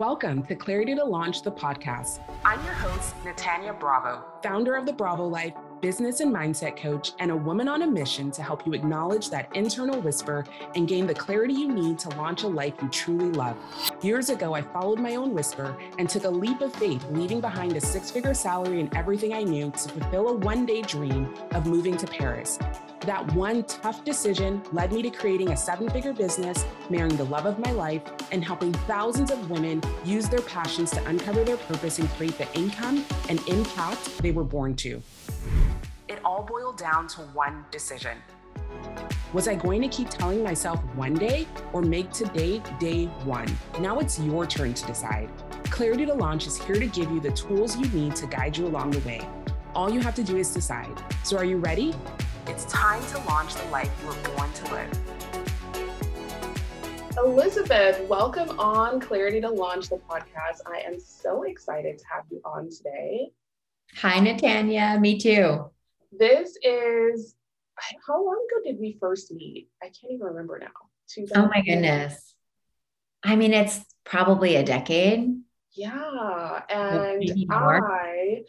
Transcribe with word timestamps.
Welcome 0.00 0.42
to 0.46 0.56
Clarity 0.56 0.96
to 0.96 1.04
Launch 1.04 1.42
the 1.42 1.52
podcast. 1.52 2.18
I'm 2.44 2.62
your 2.64 2.74
host, 2.74 3.14
Natanya 3.22 3.78
Bravo, 3.78 4.24
founder 4.42 4.74
of 4.74 4.86
the 4.86 4.92
Bravo 4.92 5.24
Life, 5.24 5.54
business 5.80 6.20
and 6.20 6.34
mindset 6.34 6.76
coach, 6.76 7.12
and 7.18 7.30
a 7.30 7.36
woman 7.36 7.68
on 7.68 7.82
a 7.82 7.86
mission 7.86 8.30
to 8.32 8.42
help 8.42 8.66
you 8.66 8.72
acknowledge 8.72 9.30
that 9.30 9.54
internal 9.54 10.00
whisper 10.00 10.44
and 10.74 10.88
gain 10.88 11.06
the 11.06 11.14
clarity 11.14 11.54
you 11.54 11.72
need 11.72 11.98
to 12.00 12.08
launch 12.10 12.42
a 12.42 12.48
life 12.48 12.74
you 12.82 12.88
truly 12.88 13.30
love. 13.30 13.56
Years 14.02 14.30
ago, 14.30 14.54
I 14.54 14.62
followed 14.62 14.98
my 14.98 15.16
own 15.16 15.34
whisper 15.34 15.76
and 15.98 16.08
took 16.08 16.24
a 16.24 16.30
leap 16.30 16.60
of 16.60 16.74
faith, 16.74 17.04
leaving 17.10 17.40
behind 17.40 17.76
a 17.76 17.80
six 17.80 18.10
figure 18.10 18.34
salary 18.34 18.80
and 18.80 18.94
everything 18.96 19.32
I 19.32 19.42
knew 19.42 19.70
to 19.70 19.88
fulfill 19.88 20.28
a 20.28 20.34
one 20.34 20.66
day 20.66 20.82
dream 20.82 21.34
of 21.52 21.66
moving 21.66 21.96
to 21.96 22.06
Paris. 22.06 22.58
That 23.00 23.34
one 23.34 23.64
tough 23.64 24.02
decision 24.02 24.62
led 24.72 24.90
me 24.90 25.02
to 25.02 25.10
creating 25.10 25.50
a 25.50 25.56
seven 25.56 25.90
figure 25.90 26.14
business, 26.14 26.64
marrying 26.88 27.18
the 27.18 27.24
love 27.24 27.44
of 27.44 27.58
my 27.58 27.70
life, 27.72 28.02
and 28.32 28.42
helping 28.42 28.72
thousands 28.72 29.30
of 29.30 29.50
women 29.50 29.82
use 30.06 30.26
their 30.30 30.40
passions 30.40 30.90
to 30.92 31.04
uncover 31.06 31.44
their 31.44 31.58
purpose 31.58 31.98
and 31.98 32.08
create 32.12 32.38
the 32.38 32.50
income 32.54 33.04
and 33.28 33.46
impact 33.46 34.16
they 34.22 34.30
were 34.30 34.44
born 34.44 34.74
to. 34.76 35.02
It 36.08 36.18
all 36.24 36.42
boiled 36.42 36.76
down 36.76 37.08
to 37.08 37.20
one 37.20 37.64
decision. 37.70 38.18
Was 39.32 39.48
I 39.48 39.54
going 39.54 39.82
to 39.82 39.88
keep 39.88 40.10
telling 40.10 40.42
myself 40.44 40.78
one 40.94 41.14
day 41.14 41.48
or 41.72 41.82
make 41.82 42.12
today 42.12 42.62
day 42.78 43.06
one? 43.24 43.48
Now 43.80 43.98
it's 43.98 44.20
your 44.20 44.46
turn 44.46 44.74
to 44.74 44.86
decide. 44.86 45.28
Clarity 45.70 46.06
to 46.06 46.14
Launch 46.14 46.46
is 46.46 46.56
here 46.56 46.76
to 46.76 46.86
give 46.86 47.10
you 47.10 47.20
the 47.20 47.32
tools 47.32 47.76
you 47.76 47.88
need 47.88 48.14
to 48.16 48.26
guide 48.26 48.56
you 48.56 48.66
along 48.66 48.92
the 48.92 49.00
way. 49.00 49.26
All 49.74 49.90
you 49.90 50.00
have 50.00 50.14
to 50.14 50.22
do 50.22 50.36
is 50.36 50.54
decide. 50.54 51.02
So, 51.24 51.36
are 51.36 51.44
you 51.44 51.56
ready? 51.56 51.94
It's 52.46 52.64
time 52.66 53.04
to 53.06 53.18
launch 53.26 53.54
the 53.54 53.64
life 53.70 53.90
you 54.02 54.08
were 54.08 54.36
born 54.36 54.52
to 54.52 54.72
live. 54.72 54.98
Elizabeth, 57.16 58.06
welcome 58.08 58.56
on 58.58 59.00
Clarity 59.00 59.40
to 59.40 59.50
Launch 59.50 59.88
the 59.88 59.96
podcast. 59.96 60.60
I 60.66 60.78
am 60.86 61.00
so 61.00 61.42
excited 61.44 61.98
to 61.98 62.04
have 62.12 62.24
you 62.30 62.40
on 62.44 62.70
today. 62.70 63.30
Hi, 63.96 64.18
Natanya. 64.18 65.00
Me 65.00 65.18
too. 65.18 65.70
This 66.10 66.56
is 66.62 67.34
how 68.06 68.24
long 68.24 68.46
ago 68.50 68.70
did 68.70 68.80
we 68.80 68.96
first 69.00 69.32
meet? 69.32 69.68
I 69.82 69.86
can't 69.86 70.12
even 70.12 70.26
remember 70.26 70.58
now. 70.58 71.26
Oh 71.36 71.48
my 71.48 71.62
goodness. 71.62 72.34
I 73.22 73.36
mean, 73.36 73.52
it's 73.52 73.80
probably 74.04 74.56
a 74.56 74.64
decade. 74.64 75.36
Yeah. 75.72 76.62
And 76.68 77.24
I 77.50 78.42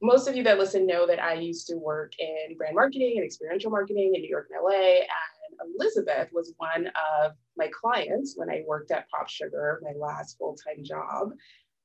most 0.00 0.26
of 0.26 0.36
you 0.36 0.42
that 0.42 0.58
listen 0.58 0.86
know 0.86 1.06
that 1.06 1.22
I 1.22 1.34
used 1.34 1.68
to 1.68 1.76
work 1.76 2.12
in 2.18 2.56
brand 2.56 2.74
marketing 2.74 3.14
and 3.16 3.24
experiential 3.24 3.70
marketing 3.70 4.12
in 4.14 4.22
New 4.22 4.28
York 4.28 4.48
and 4.50 4.60
LA. 4.62 5.00
And 5.00 5.74
Elizabeth 5.76 6.28
was 6.32 6.52
one 6.56 6.88
of 7.22 7.32
my 7.56 7.70
clients 7.72 8.34
when 8.36 8.50
I 8.50 8.64
worked 8.66 8.90
at 8.90 9.08
Pop 9.10 9.28
Sugar, 9.28 9.80
my 9.82 9.92
last 9.96 10.38
full 10.38 10.56
time 10.56 10.82
job. 10.84 11.32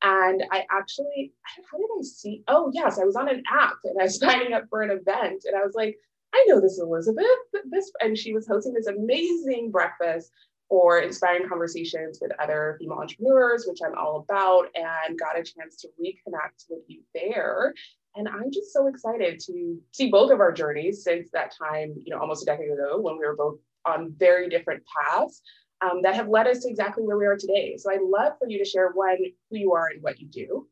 And 0.02 0.44
I 0.52 0.66
actually, 0.72 1.34
how 1.72 1.78
did 1.78 1.88
I 2.00 2.04
see? 2.04 2.44
Oh, 2.48 2.72
yes, 2.74 3.00
I 3.00 3.06
was 3.06 3.16
on 3.16 3.30
an 3.30 3.44
app 3.52 3.78
and 3.84 4.00
I 4.00 4.04
was 4.04 4.20
signing 4.20 4.54
up 4.54 4.66
for 4.70 4.82
an 4.82 4.92
event. 4.92 5.44
And 5.46 5.56
I 5.56 5.66
was 5.66 5.74
like, 5.76 5.98
I 6.34 6.46
know 6.48 6.62
this 6.62 6.80
Elizabeth. 6.80 7.26
This, 7.70 7.92
and 8.02 8.18
she 8.18 8.34
was 8.34 8.48
hosting 8.48 8.74
this 8.74 8.88
amazing 8.88 9.72
breakfast 9.72 10.32
for 10.70 11.00
inspiring 11.00 11.48
conversations 11.48 12.20
with 12.22 12.32
other 12.40 12.76
female 12.80 12.98
entrepreneurs, 13.00 13.66
which 13.68 13.80
I'm 13.86 13.98
all 13.98 14.26
about, 14.30 14.68
and 14.76 15.18
got 15.18 15.40
a 15.40 15.44
chance 15.44 15.78
to 15.78 15.88
reconnect 16.00 16.66
with 16.70 16.82
you 16.88 17.02
there. 17.14 17.74
And 18.16 18.28
I'm 18.28 18.52
just 18.52 18.74
so 18.74 18.88
excited 18.88 19.40
to 19.46 19.78
see 19.92 20.10
both 20.10 20.32
of 20.32 20.40
our 20.40 20.52
journeys 20.52 21.04
since 21.04 21.30
that 21.32 21.54
time, 21.58 21.96
you 22.04 22.14
know, 22.14 22.20
almost 22.20 22.44
a 22.44 22.46
decade 22.46 22.72
ago 22.72 23.00
when 23.00 23.18
we 23.18 23.26
were 23.26 23.36
both 23.36 23.60
on 23.86 24.14
very 24.18 24.50
different 24.50 24.84
paths 24.86 25.42
um, 25.82 26.02
that 26.04 26.16
have 26.16 26.28
led 26.28 26.48
us 26.48 26.60
to 26.60 26.70
exactly 26.70 27.04
where 27.04 27.18
we 27.18 27.26
are 27.26 27.38
today. 27.38 27.78
So 27.78 27.92
I'd 27.92 28.02
love 28.02 28.34
for 28.40 28.50
you 28.50 28.58
to 28.60 28.66
share 28.66 28.92
one, 28.92 29.18
who 29.50 29.58
you 29.58 29.74
are 29.74 29.88
and 29.88 30.02
what 30.02 30.20
you 30.20 30.28
do. 30.28 30.68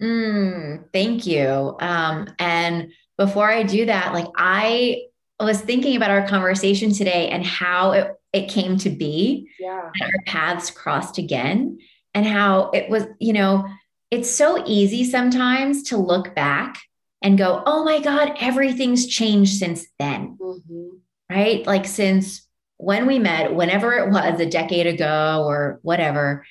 Mm, 0.00 0.84
thank 0.92 1.26
you. 1.26 1.76
Um, 1.80 2.28
and 2.38 2.92
before 3.16 3.50
I 3.50 3.62
do 3.62 3.86
that, 3.86 4.12
like 4.12 4.26
I 4.36 5.02
was 5.40 5.60
thinking 5.60 5.96
about 5.96 6.10
our 6.10 6.26
conversation 6.26 6.92
today 6.92 7.28
and 7.28 7.44
how 7.44 7.92
it, 7.92 8.12
it 8.32 8.48
came 8.48 8.76
to 8.78 8.90
be. 8.90 9.48
Yeah. 9.58 9.90
our 10.00 10.10
paths 10.26 10.70
crossed 10.70 11.18
again 11.18 11.78
and 12.14 12.26
how 12.26 12.70
it 12.70 12.88
was, 12.88 13.06
you 13.18 13.32
know, 13.32 13.66
it's 14.10 14.30
so 14.30 14.62
easy 14.66 15.04
sometimes 15.04 15.84
to 15.84 15.96
look 15.96 16.34
back 16.34 16.78
and 17.22 17.38
go, 17.38 17.62
oh 17.66 17.84
my 17.84 18.00
God, 18.00 18.34
everything's 18.38 19.06
changed 19.06 19.58
since 19.58 19.86
then. 19.98 20.38
Mm-hmm. 20.40 20.88
Right? 21.28 21.66
Like 21.66 21.86
since 21.86 22.45
when 22.78 23.06
we 23.06 23.18
met, 23.18 23.54
whenever 23.54 23.94
it 23.94 24.10
was 24.10 24.40
a 24.40 24.48
decade 24.48 24.86
ago 24.86 25.44
or 25.46 25.80
whatever, 25.82 26.44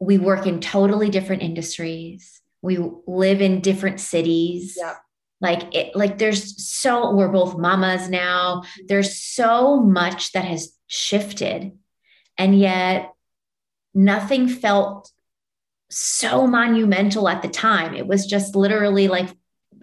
we 0.00 0.18
work 0.18 0.46
in 0.46 0.60
totally 0.60 1.10
different 1.10 1.42
industries. 1.42 2.40
We 2.62 2.78
live 3.06 3.40
in 3.40 3.60
different 3.60 4.00
cities. 4.00 4.76
Yeah. 4.78 4.96
Like 5.40 5.74
it, 5.74 5.96
like 5.96 6.18
there's 6.18 6.62
so 6.66 7.14
we're 7.14 7.28
both 7.28 7.56
mamas 7.56 8.10
now. 8.10 8.64
There's 8.88 9.16
so 9.16 9.80
much 9.80 10.32
that 10.32 10.44
has 10.44 10.76
shifted. 10.86 11.72
And 12.36 12.58
yet 12.58 13.12
nothing 13.94 14.48
felt 14.48 15.10
so 15.90 16.46
monumental 16.46 17.28
at 17.28 17.42
the 17.42 17.48
time. 17.48 17.94
It 17.94 18.06
was 18.06 18.26
just 18.26 18.54
literally 18.54 19.08
like 19.08 19.28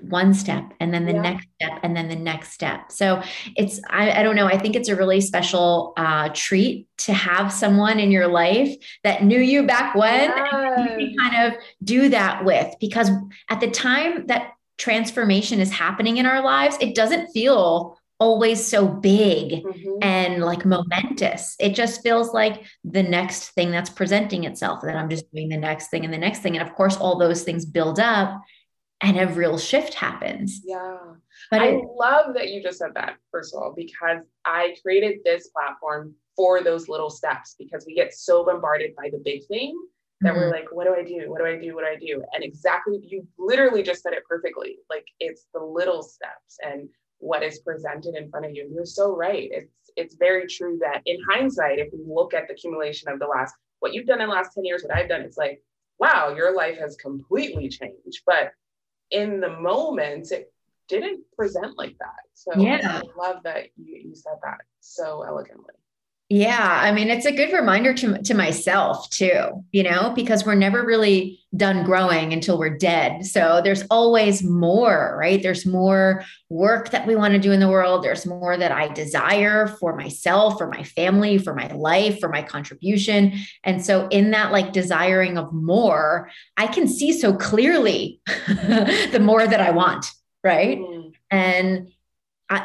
one 0.01 0.33
step 0.33 0.73
and 0.79 0.93
then 0.93 1.05
the 1.05 1.13
yeah. 1.13 1.21
next 1.21 1.47
step 1.55 1.79
and 1.83 1.95
then 1.95 2.07
the 2.07 2.15
next 2.15 2.51
step. 2.51 2.91
So 2.91 3.21
it's, 3.55 3.79
I, 3.89 4.19
I 4.19 4.23
don't 4.23 4.35
know, 4.35 4.45
I 4.45 4.57
think 4.57 4.75
it's 4.75 4.89
a 4.89 4.95
really 4.95 5.21
special 5.21 5.93
uh, 5.97 6.29
treat 6.33 6.87
to 6.99 7.13
have 7.13 7.51
someone 7.51 7.99
in 7.99 8.11
your 8.11 8.27
life 8.27 8.75
that 9.03 9.23
knew 9.23 9.39
you 9.39 9.65
back 9.65 9.95
when 9.95 10.29
yes. 10.29 10.99
you 10.99 11.17
kind 11.17 11.45
of 11.45 11.59
do 11.83 12.09
that 12.09 12.45
with 12.45 12.75
because 12.79 13.09
at 13.49 13.59
the 13.59 13.69
time 13.69 14.27
that 14.27 14.51
transformation 14.77 15.59
is 15.59 15.71
happening 15.71 16.17
in 16.17 16.25
our 16.25 16.41
lives, 16.41 16.77
it 16.79 16.95
doesn't 16.95 17.27
feel 17.31 17.97
always 18.19 18.65
so 18.65 18.87
big 18.87 19.63
mm-hmm. 19.63 19.97
and 20.01 20.43
like 20.43 20.65
momentous. 20.65 21.55
It 21.59 21.75
just 21.75 22.01
feels 22.01 22.33
like 22.33 22.63
the 22.83 23.03
next 23.03 23.49
thing 23.49 23.71
that's 23.71 23.89
presenting 23.89 24.43
itself, 24.43 24.81
that 24.81 24.95
I'm 24.95 25.09
just 25.09 25.31
doing 25.31 25.49
the 25.49 25.57
next 25.57 25.89
thing 25.89 26.03
and 26.03 26.13
the 26.13 26.17
next 26.17 26.39
thing. 26.39 26.57
And 26.57 26.67
of 26.67 26.75
course, 26.75 26.97
all 26.97 27.17
those 27.17 27.43
things 27.43 27.65
build 27.65 27.99
up 27.99 28.41
and 29.01 29.19
a 29.19 29.27
real 29.27 29.57
shift 29.57 29.93
happens. 29.93 30.61
Yeah. 30.65 30.97
But 31.51 31.61
I 31.61 31.67
it, 31.67 31.85
love 31.95 32.33
that 32.33 32.49
you 32.49 32.63
just 32.63 32.79
said 32.79 32.93
that, 32.95 33.17
first 33.31 33.53
of 33.53 33.61
all, 33.61 33.73
because 33.75 34.23
I 34.45 34.75
created 34.81 35.19
this 35.23 35.49
platform 35.49 36.15
for 36.35 36.61
those 36.63 36.87
little 36.87 37.09
steps 37.09 37.55
because 37.57 37.85
we 37.85 37.95
get 37.95 38.13
so 38.13 38.45
bombarded 38.45 38.95
by 38.95 39.09
the 39.11 39.21
big 39.23 39.45
thing 39.47 39.77
that 40.21 40.33
mm-hmm. 40.33 40.39
we're 40.39 40.51
like, 40.51 40.67
what 40.71 40.85
do 40.85 40.95
I 40.95 41.03
do? 41.03 41.29
What 41.29 41.39
do 41.39 41.45
I 41.45 41.57
do? 41.57 41.75
What 41.75 41.81
do 41.81 41.87
I 41.87 41.95
do? 41.95 42.23
And 42.33 42.43
exactly, 42.43 42.99
you 43.03 43.27
literally 43.37 43.83
just 43.83 44.01
said 44.01 44.13
it 44.13 44.23
perfectly. 44.27 44.77
Like 44.89 45.05
it's 45.19 45.45
the 45.53 45.59
little 45.59 46.01
steps 46.01 46.57
and 46.63 46.89
what 47.19 47.43
is 47.43 47.59
presented 47.59 48.15
in 48.15 48.29
front 48.29 48.45
of 48.45 48.53
you. 48.53 48.69
You're 48.73 48.85
so 48.85 49.15
right. 49.15 49.49
It's 49.51 49.71
it's 49.95 50.15
very 50.15 50.47
true 50.47 50.77
that 50.79 51.01
in 51.05 51.17
hindsight, 51.29 51.79
if 51.79 51.91
we 51.91 51.99
look 52.07 52.33
at 52.33 52.47
the 52.47 52.53
accumulation 52.53 53.09
of 53.09 53.19
the 53.19 53.25
last 53.25 53.55
what 53.79 53.93
you've 53.93 54.07
done 54.07 54.21
in 54.21 54.27
the 54.27 54.33
last 54.33 54.53
10 54.53 54.65
years, 54.65 54.83
what 54.83 54.95
I've 54.95 55.09
done, 55.09 55.21
it's 55.21 55.37
like, 55.37 55.61
wow, 55.99 56.33
your 56.35 56.55
life 56.55 56.77
has 56.79 56.95
completely 56.95 57.69
changed. 57.69 58.21
But 58.25 58.51
in 59.11 59.39
the 59.39 59.49
moment, 59.49 60.31
it 60.31 60.51
didn't 60.87 61.23
present 61.35 61.77
like 61.77 61.97
that. 61.99 62.23
So 62.33 62.59
yeah. 62.59 63.01
I 63.01 63.01
love 63.17 63.43
that 63.43 63.67
you, 63.77 64.01
you 64.09 64.15
said 64.15 64.37
that 64.43 64.61
so 64.79 65.23
elegantly. 65.27 65.73
Yeah, 66.29 66.79
I 66.81 66.91
mean, 66.91 67.09
it's 67.09 67.25
a 67.25 67.31
good 67.31 67.53
reminder 67.53 67.93
to, 67.93 68.21
to 68.21 68.33
myself 68.33 69.09
too, 69.09 69.63
you 69.71 69.81
know, 69.81 70.11
because 70.13 70.45
we're 70.45 70.55
never 70.55 70.85
really 70.85 71.39
done 71.55 71.85
growing 71.85 72.33
until 72.33 72.59
we're 72.59 72.77
dead. 72.77 73.25
So 73.25 73.61
there's 73.63 73.83
always 73.89 74.43
more, 74.43 75.15
right? 75.17 75.41
There's 75.41 75.65
more 75.65 76.25
work 76.49 76.89
that 76.89 77.07
we 77.07 77.15
want 77.15 77.33
to 77.33 77.39
do 77.39 77.53
in 77.53 77.61
the 77.61 77.69
world. 77.69 78.03
There's 78.03 78.25
more 78.25 78.57
that 78.57 78.73
I 78.73 78.89
desire 78.89 79.67
for 79.67 79.95
myself, 79.95 80.57
for 80.57 80.67
my 80.67 80.83
family, 80.83 81.37
for 81.37 81.55
my 81.55 81.67
life, 81.67 82.19
for 82.19 82.27
my 82.27 82.41
contribution. 82.41 83.33
And 83.63 83.83
so, 83.83 84.09
in 84.09 84.31
that 84.31 84.51
like 84.51 84.73
desiring 84.73 85.37
of 85.37 85.53
more, 85.53 86.29
I 86.57 86.67
can 86.67 86.89
see 86.89 87.13
so 87.13 87.35
clearly 87.37 88.19
the 88.47 89.21
more 89.21 89.47
that 89.47 89.61
I 89.61 89.71
want, 89.71 90.11
right? 90.43 90.77
Mm. 90.77 91.13
And 91.31 91.91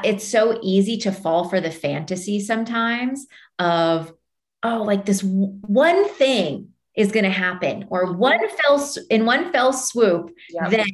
it's 0.04 0.26
so 0.26 0.58
easy 0.62 0.96
to 0.98 1.12
fall 1.12 1.48
for 1.48 1.60
the 1.60 1.70
fantasy 1.70 2.40
sometimes 2.40 3.26
of 3.58 4.12
oh 4.62 4.82
like 4.82 5.04
this 5.04 5.22
one 5.22 6.08
thing 6.08 6.68
is 6.94 7.10
going 7.10 7.24
to 7.24 7.30
happen 7.30 7.86
or 7.90 8.06
mm-hmm. 8.06 8.18
one 8.18 8.48
fell 8.48 8.88
in 9.10 9.24
one 9.24 9.50
fell 9.52 9.72
swoop 9.72 10.30
then 10.70 10.84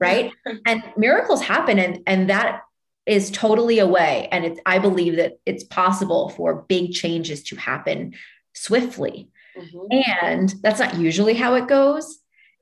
right? 0.00 0.32
And 0.66 0.82
miracles 0.96 1.42
happen 1.42 1.78
and 1.78 2.00
and 2.06 2.30
that 2.30 2.62
is 3.06 3.30
totally 3.30 3.78
away. 3.78 4.28
And 4.32 4.44
it's 4.44 4.60
i 4.66 4.78
believe 4.78 5.16
that 5.16 5.38
it's 5.46 5.64
possible 5.64 6.30
for 6.30 6.62
big 6.68 6.92
changes 6.92 7.42
to 7.44 7.56
happen 7.56 8.14
swiftly. 8.54 9.28
Mm-hmm. 9.56 10.16
and 10.20 10.52
that's 10.62 10.80
not 10.80 10.98
usually 10.98 11.34
how 11.34 11.54
it 11.54 11.68
goes. 11.68 12.18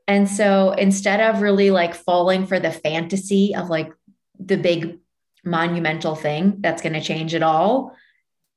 And 0.06 0.28
so 0.28 0.72
instead 0.72 1.20
of 1.22 1.40
really 1.40 1.70
like 1.70 1.94
falling 1.94 2.46
for 2.46 2.60
the 2.60 2.70
fantasy 2.70 3.54
of 3.54 3.70
like 3.70 3.90
the 4.38 4.58
big 4.58 4.98
monumental 5.44 6.14
thing 6.14 6.56
that's 6.60 6.82
going 6.82 6.92
to 6.92 7.00
change 7.00 7.34
it 7.34 7.42
all 7.42 7.96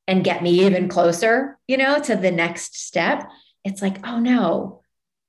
and 0.07 0.23
get 0.23 0.43
me 0.43 0.65
even 0.65 0.87
closer, 0.87 1.57
you 1.67 1.77
know, 1.77 1.99
to 1.99 2.15
the 2.15 2.31
next 2.31 2.79
step. 2.79 3.29
it's 3.63 3.81
like, 3.81 4.05
oh 4.07 4.19
no, 4.19 4.81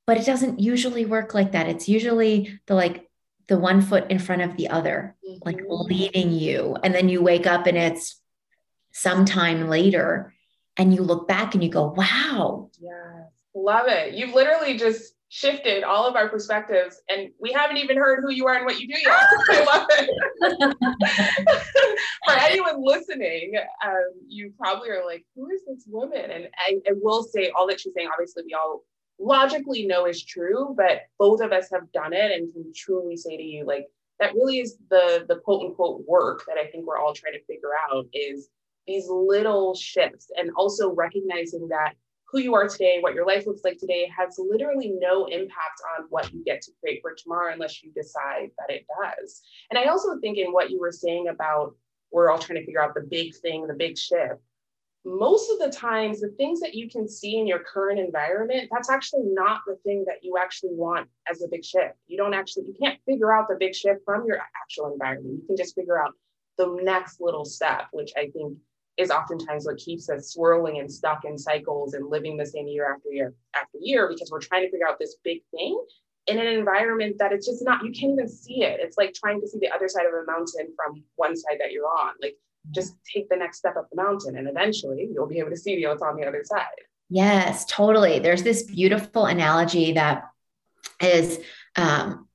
but 0.07 0.19
it 0.19 0.27
doesn't 0.27 0.61
usually 0.61 1.07
work 1.07 1.35
like 1.35 1.53
that. 1.53 1.69
It's 1.69 1.89
usually 1.89 2.61
the 2.67 2.75
like 2.75 3.09
the 3.49 3.59
one 3.59 3.81
foot 3.81 4.11
in 4.11 4.19
front 4.19 4.43
of 4.43 4.57
the 4.57 4.69
other, 4.69 5.17
mm-hmm. 5.27 5.39
like 5.45 5.61
leading 5.69 6.33
you. 6.33 6.77
And 6.83 6.95
then 6.95 7.09
you 7.09 7.23
wake 7.23 7.47
up 7.47 7.67
and 7.67 7.77
it's 7.77 8.21
sometime 8.93 9.69
later 9.69 10.35
and 10.77 10.95
you 10.95 11.03
look 11.03 11.27
back 11.27 11.55
and 11.55 11.65
you 11.65 11.71
go, 11.71 11.95
wow. 11.97 12.71
Yes. 12.79 13.31
Love 13.55 13.89
it. 13.89 14.15
You've 14.15 14.35
literally 14.35 14.77
just 14.77 15.15
shifted 15.29 15.83
all 15.83 16.07
of 16.07 16.15
our 16.15 16.29
perspectives 16.29 17.01
and 17.09 17.31
we 17.41 17.53
haven't 17.53 17.79
even 17.79 17.97
heard 17.97 18.21
who 18.23 18.31
you 18.31 18.47
are 18.47 18.55
and 18.55 18.65
what 18.65 18.79
you 18.79 18.87
do 18.87 18.99
yet. 18.99 19.19
I 19.51 19.65
love 19.65 19.87
it. 19.91 21.59
For 22.25 22.33
anyone 22.33 22.85
listening, 22.85 23.55
um, 23.85 24.13
you 24.29 24.53
probably 24.57 24.91
are 24.91 25.05
like, 25.05 25.25
who 25.35 25.51
is 25.51 25.63
this 25.67 25.85
woman? 25.89 26.31
And 26.31 26.49
I, 26.67 26.77
I 26.89 26.93
will 27.01 27.23
say 27.23 27.51
all 27.51 27.67
that 27.69 27.81
she's 27.81 27.93
saying, 27.95 28.09
obviously 28.13 28.45
we 28.47 28.55
all 28.55 28.85
logically 29.19 29.87
know 29.87 30.07
is 30.07 30.25
true, 30.25 30.75
but 30.77 31.03
both 31.19 31.41
of 31.41 31.53
us 31.53 31.69
have 31.73 31.91
done 31.93 32.13
it 32.13 32.33
and 32.33 32.53
can 32.53 32.73
truly 32.75 33.17
say 33.17 33.37
to 33.37 33.43
you, 33.43 33.67
like, 33.67 33.87
that 34.19 34.35
really 34.35 34.61
is 34.61 34.79
the 34.89 35.27
the 35.29 35.37
quote 35.37 35.63
unquote 35.63 36.03
work 36.07 36.45
that 36.49 36.57
I 36.57 36.71
think 36.71 36.87
we're 36.87 36.99
all 36.99 37.13
trying 37.13 37.35
to 37.35 37.45
figure 37.45 37.73
out 37.91 38.07
is 38.13 38.49
these 38.87 39.07
little 39.09 39.75
shifts 39.75 40.31
and 40.37 40.51
also 40.57 40.95
recognizing 40.95 41.69
that 41.69 41.95
who 42.29 42.41
you 42.41 42.55
are 42.55 42.69
today, 42.69 42.99
what 43.01 43.15
your 43.15 43.27
life 43.27 43.47
looks 43.47 43.63
like 43.65 43.79
today 43.79 44.11
has 44.17 44.39
literally 44.39 44.93
no 44.99 45.27
impact 45.27 45.81
on 45.97 46.07
what 46.11 46.33
you 46.33 46.43
get 46.45 46.61
to 46.63 46.73
create 46.81 47.01
for 47.01 47.15
tomorrow 47.15 47.53
unless 47.53 47.83
you 47.83 47.93
decide 47.93 48.51
that 48.59 48.75
it 48.75 48.85
does. 49.01 49.43
And 49.71 49.79
I 49.79 49.85
also 49.85 50.19
think 50.21 50.39
in 50.39 50.53
what 50.53 50.71
you 50.71 50.81
were 50.81 50.93
saying 50.93 51.29
about 51.29 51.75
we're 52.13 52.31
all 52.31 52.39
trying 52.39 52.59
to 52.59 52.65
figure 52.65 52.83
out 52.83 52.95
the 52.95 53.07
big 53.09 53.35
thing, 53.37 53.67
the 53.67 53.75
big 53.75 53.97
shift 53.99 54.41
most 55.07 55.53
of 55.53 55.61
the 55.61 55.71
times 55.71 56.21
the 56.21 56.35
things 56.37 56.59
that 56.59 56.75
you 56.75 56.91
can 56.91 57.09
see 57.09 57.39
in 57.39 57.47
your 57.47 57.61
current 57.61 58.01
environment 58.01 58.69
that's 58.73 58.91
actually 58.91 59.23
not 59.23 59.61
the 59.65 59.77
thing 59.85 60.05
that 60.05 60.17
you 60.21 60.37
actually 60.37 60.75
want 60.75 61.09
as 61.31 61.43
a 61.43 61.49
big 61.49 61.65
shift 61.65 61.95
you 62.09 62.17
don't 62.17 62.35
actually 62.35 62.65
you 62.67 62.75
can't 62.83 62.99
figure 63.07 63.33
out 63.33 63.47
the 63.49 63.55
big 63.55 63.73
shift 63.73 64.01
from 64.05 64.27
your 64.27 64.39
actual 64.61 64.93
environment 64.93 65.39
you 65.41 65.47
can 65.47 65.57
just 65.57 65.77
figure 65.77 66.03
out 66.03 66.13
the 66.59 66.77
next 66.83 67.21
little 67.21 67.45
step 67.45 67.87
which 67.93 68.11
i 68.17 68.27
think 68.31 68.59
is 68.97 69.11
oftentimes 69.11 69.67
what 69.67 69.77
keeps 69.77 70.09
us 70.09 70.33
swirling 70.33 70.79
and 70.79 70.91
stuck 70.91 71.25
in 71.25 71.37
cycles 71.37 71.95
and 71.95 72.09
living 72.09 72.37
the 72.37 72.47
same 72.47 72.67
year 72.67 72.93
after 72.93 73.11
year 73.11 73.35
after 73.55 73.79
year 73.81 74.09
because 74.09 74.31
we're 74.31 74.41
trying 74.41 74.63
to 74.63 74.71
figure 74.71 74.89
out 74.89 74.99
this 74.99 75.17
big 75.23 75.43
thing 75.51 75.79
in 76.27 76.39
an 76.39 76.47
environment 76.47 77.17
that 77.19 77.33
it's 77.33 77.47
just 77.47 77.65
not 77.65 77.85
you 77.85 77.93
can't 77.93 78.13
even 78.13 78.29
see 78.29 78.63
it 78.63 78.81
it's 78.81 78.97
like 78.97 79.15
trying 79.15 79.41
to 79.41 79.47
see 79.47 79.59
the 79.61 79.71
other 79.71 79.89
side 79.89 80.07
of 80.07 80.15
a 80.15 80.25
mountain 80.27 80.73
from 80.75 81.03
one 81.17 81.37
side 81.37 81.57
that 81.61 81.73
you're 81.73 81.87
on 81.87 82.13
like 82.23 82.37
just 82.71 82.95
take 83.13 83.29
the 83.29 83.37
next 83.37 83.59
step 83.59 83.77
up 83.77 83.89
the 83.91 84.03
mountain 84.03 84.37
and 84.37 84.49
eventually 84.49 85.09
you'll 85.13 85.27
be 85.27 85.39
able 85.39 85.51
to 85.51 85.57
see 85.57 85.85
what's 85.87 86.03
on 86.03 86.17
the 86.17 86.27
other 86.27 86.43
side. 86.45 86.67
Yes, 87.09 87.65
totally. 87.67 88.19
There's 88.19 88.43
this 88.43 88.65
beautiful 88.65 89.27
analogy 89.27 89.93
that 89.93 90.25
is 91.01 91.39
um, 91.77 92.27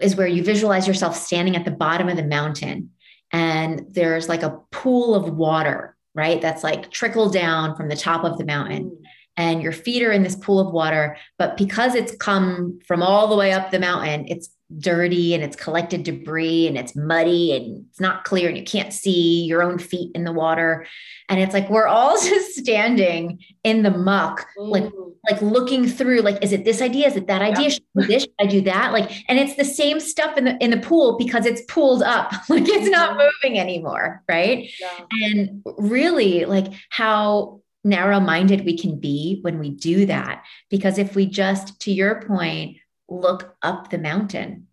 is 0.00 0.16
where 0.16 0.26
you 0.26 0.44
visualize 0.44 0.86
yourself 0.86 1.16
standing 1.16 1.56
at 1.56 1.64
the 1.64 1.70
bottom 1.70 2.08
of 2.08 2.16
the 2.16 2.24
mountain 2.24 2.90
and 3.32 3.86
there's 3.90 4.28
like 4.28 4.42
a 4.42 4.60
pool 4.86 5.16
of 5.16 5.36
water, 5.36 5.96
right? 6.14 6.40
That's 6.40 6.62
like 6.62 6.92
trickled 6.92 7.32
down 7.32 7.74
from 7.74 7.88
the 7.88 7.96
top 7.96 8.22
of 8.22 8.38
the 8.38 8.44
mountain. 8.44 8.90
Mm. 8.90 9.02
And 9.36 9.60
your 9.60 9.72
feet 9.72 10.04
are 10.04 10.12
in 10.12 10.22
this 10.22 10.36
pool 10.36 10.60
of 10.60 10.72
water, 10.72 11.16
but 11.38 11.56
because 11.56 11.96
it's 11.96 12.14
come 12.14 12.78
from 12.86 13.02
all 13.02 13.26
the 13.26 13.36
way 13.36 13.50
up 13.50 13.72
the 13.72 13.80
mountain, 13.80 14.26
it's 14.28 14.48
dirty 14.78 15.32
and 15.32 15.44
it's 15.44 15.54
collected 15.54 16.02
debris 16.02 16.66
and 16.66 16.76
it's 16.76 16.96
muddy 16.96 17.54
and 17.54 17.86
it's 17.88 18.00
not 18.00 18.24
clear 18.24 18.48
and 18.48 18.58
you 18.58 18.64
can't 18.64 18.92
see 18.92 19.44
your 19.44 19.62
own 19.62 19.78
feet 19.78 20.10
in 20.14 20.24
the 20.24 20.32
water 20.32 20.84
and 21.28 21.40
it's 21.40 21.54
like 21.54 21.70
we're 21.70 21.86
all 21.86 22.20
just 22.22 22.56
standing 22.56 23.38
in 23.62 23.84
the 23.84 23.90
muck 23.90 24.44
mm. 24.58 24.68
like 24.68 24.92
like 25.30 25.40
looking 25.40 25.86
through 25.86 26.20
like 26.20 26.42
is 26.42 26.52
it 26.52 26.64
this 26.64 26.82
idea 26.82 27.06
is 27.06 27.14
it 27.14 27.28
that 27.28 27.42
idea 27.42 27.64
yeah. 27.64 27.68
should 27.68 27.84
I 27.96 28.00
do 28.00 28.06
this 28.08 28.22
should 28.22 28.32
I 28.40 28.46
do 28.46 28.60
that 28.62 28.92
like 28.92 29.10
and 29.28 29.38
it's 29.38 29.54
the 29.54 29.64
same 29.64 30.00
stuff 30.00 30.36
in 30.36 30.44
the 30.46 30.56
in 30.58 30.70
the 30.70 30.78
pool 30.78 31.16
because 31.16 31.46
it's 31.46 31.62
pooled 31.68 32.02
up 32.02 32.32
like 32.48 32.64
it's 32.66 32.90
not 32.90 33.10
mm-hmm. 33.10 33.28
moving 33.44 33.60
anymore 33.60 34.24
right 34.28 34.68
yeah. 34.80 34.98
and 35.22 35.62
really 35.78 36.44
like 36.44 36.72
how 36.90 37.60
narrow 37.84 38.18
minded 38.18 38.64
we 38.64 38.76
can 38.76 38.98
be 38.98 39.38
when 39.42 39.60
we 39.60 39.70
do 39.70 40.06
that 40.06 40.42
because 40.70 40.98
if 40.98 41.14
we 41.14 41.24
just 41.24 41.78
to 41.80 41.92
your 41.92 42.20
point 42.22 42.78
look 43.08 43.56
up 43.62 43.90
the 43.90 43.98
mountain. 43.98 44.66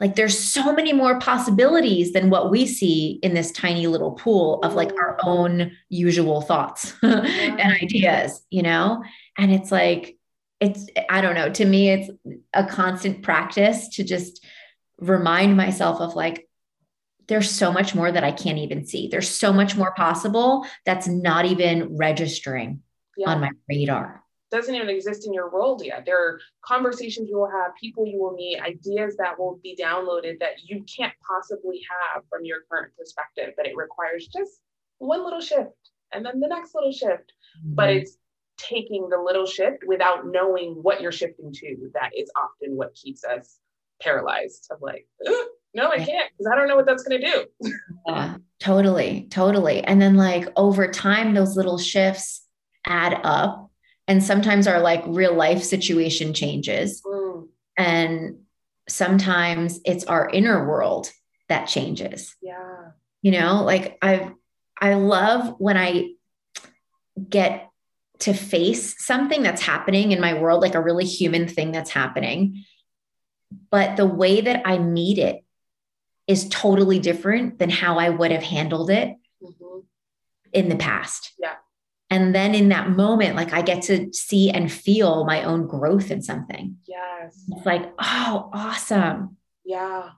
Like 0.00 0.16
there's 0.16 0.38
so 0.38 0.72
many 0.72 0.92
more 0.92 1.20
possibilities 1.20 2.12
than 2.12 2.30
what 2.30 2.50
we 2.50 2.66
see 2.66 3.20
in 3.22 3.32
this 3.32 3.52
tiny 3.52 3.86
little 3.86 4.12
pool 4.12 4.60
of 4.62 4.74
like 4.74 4.92
our 4.98 5.18
own 5.22 5.72
usual 5.88 6.40
thoughts 6.40 6.92
and 7.02 7.60
ideas, 7.60 8.44
you 8.50 8.62
know? 8.62 9.04
And 9.38 9.52
it's 9.52 9.70
like, 9.70 10.18
it's, 10.60 10.86
I 11.08 11.20
don't 11.20 11.34
know, 11.34 11.50
to 11.50 11.64
me, 11.64 11.90
it's 11.90 12.10
a 12.52 12.66
constant 12.66 13.22
practice 13.22 13.88
to 13.90 14.04
just 14.04 14.44
remind 14.98 15.56
myself 15.56 16.00
of 16.00 16.16
like, 16.16 16.48
there's 17.28 17.50
so 17.50 17.72
much 17.72 17.94
more 17.94 18.10
that 18.10 18.24
I 18.24 18.32
can't 18.32 18.58
even 18.58 18.84
see. 18.84 19.08
There's 19.08 19.28
so 19.28 19.52
much 19.52 19.76
more 19.76 19.94
possible 19.94 20.66
that's 20.84 21.06
not 21.06 21.46
even 21.46 21.96
registering 21.96 22.82
yeah. 23.16 23.30
on 23.30 23.40
my 23.40 23.50
radar 23.68 24.23
doesn't 24.54 24.74
even 24.74 24.88
exist 24.88 25.26
in 25.26 25.34
your 25.34 25.50
world 25.50 25.82
yet. 25.84 26.04
There 26.06 26.18
are 26.18 26.40
conversations 26.64 27.28
you 27.28 27.38
will 27.38 27.50
have, 27.50 27.74
people 27.78 28.06
you 28.06 28.20
will 28.20 28.34
meet, 28.34 28.60
ideas 28.60 29.16
that 29.16 29.38
will 29.38 29.58
be 29.62 29.76
downloaded 29.80 30.38
that 30.38 30.62
you 30.64 30.84
can't 30.84 31.12
possibly 31.26 31.82
have 31.90 32.22
from 32.30 32.44
your 32.44 32.58
current 32.70 32.92
perspective, 32.96 33.54
but 33.56 33.66
it 33.66 33.76
requires 33.76 34.28
just 34.28 34.60
one 34.98 35.24
little 35.24 35.40
shift 35.40 35.72
and 36.12 36.24
then 36.24 36.38
the 36.40 36.46
next 36.48 36.74
little 36.74 36.92
shift. 36.92 37.32
Mm-hmm. 37.58 37.74
But 37.74 37.90
it's 37.90 38.16
taking 38.56 39.08
the 39.08 39.18
little 39.18 39.46
shift 39.46 39.82
without 39.86 40.26
knowing 40.26 40.74
what 40.82 41.00
you're 41.00 41.12
shifting 41.12 41.52
to 41.52 41.90
that 41.94 42.10
is 42.16 42.30
often 42.36 42.76
what 42.76 42.94
keeps 42.94 43.24
us 43.24 43.58
paralyzed 44.00 44.68
of 44.70 44.80
like, 44.80 45.06
no, 45.74 45.90
I 45.90 45.96
can't 45.96 46.30
because 46.38 46.50
I 46.50 46.54
don't 46.54 46.68
know 46.68 46.76
what 46.76 46.86
that's 46.86 47.02
going 47.02 47.20
to 47.20 47.26
do. 47.26 47.72
yeah, 48.06 48.36
totally, 48.60 49.26
totally. 49.30 49.82
And 49.82 50.00
then 50.00 50.14
like 50.14 50.46
over 50.56 50.86
time, 50.86 51.34
those 51.34 51.56
little 51.56 51.78
shifts 51.78 52.46
add 52.86 53.20
up 53.24 53.63
and 54.06 54.22
sometimes 54.22 54.66
our 54.66 54.80
like 54.80 55.02
real 55.06 55.34
life 55.34 55.62
situation 55.62 56.34
changes. 56.34 57.02
Mm. 57.02 57.48
and 57.76 58.38
sometimes 58.88 59.80
it's 59.84 60.04
our 60.04 60.28
inner 60.28 60.68
world 60.68 61.10
that 61.48 61.66
changes. 61.66 62.36
Yeah. 62.42 62.90
You 63.22 63.32
know 63.32 63.64
like 63.64 63.96
i 64.02 64.32
i 64.78 64.94
love 64.94 65.54
when 65.58 65.78
i 65.78 66.10
get 67.30 67.70
to 68.18 68.34
face 68.34 69.02
something 69.04 69.42
that's 69.42 69.62
happening 69.62 70.12
in 70.12 70.20
my 70.20 70.34
world 70.34 70.60
like 70.60 70.74
a 70.74 70.82
really 70.82 71.06
human 71.06 71.48
thing 71.48 71.72
that's 71.72 71.90
happening. 71.90 72.64
But 73.70 73.96
the 73.96 74.06
way 74.06 74.42
that 74.42 74.62
i 74.66 74.78
meet 74.78 75.18
it 75.18 75.42
is 76.26 76.48
totally 76.48 76.98
different 76.98 77.58
than 77.58 77.70
how 77.70 77.98
i 77.98 78.10
would 78.10 78.30
have 78.30 78.42
handled 78.42 78.90
it 78.90 79.14
mm-hmm. 79.42 79.78
in 80.52 80.68
the 80.68 80.76
past. 80.76 81.32
Yeah 81.38 81.54
and 82.14 82.32
then 82.32 82.54
in 82.54 82.68
that 82.68 82.90
moment, 82.90 83.34
like 83.34 83.52
I 83.52 83.60
get 83.60 83.82
to 83.84 84.12
see 84.12 84.48
and 84.48 84.70
feel 84.70 85.24
my 85.24 85.42
own 85.42 85.66
growth 85.66 86.12
in 86.12 86.22
something. 86.22 86.76
Yes. 86.86 87.42
It's 87.48 87.66
like, 87.66 87.92
oh, 87.98 88.50
awesome. 88.52 89.36
Yeah. 89.64 90.10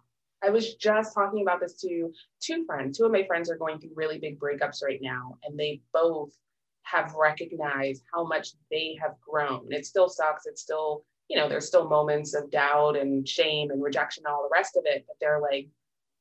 I 0.45 0.51
was 0.51 0.75
just 0.75 1.15
talking 1.15 1.41
about 1.41 1.61
this 1.61 1.81
to 1.81 2.13
two 2.43 2.67
friends. 2.67 2.99
Two 2.99 3.07
of 3.07 3.13
my 3.13 3.25
friends 3.27 3.51
are 3.51 3.57
going 3.57 3.79
through 3.79 3.93
really 3.95 4.19
big 4.19 4.39
breakups 4.39 4.85
right 4.85 5.01
now, 5.01 5.39
and 5.43 5.59
they 5.59 5.81
both 5.95 6.33
have 6.83 7.15
recognized 7.15 8.03
how 8.13 8.27
much 8.27 8.51
they 8.71 8.99
have 9.01 9.15
grown. 9.27 9.73
It 9.73 9.87
still 9.87 10.11
sucks. 10.11 10.45
It's 10.45 10.61
still, 10.61 11.03
you 11.29 11.39
know, 11.39 11.49
there's 11.49 11.67
still 11.67 11.89
moments 11.89 12.35
of 12.35 12.51
doubt 12.51 12.99
and 12.99 13.27
shame 13.27 13.71
and 13.71 13.83
rejection 13.83 14.25
and 14.27 14.35
all 14.35 14.43
the 14.43 14.55
rest 14.55 14.77
of 14.77 14.83
it. 14.85 15.07
But 15.09 15.17
they're 15.19 15.41
like, 15.41 15.69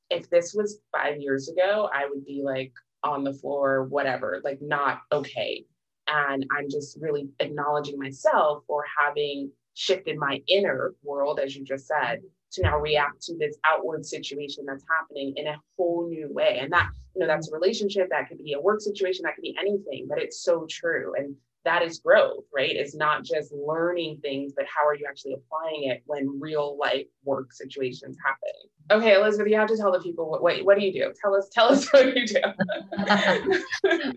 if 0.10 0.30
this 0.30 0.54
was 0.54 0.80
five 0.94 1.20
years 1.20 1.50
ago, 1.50 1.90
I 1.94 2.08
would 2.08 2.26
be 2.26 2.44
like, 2.46 2.72
on 3.06 3.24
the 3.24 3.34
floor, 3.34 3.86
whatever, 3.86 4.42
like 4.44 4.62
not 4.62 5.02
okay. 5.12 5.66
And 6.08 6.46
I'm 6.52 6.70
just 6.70 6.98
really 7.00 7.30
acknowledging 7.40 7.98
myself 7.98 8.64
for 8.68 8.84
having 9.00 9.52
shifted 9.74 10.18
my 10.18 10.42
inner 10.48 10.94
world, 11.04 11.40
as 11.40 11.56
you 11.56 11.64
just 11.64 11.88
said, 11.88 12.22
to 12.52 12.62
now 12.62 12.78
react 12.78 13.22
to 13.24 13.38
this 13.38 13.58
outward 13.66 14.06
situation 14.06 14.66
that's 14.66 14.86
happening 14.90 15.34
in 15.36 15.48
a 15.48 15.60
whole 15.78 16.08
new 16.08 16.28
way. 16.32 16.60
And 16.62 16.72
that, 16.72 16.90
you 17.14 17.22
know, 17.22 17.28
that's 17.28 17.50
a 17.50 17.54
relationship, 17.54 18.10
that 18.10 18.30
could 18.30 18.44
be 18.44 18.54
a 18.54 18.62
work 18.62 18.82
situation, 18.82 19.24
that 19.24 19.36
could 19.36 19.42
be 19.42 19.56
anything, 19.60 20.08
but 20.08 20.20
it's 20.20 20.44
so 20.44 20.66
true. 20.70 21.14
And 21.18 21.36
that 21.66 21.82
is 21.82 22.00
growth, 22.00 22.46
right? 22.54 22.76
It's 22.76 22.96
not 22.96 23.24
just 23.24 23.52
learning 23.52 24.20
things, 24.22 24.54
but 24.56 24.66
how 24.66 24.86
are 24.88 24.96
you 24.96 25.06
actually 25.10 25.34
applying 25.34 25.90
it 25.90 26.04
when 26.06 26.40
real 26.40 26.78
life 26.78 27.08
work 27.24 27.52
situations 27.52 28.18
happen? 28.24 28.52
Okay, 28.92 29.16
Elizabeth, 29.16 29.50
you 29.52 29.58
have 29.58 29.68
to 29.70 29.78
tell 29.78 29.92
the 29.92 30.00
people 30.00 30.30
what 30.30 30.42
what, 30.42 30.64
what 30.64 30.80
do 30.80 30.86
you 30.86 30.94
do? 30.94 31.12
Tell 31.22 31.36
us, 31.36 31.50
tell 31.52 31.68
us 31.68 31.88
what 31.92 32.16
you 32.16 32.26
do. 32.28 32.42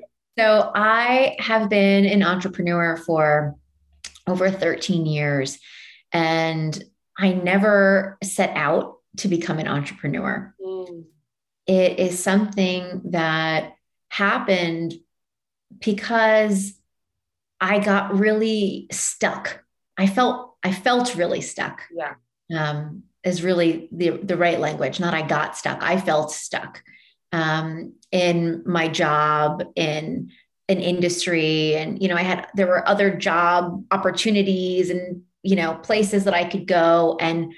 so 0.39 0.71
I 0.75 1.37
have 1.39 1.69
been 1.69 2.05
an 2.05 2.23
entrepreneur 2.23 2.97
for 2.97 3.57
over 4.27 4.51
13 4.51 5.07
years 5.07 5.59
and 6.13 6.85
I 7.19 7.33
never 7.33 8.19
set 8.23 8.55
out 8.57 8.99
to 9.19 9.29
become 9.29 9.59
an 9.59 9.67
entrepreneur. 9.69 10.55
Mm. 10.65 11.05
It 11.67 11.99
is 11.99 12.23
something 12.23 13.03
that 13.07 13.73
happened 14.11 14.95
because 15.81 16.78
I 17.61 17.79
got 17.81 18.19
really 18.19 18.87
stuck. 18.91 19.65
I 19.97 20.07
felt 20.07 20.55
I 20.63 20.73
felt 20.73 21.15
really 21.15 21.41
stuck. 21.41 21.83
Yeah. 21.93 22.15
Um, 22.57 23.05
is 23.25 23.43
really 23.43 23.89
the 23.93 24.11
the 24.11 24.37
right 24.37 24.61
language. 24.61 25.01
Not 25.01 25.15
I 25.15 25.23
got 25.23 25.57
stuck. 25.57 25.83
I 25.83 26.01
felt 26.01 26.31
stuck 26.33 26.83
um, 27.33 27.95
in 28.11 28.63
my 28.65 28.89
job 28.89 29.65
in 29.77 30.31
an 30.69 30.81
industry, 30.81 31.75
and 31.77 32.01
you 32.01 32.09
know 32.09 32.17
I 32.17 32.23
had 32.23 32.49
there 32.55 32.67
were 32.67 32.89
other 32.89 33.15
job 33.17 33.85
opportunities 33.91 34.91
and 34.91 35.23
you 35.43 35.57
know 35.57 35.75
places 35.75 36.25
that 36.25 36.35
I 36.35 36.45
could 36.45 36.67
go 36.67 37.17
and 37.21 37.53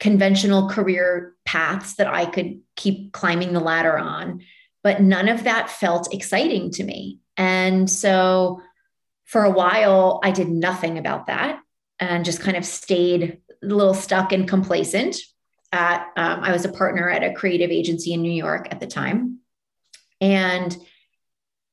conventional 0.00 0.68
career 0.68 1.34
paths 1.44 1.94
that 1.94 2.08
I 2.08 2.26
could 2.26 2.60
keep 2.76 3.12
climbing 3.12 3.52
the 3.52 3.60
ladder 3.60 3.96
on, 3.96 4.42
but 4.82 5.00
none 5.00 5.28
of 5.28 5.44
that 5.44 5.70
felt 5.70 6.12
exciting 6.12 6.72
to 6.72 6.84
me. 6.84 7.20
And 7.36 7.88
so 7.88 8.60
for 9.32 9.44
a 9.44 9.50
while, 9.50 10.20
I 10.22 10.30
did 10.30 10.50
nothing 10.50 10.98
about 10.98 11.28
that 11.28 11.58
and 11.98 12.22
just 12.22 12.40
kind 12.40 12.54
of 12.54 12.66
stayed 12.66 13.40
a 13.62 13.66
little 13.66 13.94
stuck 13.94 14.30
and 14.30 14.46
complacent. 14.46 15.16
At 15.72 16.06
um, 16.18 16.40
I 16.40 16.52
was 16.52 16.66
a 16.66 16.72
partner 16.72 17.08
at 17.08 17.24
a 17.24 17.32
creative 17.32 17.70
agency 17.70 18.12
in 18.12 18.20
New 18.20 18.30
York 18.30 18.68
at 18.70 18.78
the 18.78 18.86
time, 18.86 19.38
and 20.20 20.76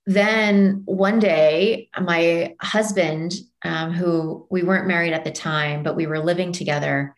then 0.05 0.83
one 0.85 1.19
day, 1.19 1.89
my 1.99 2.55
husband, 2.61 3.33
um, 3.65 3.91
who 3.91 4.47
we 4.49 4.63
weren't 4.63 4.87
married 4.87 5.11
at 5.11 5.25
the 5.25 5.31
time, 5.31 5.83
but 5.83 5.97
we 5.97 6.07
were 6.07 6.19
living 6.19 6.53
together, 6.53 7.13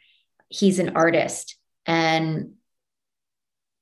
he's 0.50 0.80
an 0.80 0.96
artist, 0.96 1.56
and 1.86 2.54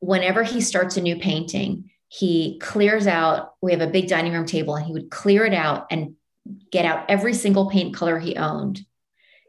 whenever 0.02 0.44
he 0.44 0.60
starts 0.60 0.98
a 0.98 1.02
new 1.02 1.16
painting, 1.16 1.90
he 2.10 2.60
clears 2.60 3.08
out. 3.08 3.54
We 3.62 3.72
have 3.72 3.80
a 3.80 3.88
big 3.88 4.10
dining 4.10 4.34
room 4.34 4.46
table, 4.46 4.76
and 4.76 4.86
he 4.86 4.92
would 4.92 5.10
clear 5.10 5.46
it 5.46 5.54
out 5.54 5.88
and 5.90 6.16
get 6.72 6.86
out 6.86 7.06
every 7.10 7.34
single 7.34 7.70
paint 7.70 7.94
color 7.94 8.20
he 8.20 8.36
owned. 8.36 8.82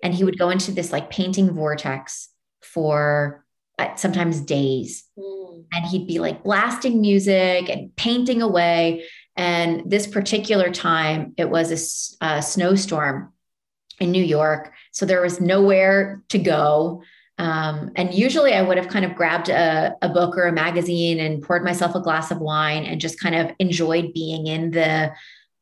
And 0.03 0.15
he 0.15 0.25
would 0.25 0.39
go 0.39 0.51
into 0.51 0.73
this 0.73 0.93
like 0.93 1.11
painting 1.11 1.53
vortex 1.53 2.29
for 2.63 3.45
uh, 3.79 3.95
sometimes 3.97 4.41
days. 4.41 5.05
Mm. 5.19 5.65
and 5.73 5.87
he'd 5.87 6.07
be 6.07 6.19
like 6.19 6.43
blasting 6.43 7.01
music 7.01 7.69
and 7.69 7.95
painting 7.97 8.43
away. 8.43 9.05
And 9.37 9.91
this 9.91 10.07
particular 10.07 10.71
time 10.71 11.35
it 11.37 11.49
was 11.49 12.17
a, 12.21 12.27
a 12.27 12.43
snowstorm 12.43 13.33
in 14.01 14.11
new 14.11 14.23
york. 14.23 14.73
So 14.93 15.07
there 15.07 15.23
was 15.23 15.41
nowhere 15.41 16.23
to 16.31 16.39
go. 16.39 17.03
Um, 17.39 17.93
and 17.97 18.13
usually 18.13 18.53
I 18.53 18.61
would 18.61 18.77
have 18.77 18.89
kind 18.89 19.05
of 19.05 19.15
grabbed 19.15 19.49
a, 19.49 19.95
a, 20.03 20.11
book 20.11 20.37
or 20.37 20.47
a 20.47 20.53
magazine 20.53 21.19
and 21.21 21.43
poured 21.43 21.65
myself 21.65 21.95
a 21.95 22.01
glass 22.01 22.31
of 22.31 22.39
wine 22.39 22.85
and 22.85 23.01
just 23.01 23.19
kind 23.19 23.35
of 23.35 23.57
enjoyed 23.59 24.13
being 24.13 24.47
in 24.47 24.73
the 24.73 25.13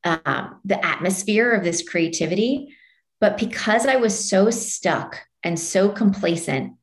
um, 0.05 0.61
the 0.65 0.85
atmosphere 0.85 1.53
of 1.53 1.65
this 1.65 1.87
creativity. 1.87 2.75
But 3.21 3.39
because 3.39 3.87
I 3.87 3.97
was 3.97 4.29
so 4.29 4.51
stuck 4.51 5.21
and 5.43 5.59
so 5.59 5.89
complacent, 5.89 6.75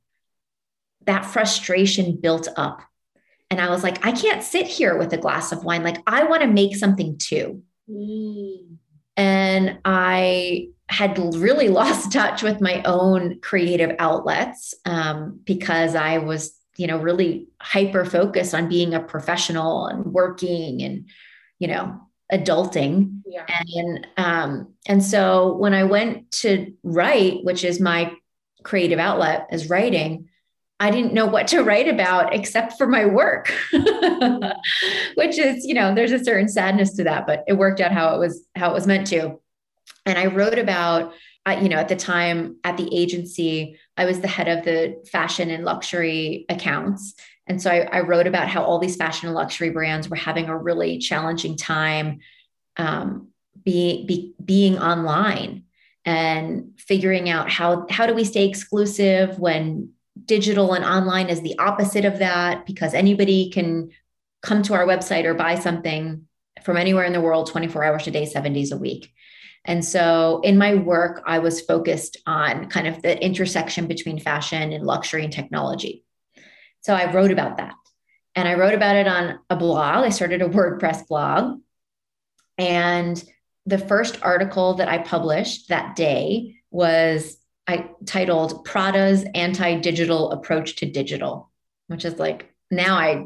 that 1.05 1.25
frustration 1.25 2.17
built 2.17 2.47
up. 2.57 2.81
And 3.49 3.61
I 3.61 3.69
was 3.69 3.83
like, 3.83 4.05
I 4.05 4.11
can't 4.11 4.43
sit 4.43 4.67
here 4.67 4.97
with 4.97 5.13
a 5.13 5.17
glass 5.17 5.51
of 5.51 5.63
wine. 5.63 5.83
Like, 5.83 6.01
I 6.07 6.23
want 6.23 6.41
to 6.41 6.47
make 6.47 6.75
something 6.75 7.17
too. 7.17 7.61
Mm. 7.89 8.77
And 9.15 9.79
I 9.85 10.69
had 10.89 11.17
really 11.35 11.69
lost 11.69 12.11
touch 12.11 12.43
with 12.43 12.59
my 12.59 12.81
own 12.83 13.39
creative 13.41 13.95
outlets 13.99 14.73
um, 14.85 15.39
because 15.45 15.95
I 15.95 16.17
was, 16.17 16.57
you 16.77 16.87
know, 16.87 16.97
really 16.97 17.47
hyper 17.61 18.03
focused 18.03 18.53
on 18.53 18.67
being 18.67 18.93
a 18.93 18.99
professional 18.99 19.87
and 19.87 20.05
working 20.05 20.81
and, 20.81 21.07
you 21.59 21.67
know, 21.67 22.01
adulting. 22.31 23.21
Yeah. 23.27 23.45
and 23.75 24.07
um 24.17 24.73
and 24.87 25.03
so 25.03 25.53
when 25.57 25.73
i 25.73 25.83
went 25.83 26.31
to 26.31 26.73
write 26.83 27.43
which 27.43 27.63
is 27.63 27.79
my 27.79 28.13
creative 28.63 28.97
outlet 28.97 29.47
is 29.51 29.69
writing 29.69 30.29
i 30.79 30.89
didn't 30.89 31.13
know 31.13 31.25
what 31.25 31.47
to 31.49 31.61
write 31.63 31.87
about 31.87 32.33
except 32.33 32.77
for 32.77 32.87
my 32.87 33.05
work. 33.05 33.51
Which 35.15 35.37
is 35.37 35.65
you 35.65 35.73
know 35.73 35.93
there's 35.93 36.11
a 36.11 36.23
certain 36.23 36.47
sadness 36.49 36.93
to 36.95 37.03
that 37.05 37.25
but 37.27 37.43
it 37.47 37.53
worked 37.53 37.79
out 37.79 37.91
how 37.91 38.15
it 38.15 38.19
was 38.19 38.45
how 38.55 38.71
it 38.71 38.73
was 38.73 38.87
meant 38.87 39.07
to. 39.07 39.39
And 40.05 40.17
i 40.17 40.25
wrote 40.27 40.59
about 40.59 41.13
uh, 41.45 41.59
you 41.61 41.69
know 41.69 41.77
at 41.77 41.89
the 41.89 41.95
time 41.95 42.57
at 42.63 42.77
the 42.77 42.93
agency 42.95 43.77
i 43.97 44.05
was 44.05 44.19
the 44.19 44.27
head 44.27 44.47
of 44.47 44.65
the 44.65 45.01
fashion 45.11 45.49
and 45.51 45.63
luxury 45.63 46.45
accounts 46.49 47.13
and 47.47 47.61
so 47.61 47.69
I, 47.69 47.81
I, 47.91 47.99
wrote 48.01 48.27
about 48.27 48.47
how 48.47 48.63
all 48.63 48.79
these 48.79 48.95
fashion 48.95 49.27
and 49.27 49.35
luxury 49.35 49.69
brands 49.69 50.09
were 50.09 50.15
having 50.15 50.49
a 50.49 50.57
really 50.57 50.97
challenging 50.97 51.55
time 51.57 52.19
um, 52.77 53.29
be, 53.63 54.05
be, 54.05 54.33
being 54.43 54.79
online 54.79 55.63
and 56.05 56.71
figuring 56.77 57.29
out 57.29 57.49
how, 57.49 57.85
how 57.89 58.05
do 58.05 58.13
we 58.13 58.23
stay 58.23 58.47
exclusive 58.47 59.39
when 59.39 59.89
digital 60.25 60.73
and 60.73 60.85
online 60.85 61.29
is 61.29 61.41
the 61.41 61.57
opposite 61.59 62.05
of 62.05 62.19
that 62.19 62.65
because 62.65 62.93
anybody 62.93 63.49
can 63.49 63.89
come 64.41 64.63
to 64.63 64.73
our 64.73 64.85
website 64.85 65.25
or 65.25 65.33
buy 65.33 65.55
something 65.55 66.27
from 66.63 66.77
anywhere 66.77 67.03
in 67.03 67.13
the 67.13 67.21
world 67.21 67.49
24 67.49 67.83
hours 67.83 68.07
a 68.07 68.11
day, 68.11 68.25
seven 68.25 68.53
days 68.53 68.71
a 68.71 68.77
week. 68.77 69.11
And 69.65 69.83
so 69.83 70.41
in 70.43 70.57
my 70.57 70.75
work, 70.75 71.23
I 71.25 71.39
was 71.39 71.59
focused 71.59 72.17
on 72.27 72.69
kind 72.69 72.87
of 72.87 73.01
the 73.01 73.21
intersection 73.23 73.87
between 73.87 74.19
fashion 74.19 74.71
and 74.71 74.85
luxury 74.85 75.23
and 75.23 75.33
technology. 75.33 76.04
So 76.85 76.93
I 76.93 77.11
wrote 77.11 77.31
about 77.31 77.57
that. 77.57 77.73
And 78.35 78.47
I 78.47 78.53
wrote 78.53 78.75
about 78.75 78.95
it 78.95 79.07
on 79.07 79.39
a 79.49 79.55
blog. 79.55 80.05
I 80.05 80.09
started 80.09 80.43
a 80.43 80.49
WordPress 80.49 81.07
blog. 81.07 81.59
And 82.59 83.23
the 83.65 83.79
first 83.79 84.19
article 84.21 84.75
that 84.75 84.87
I 84.87 84.99
published 84.99 85.69
that 85.69 85.95
day 85.95 86.57
was 86.69 87.37
I 87.65 87.89
titled 88.05 88.65
Prada's 88.65 89.25
anti-digital 89.33 90.29
approach 90.29 90.75
to 90.75 90.85
digital, 90.85 91.49
which 91.87 92.05
is 92.05 92.19
like 92.19 92.53
now 92.69 92.95
I 92.95 93.25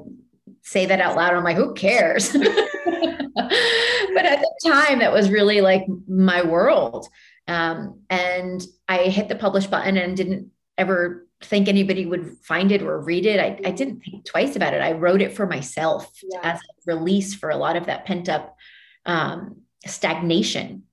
say 0.61 0.85
that 0.85 1.01
out 1.01 1.17
loud. 1.17 1.33
I'm 1.33 1.43
like, 1.43 1.57
who 1.57 1.73
cares? 1.73 2.31
but 2.31 2.45
at 2.45 4.39
the 4.39 4.53
time, 4.65 4.99
that 4.99 5.11
was 5.11 5.29
really 5.29 5.59
like 5.59 5.83
my 6.07 6.43
world. 6.43 7.09
Um, 7.45 8.03
and 8.09 8.65
I 8.87 8.99
hit 9.09 9.27
the 9.27 9.35
publish 9.35 9.67
button 9.67 9.97
and 9.97 10.15
didn't 10.15 10.51
ever 10.77 11.27
think 11.41 11.67
anybody 11.67 12.05
would 12.05 12.37
find 12.41 12.71
it 12.71 12.81
or 12.81 12.99
read 12.99 13.25
it. 13.25 13.39
I, 13.39 13.59
I 13.67 13.71
didn't 13.71 14.01
think 14.01 14.25
twice 14.25 14.55
about 14.55 14.73
it. 14.73 14.81
I 14.81 14.91
wrote 14.91 15.21
it 15.21 15.35
for 15.35 15.45
myself 15.45 16.11
yeah. 16.23 16.39
as 16.43 16.59
a 16.59 16.93
release 16.93 17.33
for 17.33 17.49
a 17.49 17.57
lot 17.57 17.77
of 17.77 17.85
that 17.85 18.05
pent 18.05 18.27
up 18.27 18.57
um, 19.05 19.61
stagnation. 19.85 20.83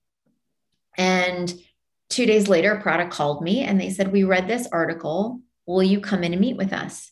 And 0.97 1.53
two 2.09 2.27
days 2.27 2.49
later, 2.49 2.79
Prada 2.81 3.09
called 3.09 3.43
me 3.43 3.63
and 3.63 3.81
they 3.81 3.91
said, 3.91 4.13
We 4.13 4.25
read 4.25 4.47
this 4.47 4.69
article. 4.71 5.41
Will 5.67 5.83
you 5.83 6.01
come 6.01 6.23
in 6.23 6.33
and 6.33 6.41
meet 6.41 6.57
with 6.57 6.73
us? 6.73 7.11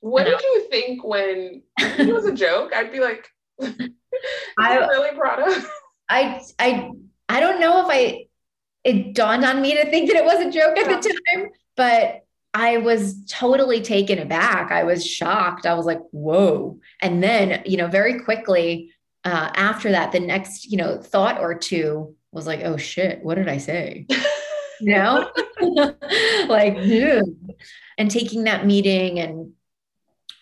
What 0.00 0.26
and 0.26 0.38
did 0.38 0.46
I, 0.46 0.52
you 0.54 0.68
think 0.70 1.04
when 1.04 1.62
it 1.78 2.12
was 2.12 2.24
a 2.24 2.32
joke? 2.34 2.72
I'd 2.74 2.92
be 2.92 3.00
like, 3.00 3.28
I 4.58 4.76
really 4.78 5.16
Prada. 5.16 5.62
I 6.08 6.42
I 6.58 6.90
I 7.28 7.40
don't 7.40 7.60
know 7.60 7.80
if 7.80 7.86
I 7.90 8.26
it 8.84 9.14
dawned 9.14 9.44
on 9.44 9.60
me 9.60 9.74
to 9.74 9.90
think 9.90 10.08
that 10.10 10.16
it 10.16 10.24
was 10.24 10.40
a 10.46 10.50
joke 10.50 10.76
at 10.76 10.88
yeah. 10.88 10.96
the 10.96 11.20
time, 11.34 11.50
but 11.76 12.25
I 12.58 12.78
was 12.78 13.22
totally 13.26 13.82
taken 13.82 14.18
aback. 14.18 14.72
I 14.72 14.84
was 14.84 15.06
shocked. 15.06 15.66
I 15.66 15.74
was 15.74 15.84
like, 15.84 16.00
whoa. 16.10 16.80
And 17.02 17.22
then, 17.22 17.62
you 17.66 17.76
know, 17.76 17.86
very 17.86 18.20
quickly 18.20 18.94
uh, 19.26 19.50
after 19.54 19.90
that, 19.90 20.10
the 20.12 20.20
next, 20.20 20.64
you 20.64 20.78
know, 20.78 20.96
thought 20.96 21.38
or 21.38 21.54
two 21.54 22.16
was 22.32 22.46
like, 22.46 22.60
oh 22.64 22.78
shit, 22.78 23.22
what 23.22 23.34
did 23.34 23.46
I 23.46 23.58
say? 23.58 24.06
you 24.80 24.94
know, 24.94 25.30
like, 26.48 26.76
dude. 26.76 27.54
And 27.98 28.10
taking 28.10 28.44
that 28.44 28.64
meeting, 28.64 29.18
and 29.18 29.52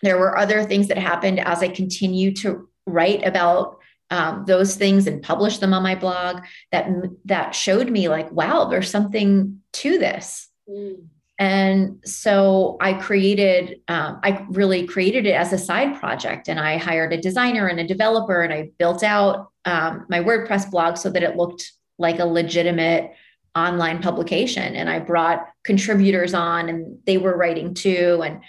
there 0.01 0.17
were 0.17 0.37
other 0.37 0.63
things 0.63 0.87
that 0.87 0.97
happened 0.97 1.41
as 1.41 1.61
I 1.61 1.67
continued 1.67 2.37
to 2.37 2.69
write 2.85 3.27
about 3.27 3.79
um, 4.09 4.45
those 4.47 4.77
things 4.77 5.05
and 5.05 5.21
publish 5.21 5.57
them 5.57 5.73
on 5.73 5.83
my 5.83 5.95
blog 5.95 6.43
that 6.71 6.87
that 7.25 7.55
showed 7.55 7.89
me 7.89 8.07
like 8.07 8.31
wow 8.31 8.65
there's 8.65 8.91
something 8.91 9.61
to 9.73 9.97
this 9.97 10.47
mm. 10.69 11.03
And 11.37 12.01
so 12.05 12.77
I 12.79 12.93
created, 12.93 13.81
um, 13.89 14.19
I 14.23 14.45
really 14.49 14.87
created 14.87 15.25
it 15.25 15.33
as 15.33 15.51
a 15.51 15.57
side 15.57 15.99
project. 15.99 16.47
And 16.47 16.59
I 16.59 16.77
hired 16.77 17.11
a 17.11 17.19
designer 17.19 17.67
and 17.67 17.79
a 17.79 17.87
developer, 17.87 18.41
and 18.41 18.53
I 18.53 18.69
built 18.77 19.03
out 19.03 19.51
um, 19.65 20.05
my 20.09 20.19
WordPress 20.19 20.71
blog 20.71 20.97
so 20.97 21.09
that 21.09 21.23
it 21.23 21.35
looked 21.35 21.73
like 21.97 22.19
a 22.19 22.25
legitimate 22.25 23.11
online 23.53 24.01
publication. 24.01 24.75
And 24.75 24.89
I 24.89 24.99
brought 24.99 25.45
contributors 25.63 26.33
on, 26.33 26.69
and 26.69 26.99
they 27.05 27.17
were 27.17 27.35
writing 27.35 27.73
too. 27.73 28.21
And, 28.23 28.41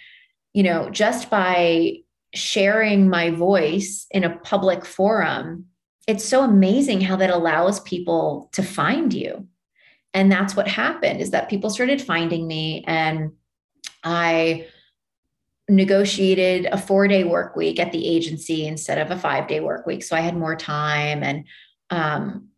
you 0.52 0.62
know, 0.62 0.90
just 0.90 1.28
by 1.28 1.98
sharing 2.34 3.08
my 3.08 3.30
voice 3.30 4.06
in 4.10 4.22
a 4.22 4.36
public 4.38 4.84
forum, 4.84 5.66
it's 6.06 6.24
so 6.24 6.44
amazing 6.44 7.00
how 7.00 7.16
that 7.16 7.30
allows 7.30 7.80
people 7.80 8.48
to 8.52 8.62
find 8.62 9.12
you 9.12 9.48
and 10.16 10.32
that's 10.32 10.56
what 10.56 10.66
happened 10.66 11.20
is 11.20 11.30
that 11.30 11.50
people 11.50 11.68
started 11.68 12.00
finding 12.00 12.46
me 12.48 12.82
and 12.88 13.32
i 14.02 14.66
negotiated 15.68 16.66
a 16.72 16.78
four 16.78 17.06
day 17.06 17.22
work 17.22 17.54
week 17.54 17.78
at 17.78 17.92
the 17.92 18.08
agency 18.08 18.66
instead 18.66 18.98
of 18.98 19.10
a 19.10 19.20
five 19.20 19.46
day 19.46 19.60
work 19.60 19.86
week 19.86 20.02
so 20.02 20.16
i 20.16 20.20
had 20.20 20.36
more 20.36 20.56
time 20.56 21.22
and 21.22 21.44
um, 21.90 22.48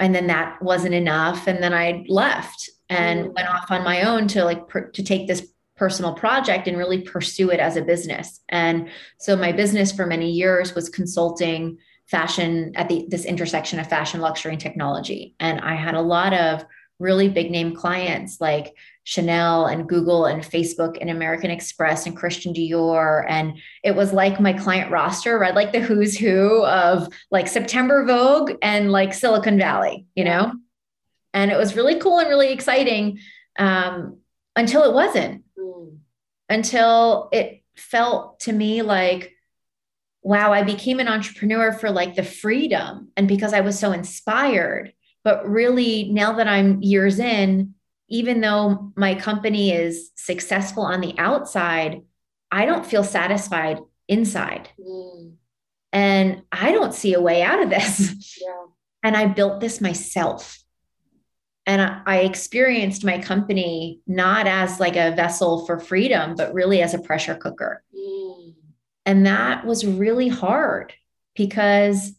and 0.00 0.12
then 0.12 0.26
that 0.26 0.60
wasn't 0.60 0.94
enough 0.94 1.46
and 1.46 1.62
then 1.62 1.74
i 1.74 2.04
left 2.08 2.68
and 2.88 3.26
mm. 3.26 3.34
went 3.34 3.48
off 3.48 3.70
on 3.70 3.84
my 3.84 4.02
own 4.02 4.26
to 4.26 4.42
like 4.44 4.66
per, 4.68 4.88
to 4.90 5.04
take 5.04 5.28
this 5.28 5.46
personal 5.76 6.14
project 6.14 6.66
and 6.66 6.78
really 6.78 7.02
pursue 7.02 7.50
it 7.50 7.60
as 7.60 7.76
a 7.76 7.82
business 7.82 8.40
and 8.48 8.88
so 9.18 9.36
my 9.36 9.52
business 9.52 9.92
for 9.92 10.06
many 10.06 10.30
years 10.30 10.74
was 10.74 10.88
consulting 10.88 11.76
fashion 12.06 12.72
at 12.74 12.88
the 12.88 13.06
this 13.08 13.24
intersection 13.24 13.78
of 13.78 13.86
fashion 13.86 14.20
luxury 14.20 14.52
and 14.52 14.60
technology 14.60 15.34
and 15.40 15.60
i 15.60 15.74
had 15.74 15.94
a 15.94 16.00
lot 16.00 16.32
of 16.32 16.64
really 17.02 17.28
big 17.28 17.50
name 17.50 17.74
clients 17.74 18.40
like 18.40 18.74
Chanel 19.04 19.66
and 19.66 19.88
Google 19.88 20.26
and 20.26 20.42
Facebook 20.42 20.96
and 21.00 21.10
American 21.10 21.50
Express 21.50 22.06
and 22.06 22.16
Christian 22.16 22.54
Dior. 22.54 23.26
And 23.28 23.58
it 23.82 23.96
was 23.96 24.12
like 24.12 24.40
my 24.40 24.52
client 24.52 24.90
roster, 24.92 25.38
right? 25.38 25.54
Like 25.54 25.72
the 25.72 25.80
who's 25.80 26.16
who 26.16 26.64
of 26.64 27.08
like 27.30 27.48
September 27.48 28.04
Vogue 28.06 28.52
and 28.62 28.92
like 28.92 29.12
Silicon 29.12 29.58
Valley, 29.58 30.06
you 30.14 30.24
know? 30.24 30.52
And 31.34 31.50
it 31.50 31.56
was 31.56 31.76
really 31.76 31.98
cool 31.98 32.20
and 32.20 32.28
really 32.28 32.52
exciting 32.52 33.18
um, 33.58 34.18
until 34.54 34.84
it 34.84 34.94
wasn't, 34.94 35.42
mm. 35.58 35.96
until 36.48 37.28
it 37.32 37.64
felt 37.74 38.40
to 38.40 38.52
me 38.52 38.82
like, 38.82 39.32
wow, 40.22 40.52
I 40.52 40.62
became 40.62 41.00
an 41.00 41.08
entrepreneur 41.08 41.72
for 41.72 41.90
like 41.90 42.14
the 42.14 42.22
freedom 42.22 43.08
and 43.16 43.26
because 43.26 43.52
I 43.52 43.62
was 43.62 43.78
so 43.78 43.90
inspired. 43.90 44.92
But 45.24 45.48
really, 45.48 46.10
now 46.10 46.34
that 46.34 46.48
I'm 46.48 46.82
years 46.82 47.18
in, 47.18 47.74
even 48.08 48.40
though 48.40 48.92
my 48.96 49.14
company 49.14 49.72
is 49.72 50.10
successful 50.16 50.82
on 50.82 51.00
the 51.00 51.14
outside, 51.18 52.02
I 52.50 52.66
don't 52.66 52.84
feel 52.84 53.04
satisfied 53.04 53.78
inside. 54.08 54.68
Mm. 54.78 55.34
And 55.92 56.42
I 56.52 56.72
don't 56.72 56.94
see 56.94 57.14
a 57.14 57.20
way 57.20 57.42
out 57.42 57.62
of 57.62 57.70
this. 57.70 58.38
Yeah. 58.40 58.48
And 59.04 59.16
I 59.16 59.26
built 59.26 59.58
this 59.58 59.80
myself. 59.80 60.62
And 61.66 61.82
I, 61.82 62.02
I 62.06 62.18
experienced 62.18 63.04
my 63.04 63.18
company 63.18 64.00
not 64.06 64.46
as 64.46 64.78
like 64.78 64.94
a 64.94 65.10
vessel 65.16 65.66
for 65.66 65.80
freedom, 65.80 66.36
but 66.36 66.54
really 66.54 66.82
as 66.82 66.94
a 66.94 67.00
pressure 67.00 67.34
cooker. 67.34 67.82
Mm. 67.92 68.54
And 69.04 69.26
that 69.26 69.66
was 69.66 69.84
really 69.84 70.28
hard 70.28 70.92
because 71.34 72.12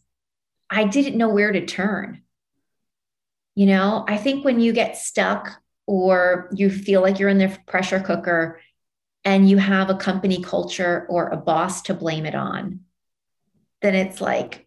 I 0.68 0.84
didn't 0.84 1.16
know 1.16 1.30
where 1.30 1.52
to 1.52 1.64
turn. 1.64 2.20
You 3.54 3.66
know, 3.66 4.04
I 4.08 4.16
think 4.16 4.44
when 4.44 4.60
you 4.60 4.72
get 4.72 4.96
stuck 4.96 5.60
or 5.86 6.50
you 6.54 6.70
feel 6.70 7.02
like 7.02 7.18
you're 7.18 7.28
in 7.28 7.38
the 7.38 7.56
pressure 7.66 8.00
cooker 8.00 8.60
and 9.24 9.48
you 9.48 9.58
have 9.58 9.90
a 9.90 9.96
company 9.96 10.42
culture 10.42 11.06
or 11.08 11.28
a 11.28 11.36
boss 11.36 11.82
to 11.82 11.94
blame 11.94 12.26
it 12.26 12.34
on, 12.34 12.80
then 13.80 13.94
it's 13.94 14.20
like 14.20 14.66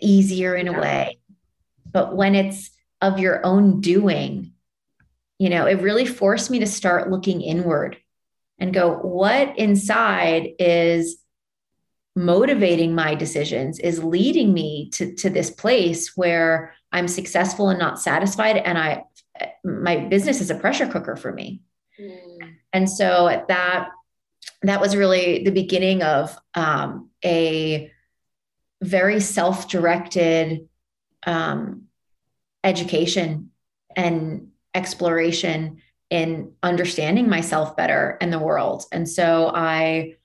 easier 0.00 0.54
in 0.54 0.68
a 0.68 0.80
way. 0.80 1.18
But 1.90 2.16
when 2.16 2.34
it's 2.34 2.70
of 3.00 3.18
your 3.18 3.44
own 3.44 3.80
doing, 3.80 4.52
you 5.38 5.48
know, 5.48 5.66
it 5.66 5.80
really 5.80 6.06
forced 6.06 6.50
me 6.50 6.60
to 6.60 6.66
start 6.66 7.10
looking 7.10 7.40
inward 7.40 7.96
and 8.58 8.74
go, 8.74 8.92
what 8.92 9.58
inside 9.58 10.50
is 10.58 11.16
motivating 12.14 12.94
my 12.94 13.14
decisions, 13.14 13.78
is 13.78 14.04
leading 14.04 14.52
me 14.52 14.90
to, 14.90 15.14
to 15.14 15.30
this 15.30 15.50
place 15.50 16.16
where 16.16 16.74
I'm 16.92 17.08
successful 17.08 17.68
and 17.68 17.78
not 17.78 18.00
satisfied. 18.00 18.56
And 18.56 18.78
I, 18.78 19.04
my 19.64 19.96
business 19.96 20.40
is 20.40 20.50
a 20.50 20.54
pressure 20.54 20.86
cooker 20.86 21.16
for 21.16 21.32
me. 21.32 21.62
Mm. 22.00 22.56
And 22.72 22.90
so 22.90 23.44
that, 23.48 23.88
that 24.62 24.80
was 24.80 24.96
really 24.96 25.44
the 25.44 25.52
beginning 25.52 26.02
of 26.02 26.36
um, 26.54 27.10
a 27.24 27.90
very 28.82 29.20
self-directed 29.20 30.68
um, 31.26 31.84
education 32.64 33.50
and 33.96 34.48
exploration 34.74 35.82
in 36.10 36.52
understanding 36.62 37.28
myself 37.28 37.76
better 37.76 38.18
and 38.20 38.32
the 38.32 38.38
world. 38.38 38.84
And 38.90 39.08
so 39.08 39.52
I 39.54 40.16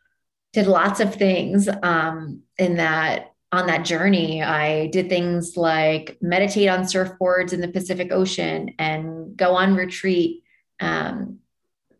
did 0.53 0.67
lots 0.67 0.99
of 0.99 1.13
things 1.13 1.67
um, 1.83 2.41
in 2.57 2.77
that 2.77 3.34
on 3.55 3.67
that 3.67 3.85
journey, 3.85 4.43
I 4.43 4.87
did 4.87 5.09
things 5.09 5.57
like 5.57 6.17
meditate 6.21 6.69
on 6.69 6.81
surfboards 6.81 7.53
in 7.53 7.61
the 7.61 7.67
Pacific 7.67 8.11
Ocean 8.11 8.73
and 8.77 9.35
go 9.35 9.55
on 9.55 9.75
retreat 9.75 10.43
um, 10.79 11.39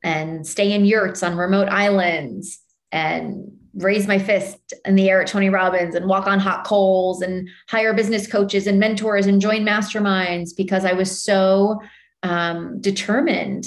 and 0.04 0.46
stay 0.46 0.74
in 0.74 0.86
yurts 0.86 1.24
on 1.24 1.38
remote 1.38 1.70
islands 1.70 2.60
and 2.91 3.52
raise 3.76 4.08
my 4.08 4.18
fist 4.18 4.74
in 4.86 4.96
the 4.96 5.10
air 5.10 5.22
at 5.22 5.28
Tony 5.28 5.50
Robbins 5.50 5.96
and 5.96 6.08
walk 6.08 6.28
on 6.28 6.39
hot 6.39 6.65
coals 6.65 7.22
and 7.22 7.50
hire 7.68 7.94
business 7.94 8.26
coaches 8.26 8.68
and 8.68 8.80
mentors 8.80 9.26
and 9.26 9.41
join 9.41 9.65
masterminds 9.65 10.56
because 10.56 10.86
I 10.86 10.94
was 10.94 11.22
so 11.24 11.82
um, 12.24 12.80
determined 12.80 13.65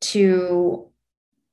to 0.00 0.88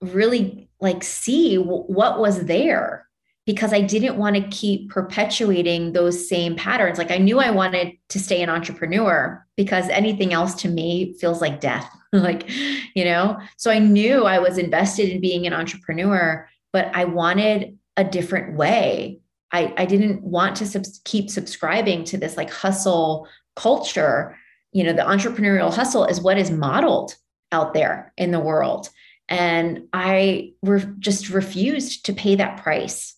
really 0.02 0.70
like 0.80 1.04
see 1.04 1.58
w- 1.58 1.84
what 1.84 2.20
was 2.20 2.46
there 2.46 3.08
because 3.46 3.74
I 3.74 3.82
didn't 3.82 4.18
want 4.18 4.36
to 4.36 4.48
keep 4.50 4.90
perpetuating 4.90 5.94
those 5.94 6.30
same 6.30 6.56
patterns. 6.56 6.98
Like 6.98 7.12
I 7.12 7.18
knew 7.18 7.40
I 7.40 7.52
wanted 7.52 7.94
to 8.10 8.20
stay 8.20 8.42
an 8.42 8.50
entrepreneur 8.50 9.46
because 9.58 9.90
anything 9.90 10.34
else 10.34 10.54
to 10.62 10.70
me 10.70 11.16
feels 11.20 11.42
like 11.42 11.60
death. 11.60 11.90
like, 12.14 12.50
you 12.94 13.04
know, 13.04 13.40
so 13.58 13.72
I 13.72 13.80
knew 13.80 14.26
I 14.26 14.40
was 14.40 14.58
invested 14.58 15.10
in 15.10 15.22
being 15.22 15.48
an 15.48 15.54
entrepreneur, 15.54 16.48
but 16.72 16.92
I 16.94 17.06
wanted 17.06 17.78
a 17.98 18.04
different 18.04 18.58
way. 18.58 19.20
I, 19.52 19.74
I 19.78 19.86
didn't 19.86 20.22
want 20.22 20.56
to 20.58 20.66
sub- 20.66 20.86
keep 21.04 21.30
subscribing 21.30 22.04
to 22.06 22.18
this 22.18 22.38
like 22.38 22.50
hustle 22.50 23.28
culture. 23.56 24.38
You 24.72 24.84
know, 24.84 24.94
the 24.94 25.02
entrepreneurial 25.02 25.74
hustle 25.74 26.06
is 26.06 26.22
what 26.22 26.38
is 26.38 26.52
modeled 26.52 27.16
out 27.52 27.74
there 27.74 28.14
in 28.18 28.32
the 28.32 28.40
world. 28.40 28.90
And 29.28 29.88
I 29.94 30.54
re- 30.62 30.86
just 31.00 31.30
refused 31.30 32.06
to 32.06 32.14
pay 32.14 32.36
that 32.36 32.62
price. 32.62 33.16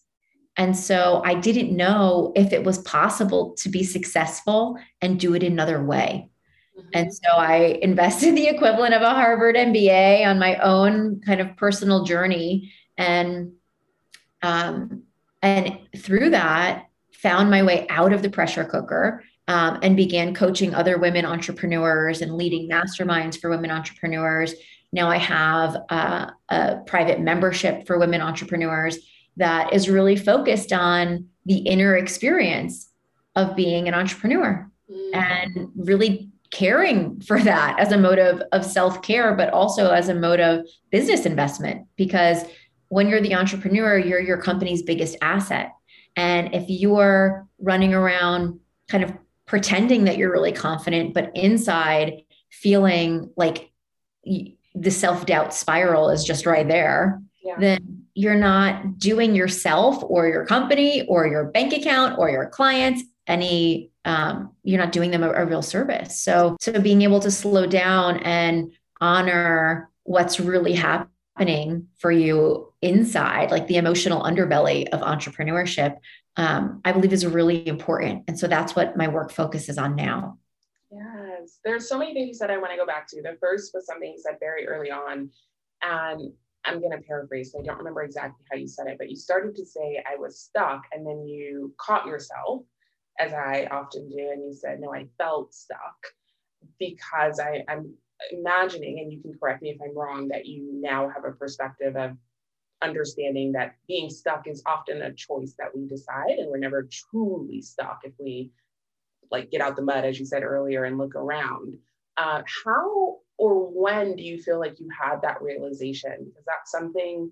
And 0.58 0.78
so 0.78 1.22
I 1.26 1.34
didn't 1.34 1.76
know 1.76 2.32
if 2.36 2.54
it 2.54 2.64
was 2.64 2.78
possible 2.80 3.56
to 3.60 3.70
be 3.70 3.84
successful 3.84 4.78
and 5.02 5.20
do 5.20 5.34
it 5.34 5.44
another 5.44 5.84
way. 5.84 6.30
Mm-hmm. 6.78 6.90
And 6.94 7.14
so 7.14 7.30
I 7.38 7.56
invested 7.82 8.36
the 8.36 8.48
equivalent 8.48 8.94
of 8.94 9.02
a 9.02 9.10
Harvard 9.10 9.56
MBA 9.56 10.26
on 10.26 10.40
my 10.40 10.58
own 10.58 11.22
kind 11.26 11.42
of 11.42 11.56
personal 11.58 12.04
journey. 12.04 12.72
And 12.98 13.54
um, 14.42 15.04
and 15.42 15.80
through 15.98 16.32
that, 16.32 16.88
found 17.14 17.50
my 17.50 17.64
way 17.64 17.88
out 17.90 18.14
of 18.14 18.22
the 18.22 18.30
pressure 18.30 18.66
cooker 18.66 19.24
um, 19.48 19.80
and 19.82 19.96
began 19.96 20.34
coaching 20.34 20.74
other 20.74 20.98
women 20.98 21.26
entrepreneurs 21.26 22.22
and 22.22 22.36
leading 22.36 22.70
masterminds 22.70 23.40
for 23.40 23.50
women 23.50 23.72
entrepreneurs. 23.72 24.54
Now 24.92 25.10
I 25.10 25.18
have 25.18 25.78
uh, 25.90 26.28
a 26.50 26.78
private 26.86 27.20
membership 27.20 27.88
for 27.88 27.98
women 27.98 28.22
entrepreneurs 28.22 29.00
that 29.38 29.74
is 29.74 29.90
really 29.90 30.16
focused 30.16 30.72
on 30.72 31.28
the 31.46 31.58
inner 31.58 31.96
experience 31.96 32.90
of 33.36 33.56
being 33.56 33.88
an 33.88 33.94
entrepreneur 33.94 34.70
mm. 34.90 35.16
and 35.16 35.70
really 35.76 36.30
caring 36.52 37.20
for 37.22 37.40
that 37.40 37.80
as 37.80 37.92
a 37.92 37.98
motive 37.98 38.42
of 38.52 38.64
self-care 38.64 39.34
but 39.34 39.50
also 39.50 39.92
as 39.92 40.08
a 40.08 40.14
mode 40.14 40.40
of 40.40 40.66
business 40.92 41.26
investment 41.26 41.88
because 41.96 42.44
when 42.90 43.08
you're 43.10 43.22
the 43.22 43.34
entrepreneur 43.34 43.98
you're 43.98 44.20
your 44.20 44.38
company's 44.38 44.84
biggest 44.84 45.18
asset 45.22 45.72
and 46.16 46.54
if 46.54 46.66
you're 46.68 47.48
running 47.58 47.94
around 47.94 48.60
kind 48.88 49.04
of 49.04 49.12
pretending 49.48 50.04
that 50.06 50.16
you're 50.16 50.32
really 50.32 50.52
confident 50.52 51.12
but 51.12 51.32
inside 51.36 52.22
feeling 52.52 53.32
like 53.36 53.72
the 54.76 54.92
self-doubt 54.92 55.56
spiral 55.56 56.12
is 56.12 56.24
just 56.24 56.46
right 56.46 56.68
there 56.68 57.20
yeah. 57.44 57.56
then 57.60 57.93
you're 58.16 58.36
not 58.36 58.98
doing 59.00 59.36
yourself 59.36 60.04
or 60.04 60.28
your 60.28 60.46
company 60.46 61.06
or 61.08 61.28
your 61.28 61.46
bank 61.46 61.74
account 61.74 62.18
or 62.20 62.30
your 62.30 62.48
clients 62.48 63.04
any 63.28 63.90
um, 64.06 64.52
you're 64.64 64.80
not 64.80 64.92
doing 64.92 65.12
them 65.12 65.24
a, 65.24 65.32
a 65.32 65.46
real 65.46 65.62
service. 65.62 66.20
So 66.20 66.58
so 66.60 66.80
being 66.80 67.02
able 67.04 67.20
to 67.22 67.32
slow 67.32 67.66
down 67.66 68.18
and 68.18 68.74
honor 69.00 69.90
what's 70.04 70.40
really 70.40 70.74
happening 70.74 71.88
for 71.98 72.12
you 72.12 72.72
inside 72.82 73.50
like 73.50 73.68
the 73.68 73.78
emotional 73.78 74.22
underbelly 74.22 74.88
of 74.90 75.00
entrepreneurship 75.02 75.98
um, 76.36 76.82
i 76.86 76.92
believe 76.92 77.14
is 77.14 77.26
really 77.26 77.68
important. 77.68 78.24
And 78.28 78.38
so 78.38 78.48
that's 78.48 78.76
what 78.76 78.98
my 78.98 79.08
work 79.08 79.32
focuses 79.32 79.78
on 79.78 79.96
now. 79.96 80.38
Yes. 80.92 81.60
There's 81.64 81.88
so 81.88 81.98
many 81.98 82.14
things 82.14 82.40
that 82.40 82.52
i 82.52 82.58
want 82.58 82.72
to 82.72 82.78
go 82.78 82.86
back 82.86 83.08
to. 83.08 83.22
The 83.22 83.38
first 83.40 83.74
was 83.74 83.86
something 83.86 84.12
you 84.12 84.20
said 84.20 84.38
very 84.40 84.68
early 84.68 84.92
on. 84.92 85.30
And 85.82 86.34
I'm 86.66 86.80
going 86.80 86.92
to 86.92 87.06
paraphrase, 87.06 87.52
so 87.52 87.60
I 87.60 87.64
don't 87.64 87.78
remember 87.78 88.04
exactly 88.04 88.46
how 88.50 88.58
you 88.58 88.68
said 88.68 88.88
it, 88.88 88.98
but 88.98 89.10
you 89.10 89.16
started 89.16 89.56
to 89.56 89.66
say, 89.66 90.04
I 90.10 90.16
was 90.16 90.40
stuck, 90.40 90.84
and 90.92 91.06
then 91.06 91.28
you 91.28 91.74
caught 91.78 92.06
yourself, 92.06 92.64
as 93.20 93.34
I 93.34 93.68
often 93.72 94.10
do, 94.10 94.30
and 94.32 94.44
you 94.46 94.54
said, 94.54 94.80
No, 94.80 94.94
I 94.94 95.08
felt 95.18 95.54
stuck 95.54 95.98
because 96.80 97.40
I, 97.40 97.64
I'm 97.68 97.94
imagining, 98.32 99.00
and 99.00 99.12
you 99.12 99.22
can 99.22 99.34
correct 99.38 99.62
me 99.62 99.70
if 99.70 99.82
I'm 99.82 99.98
wrong, 99.98 100.30
that 100.30 100.46
you 100.46 100.70
now 100.74 101.10
have 101.10 101.26
a 101.26 101.32
perspective 101.32 101.96
of 101.96 102.12
understanding 102.82 103.54
that 103.54 103.76
being 103.88 104.10
stuck 104.10 104.48
is 104.48 104.62
often 104.66 105.02
a 105.02 105.14
choice 105.14 105.56
that 105.58 105.76
we 105.76 105.86
decide, 105.86 106.38
and 106.38 106.50
we're 106.50 106.58
never 106.58 106.88
truly 106.92 107.62
stuck 107.62 108.02
if 108.04 108.14
we 108.20 108.52
like 109.32 109.52
get 109.52 109.62
out 109.62 109.76
the 109.76 109.82
mud, 109.82 110.06
as 110.06 110.20
you 110.20 110.26
said 110.26 110.44
earlier, 110.44 110.86
and 110.86 110.98
look 110.98 111.16
around. 111.16 111.78
Uh, 112.18 112.44
how 112.66 113.18
or 113.38 113.68
when 113.70 114.16
do 114.16 114.24
you 114.24 114.42
feel 114.42 114.60
like 114.60 114.80
you 114.80 114.88
had 114.90 115.22
that 115.22 115.42
realization? 115.42 116.26
Because 116.26 116.46
that's 116.46 116.72
something 116.72 117.32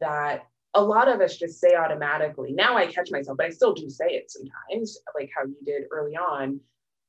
that 0.00 0.46
a 0.74 0.82
lot 0.82 1.08
of 1.08 1.20
us 1.20 1.36
just 1.36 1.60
say 1.60 1.74
automatically. 1.74 2.52
Now 2.52 2.76
I 2.76 2.86
catch 2.86 3.10
myself, 3.10 3.36
but 3.36 3.46
I 3.46 3.50
still 3.50 3.74
do 3.74 3.88
say 3.88 4.06
it 4.06 4.30
sometimes, 4.30 4.98
like 5.14 5.30
how 5.36 5.44
you 5.44 5.56
did 5.64 5.84
early 5.90 6.16
on. 6.16 6.60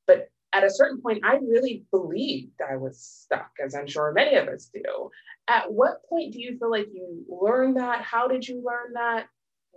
But 0.05 0.29
at 0.53 0.63
a 0.63 0.69
certain 0.69 1.01
point, 1.01 1.25
I 1.25 1.37
really 1.37 1.85
believed 1.91 2.61
I 2.61 2.77
was 2.77 2.99
stuck, 2.99 3.49
as 3.63 3.75
I'm 3.75 3.87
sure 3.87 4.13
many 4.13 4.35
of 4.35 4.47
us 4.47 4.69
do. 4.73 5.09
At 5.47 5.71
what 5.71 6.03
point 6.07 6.33
do 6.33 6.39
you 6.39 6.57
feel 6.57 6.71
like 6.71 6.87
you 6.93 7.25
learned 7.27 7.77
that? 7.77 8.01
How 8.01 8.27
did 8.27 8.47
you 8.47 8.63
learn 8.63 8.93
that? 8.93 9.27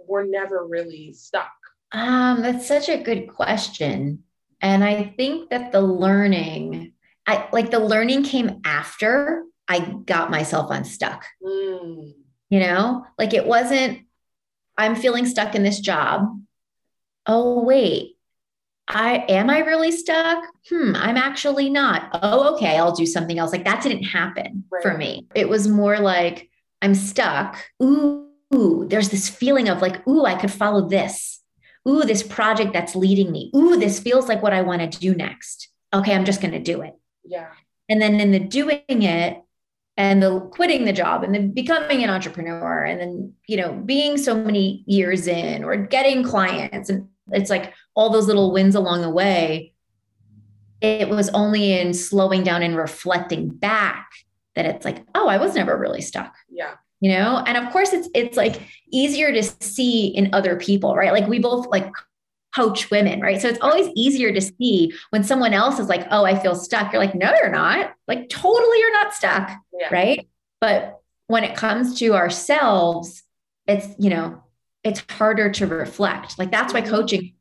We're 0.07 0.27
never 0.27 0.67
really 0.67 1.13
stuck. 1.13 1.51
Um, 1.93 2.43
that's 2.43 2.67
such 2.67 2.89
a 2.89 3.03
good 3.03 3.29
question. 3.29 4.23
And 4.61 4.85
I 4.85 5.15
think 5.17 5.51
that 5.51 5.73
the 5.73 5.81
learning, 5.81 6.93
I 7.29 7.47
like 7.53 7.71
the 7.71 7.79
learning 7.79 8.23
came 8.23 8.63
after 8.65 9.45
I 9.69 9.81
got 9.81 10.31
myself 10.31 10.71
unstuck. 10.71 11.27
Mm. 11.45 12.15
You 12.49 12.61
know, 12.61 13.05
like 13.19 13.35
it 13.35 13.47
wasn't, 13.47 14.01
I'm 14.79 14.97
feeling 14.97 15.27
stuck 15.27 15.55
in 15.55 15.63
this 15.63 15.81
job. 15.81 16.27
Oh, 17.27 17.63
wait, 17.63 18.17
I 18.89 19.27
am 19.29 19.51
I 19.51 19.59
really 19.59 19.93
stuck? 19.93 20.43
Hmm, 20.71 20.97
I'm 20.97 21.19
actually 21.19 21.69
not. 21.69 22.09
Oh, 22.15 22.55
okay, 22.55 22.79
I'll 22.79 22.95
do 22.95 23.05
something 23.05 23.39
else. 23.39 23.53
Like 23.53 23.67
that 23.67 23.83
didn't 23.83 24.05
happen 24.05 24.65
right. 24.71 24.83
for 24.83 24.97
me. 24.97 25.27
It 25.35 25.51
was 25.51 25.69
more 25.69 25.99
like 25.99 26.49
I'm 26.81 26.95
stuck. 26.95 27.59
Ooh, 27.83 28.27
ooh, 28.55 28.87
there's 28.89 29.11
this 29.11 29.29
feeling 29.29 29.69
of 29.69 29.83
like, 29.83 30.07
ooh, 30.09 30.25
I 30.25 30.35
could 30.35 30.51
follow 30.51 30.89
this. 30.89 31.43
Ooh, 31.87 32.05
this 32.05 32.23
project 32.23 32.73
that's 32.73 32.97
leading 32.97 33.31
me. 33.31 33.51
Ooh, 33.55 33.77
this 33.77 34.01
feels 34.01 34.29
like 34.29 34.43
what 34.43 34.55
I 34.55 34.63
want 34.63 34.91
to 34.91 34.99
do 34.99 35.15
next. 35.15 35.69
Okay, 35.93 36.15
I'm 36.15 36.25
just 36.25 36.41
going 36.41 36.53
to 36.53 36.59
do 36.59 36.81
it. 36.81 36.95
Yeah. 37.29 37.49
And 37.89 38.03
then 38.03 38.21
in 38.21 38.33
the 38.33 38.41
doing 38.41 38.83
it, 38.89 39.43
and 39.99 40.23
the 40.23 40.39
quitting 40.53 40.85
the 40.85 40.93
job 40.93 41.25
and 41.25 41.35
then 41.35 41.51
becoming 41.51 42.05
an 42.05 42.09
entrepreneur 42.09 42.85
and 42.85 43.01
then 43.01 43.35
you 43.47 43.57
know 43.57 43.73
being 43.73 44.17
so 44.17 44.35
many 44.35 44.85
years 44.87 45.27
in 45.27 45.65
or 45.65 45.77
getting 45.77 46.23
clients 46.23 46.89
and 46.89 47.09
it's 47.33 47.51
like 47.51 47.75
all 47.95 48.09
those 48.09 48.29
little 48.29 48.53
wins 48.53 48.77
along 48.77 49.03
the 49.03 49.11
way 49.11 49.75
it 50.81 51.09
was 51.09 51.29
only 51.31 51.73
in 51.73 51.93
slowing 51.93 52.45
down 52.45 52.63
and 52.63 52.77
reflecting 52.77 53.49
back 53.49 54.09
that 54.55 54.65
it's 54.65 54.85
like 54.85 55.05
oh 55.15 55.29
i 55.29 55.37
was 55.37 55.55
never 55.55 55.77
really 55.77 56.01
stuck. 56.01 56.35
Yeah. 56.49 56.75
You 57.01 57.13
know? 57.13 57.43
And 57.47 57.57
of 57.57 57.73
course 57.73 57.93
it's 57.93 58.09
it's 58.15 58.37
like 58.37 58.63
easier 58.91 59.33
to 59.33 59.43
see 59.43 60.07
in 60.07 60.31
other 60.33 60.57
people 60.57 60.95
right? 60.95 61.13
Like 61.13 61.27
we 61.27 61.41
both 61.41 61.67
like 61.67 61.91
coach 62.55 62.91
women, 62.91 63.21
right? 63.21 63.41
So 63.41 63.49
it's 63.49 63.61
always 63.61 63.89
easier 63.95 64.33
to 64.33 64.41
see 64.41 64.93
when 65.11 65.23
someone 65.23 65.53
else 65.53 65.79
is 65.79 65.89
like, 65.89 66.07
oh, 66.11 66.25
I 66.25 66.39
feel 66.39 66.55
stuck. 66.55 66.93
You're 66.93 67.03
like, 67.03 67.15
no, 67.15 67.33
you're 67.35 67.51
not. 67.51 67.93
Like, 68.07 68.29
totally, 68.29 68.79
you're 68.79 68.93
not 68.93 69.15
stuck, 69.15 69.51
yeah. 69.79 69.89
right? 69.91 70.29
But 70.61 71.01
when 71.27 71.45
it 71.45 71.57
comes 71.57 71.99
to 71.99 72.15
ourselves, 72.15 73.23
it's, 73.67 73.87
you 73.99 74.11
know, 74.11 74.43
it's 74.83 75.03
harder 75.11 75.51
to 75.53 75.67
reflect. 75.67 76.39
Like, 76.39 76.51
that's 76.51 76.73
why 76.73 76.81
mm-hmm. 76.81 76.91
coaching 76.91 77.35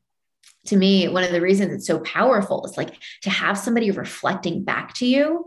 to 0.66 0.76
me, 0.76 1.08
one 1.08 1.24
of 1.24 1.32
the 1.32 1.40
reasons 1.40 1.72
it's 1.72 1.86
so 1.86 2.00
powerful 2.00 2.64
is 2.66 2.76
like 2.76 2.94
to 3.22 3.30
have 3.30 3.56
somebody 3.56 3.90
reflecting 3.90 4.64
back 4.64 4.94
to 4.94 5.06
you 5.06 5.46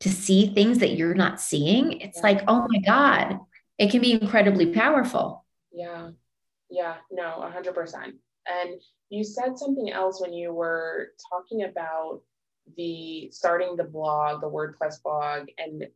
to 0.00 0.08
see 0.08 0.52
things 0.52 0.78
that 0.78 0.96
you're 0.96 1.14
not 1.14 1.40
seeing. 1.40 2.00
It's 2.00 2.18
yeah. 2.18 2.22
like, 2.22 2.44
oh 2.48 2.66
my 2.68 2.78
God, 2.80 3.38
it 3.78 3.90
can 3.90 4.00
be 4.00 4.12
incredibly 4.12 4.72
powerful. 4.72 5.44
Yeah. 5.72 6.10
Yeah. 6.70 6.96
No, 7.10 7.50
100%. 7.54 7.94
And 8.46 8.80
you 9.12 9.24
said 9.24 9.58
something 9.58 9.90
else 9.90 10.20
when 10.20 10.32
you 10.32 10.52
were 10.52 11.10
talking 11.30 11.64
about 11.64 12.20
the 12.76 13.30
starting 13.30 13.76
the 13.76 13.84
blog, 13.84 14.40
the 14.40 14.48
WordPress 14.48 15.02
blog, 15.02 15.48
and 15.58 15.86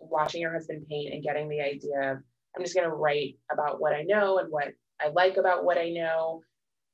watching 0.00 0.40
your 0.40 0.52
husband 0.52 0.86
paint 0.88 1.12
and 1.12 1.22
getting 1.22 1.48
the 1.48 1.60
idea 1.60 2.22
I'm 2.56 2.64
just 2.64 2.74
going 2.74 2.88
to 2.88 2.94
write 2.94 3.36
about 3.52 3.80
what 3.80 3.92
I 3.92 4.02
know 4.02 4.38
and 4.38 4.50
what 4.50 4.72
I 5.00 5.08
like 5.08 5.36
about 5.36 5.64
what 5.64 5.78
I 5.78 5.90
know. 5.90 6.42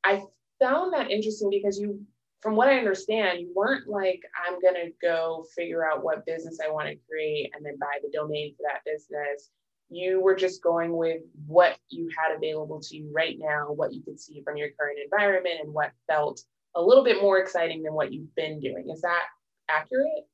I 0.04 0.22
found 0.60 0.92
that 0.92 1.10
interesting 1.10 1.48
because 1.50 1.78
you, 1.78 2.00
from 2.40 2.54
what 2.54 2.68
I 2.68 2.78
understand, 2.78 3.40
you 3.40 3.52
weren't 3.54 3.88
like, 3.88 4.20
I'm 4.46 4.60
going 4.60 4.74
to 4.74 4.92
go 5.00 5.46
figure 5.56 5.88
out 5.88 6.04
what 6.04 6.26
business 6.26 6.58
I 6.64 6.70
want 6.70 6.88
to 6.88 6.98
create 7.08 7.52
and 7.54 7.64
then 7.64 7.78
buy 7.80 7.98
the 8.02 8.10
domain 8.12 8.54
for 8.56 8.64
that 8.64 8.84
business 8.84 9.50
you 9.90 10.20
were 10.20 10.34
just 10.34 10.62
going 10.62 10.96
with 10.96 11.20
what 11.46 11.76
you 11.88 12.08
had 12.16 12.34
available 12.36 12.80
to 12.80 12.96
you 12.96 13.10
right 13.12 13.36
now, 13.38 13.66
what 13.68 13.92
you 13.92 14.02
could 14.02 14.18
see 14.18 14.42
from 14.42 14.56
your 14.56 14.68
current 14.78 14.98
environment, 15.04 15.56
and 15.62 15.72
what 15.72 15.92
felt 16.06 16.40
a 16.74 16.82
little 16.82 17.04
bit 17.04 17.22
more 17.22 17.38
exciting 17.38 17.82
than 17.82 17.94
what 17.94 18.12
you've 18.12 18.34
been 18.34 18.60
doing. 18.60 18.90
Is 18.90 19.02
that 19.02 19.22
accurate? 19.68 20.26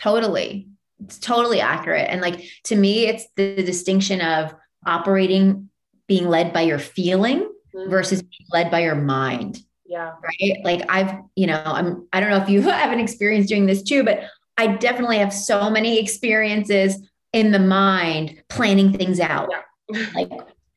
Totally. 0.00 0.68
It's 1.04 1.18
totally 1.18 1.60
accurate. 1.60 2.08
And 2.08 2.20
like 2.20 2.44
to 2.64 2.76
me, 2.76 3.06
it's 3.06 3.26
the 3.36 3.62
distinction 3.62 4.20
of 4.20 4.54
operating, 4.86 5.68
being 6.08 6.28
led 6.28 6.52
by 6.52 6.62
your 6.62 6.78
feeling 6.78 7.50
mm-hmm. 7.74 7.90
versus 7.90 8.22
being 8.22 8.48
led 8.50 8.70
by 8.70 8.80
your 8.80 8.94
mind. 8.94 9.58
Yeah. 9.84 10.12
Right. 10.22 10.58
Like 10.64 10.82
I've, 10.88 11.18
you 11.36 11.46
know, 11.46 11.62
I'm, 11.64 12.08
I 12.12 12.20
don't 12.20 12.30
know 12.30 12.42
if 12.42 12.48
you 12.48 12.62
have 12.70 12.92
an 12.92 13.00
experience 13.00 13.46
doing 13.46 13.66
this 13.66 13.82
too, 13.82 14.02
but 14.02 14.24
I 14.56 14.68
definitely 14.68 15.18
have 15.18 15.32
so 15.32 15.70
many 15.70 15.98
experiences 16.02 16.98
in 17.32 17.52
the 17.52 17.58
mind 17.58 18.42
planning 18.48 18.92
things 18.92 19.20
out. 19.20 19.50
Yeah. 19.90 20.06
like, 20.14 20.30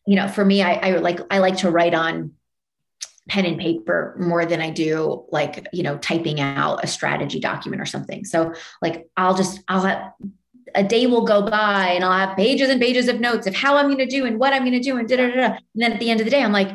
you 0.07 0.15
know, 0.15 0.27
for 0.27 0.45
me, 0.45 0.61
I, 0.61 0.73
I 0.73 0.97
like 0.97 1.19
I 1.29 1.39
like 1.39 1.57
to 1.57 1.71
write 1.71 1.93
on 1.93 2.33
pen 3.27 3.45
and 3.45 3.59
paper 3.59 4.15
more 4.19 4.45
than 4.45 4.61
I 4.61 4.69
do 4.69 5.25
like, 5.31 5.67
you 5.73 5.83
know, 5.83 5.97
typing 5.97 6.39
out 6.39 6.83
a 6.83 6.87
strategy 6.87 7.39
document 7.39 7.81
or 7.81 7.85
something. 7.85 8.23
So 8.23 8.53
like 8.81 9.07
I'll 9.17 9.35
just 9.35 9.61
I'll 9.67 9.81
have 9.81 10.13
a 10.75 10.83
day 10.83 11.07
will 11.07 11.25
go 11.25 11.41
by 11.41 11.89
and 11.89 12.03
I'll 12.03 12.27
have 12.27 12.37
pages 12.37 12.69
and 12.69 12.79
pages 12.79 13.07
of 13.07 13.19
notes 13.19 13.47
of 13.47 13.55
how 13.55 13.77
I'm 13.77 13.85
going 13.85 13.97
to 13.97 14.05
do 14.05 14.25
and 14.25 14.37
what 14.37 14.53
I'm 14.53 14.61
going 14.61 14.73
to 14.73 14.79
do 14.79 14.97
and 14.97 15.07
da 15.07 15.15
da 15.17 15.27
da. 15.27 15.45
And 15.45 15.59
then 15.75 15.93
at 15.93 15.99
the 15.99 16.09
end 16.09 16.19
of 16.19 16.25
the 16.25 16.31
day, 16.31 16.43
I'm 16.43 16.51
like, 16.51 16.69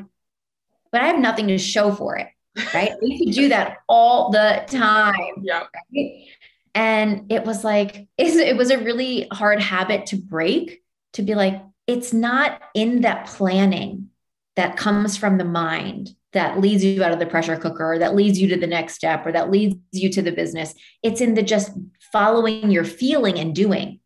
but 0.91 1.03
I 1.03 1.07
have 1.07 1.21
nothing 1.21 1.47
to 1.49 1.59
show 1.59 1.93
for 1.93 2.17
it. 2.17 2.29
Right. 2.75 2.93
we 3.03 3.19
could 3.19 3.35
do 3.35 3.49
that 3.51 3.79
all 3.89 4.31
the 4.31 4.65
time. 4.67 5.43
Yeah. 5.43 5.65
Right? 5.95 6.27
And 6.75 7.31
it 7.31 7.45
was 7.45 7.65
like, 7.65 8.09
it 8.19 8.57
was 8.57 8.71
a 8.71 8.79
really 8.79 9.29
hard 9.33 9.61
habit 9.61 10.07
to 10.07 10.17
break 10.17 10.83
to 11.15 11.23
be 11.23 11.35
like, 11.35 11.61
it's 11.87 12.13
not 12.13 12.61
in 12.75 13.01
that 13.01 13.27
planning 13.27 14.11
that 14.57 14.77
comes 14.77 15.17
from 15.17 15.39
the 15.39 15.45
mind 15.45 16.15
that 16.33 16.61
leads 16.61 16.85
you 16.85 17.03
out 17.03 17.13
of 17.13 17.19
the 17.19 17.27
pressure 17.27 17.57
cooker, 17.57 17.97
that 17.99 18.15
leads 18.15 18.39
you 18.41 18.49
to 18.49 18.57
the 18.57 18.67
next 18.67 18.95
step, 18.95 19.27
or 19.27 19.33
that 19.33 19.51
leads 19.51 19.77
you 19.93 20.11
to 20.11 20.23
the 20.23 20.31
business. 20.31 20.75
It's 21.03 21.21
in 21.21 21.35
the 21.35 21.43
just 21.43 21.73
following 22.13 22.71
your 22.71 22.85
feeling 22.85 23.39
and 23.39 23.55
doing. 23.55 24.00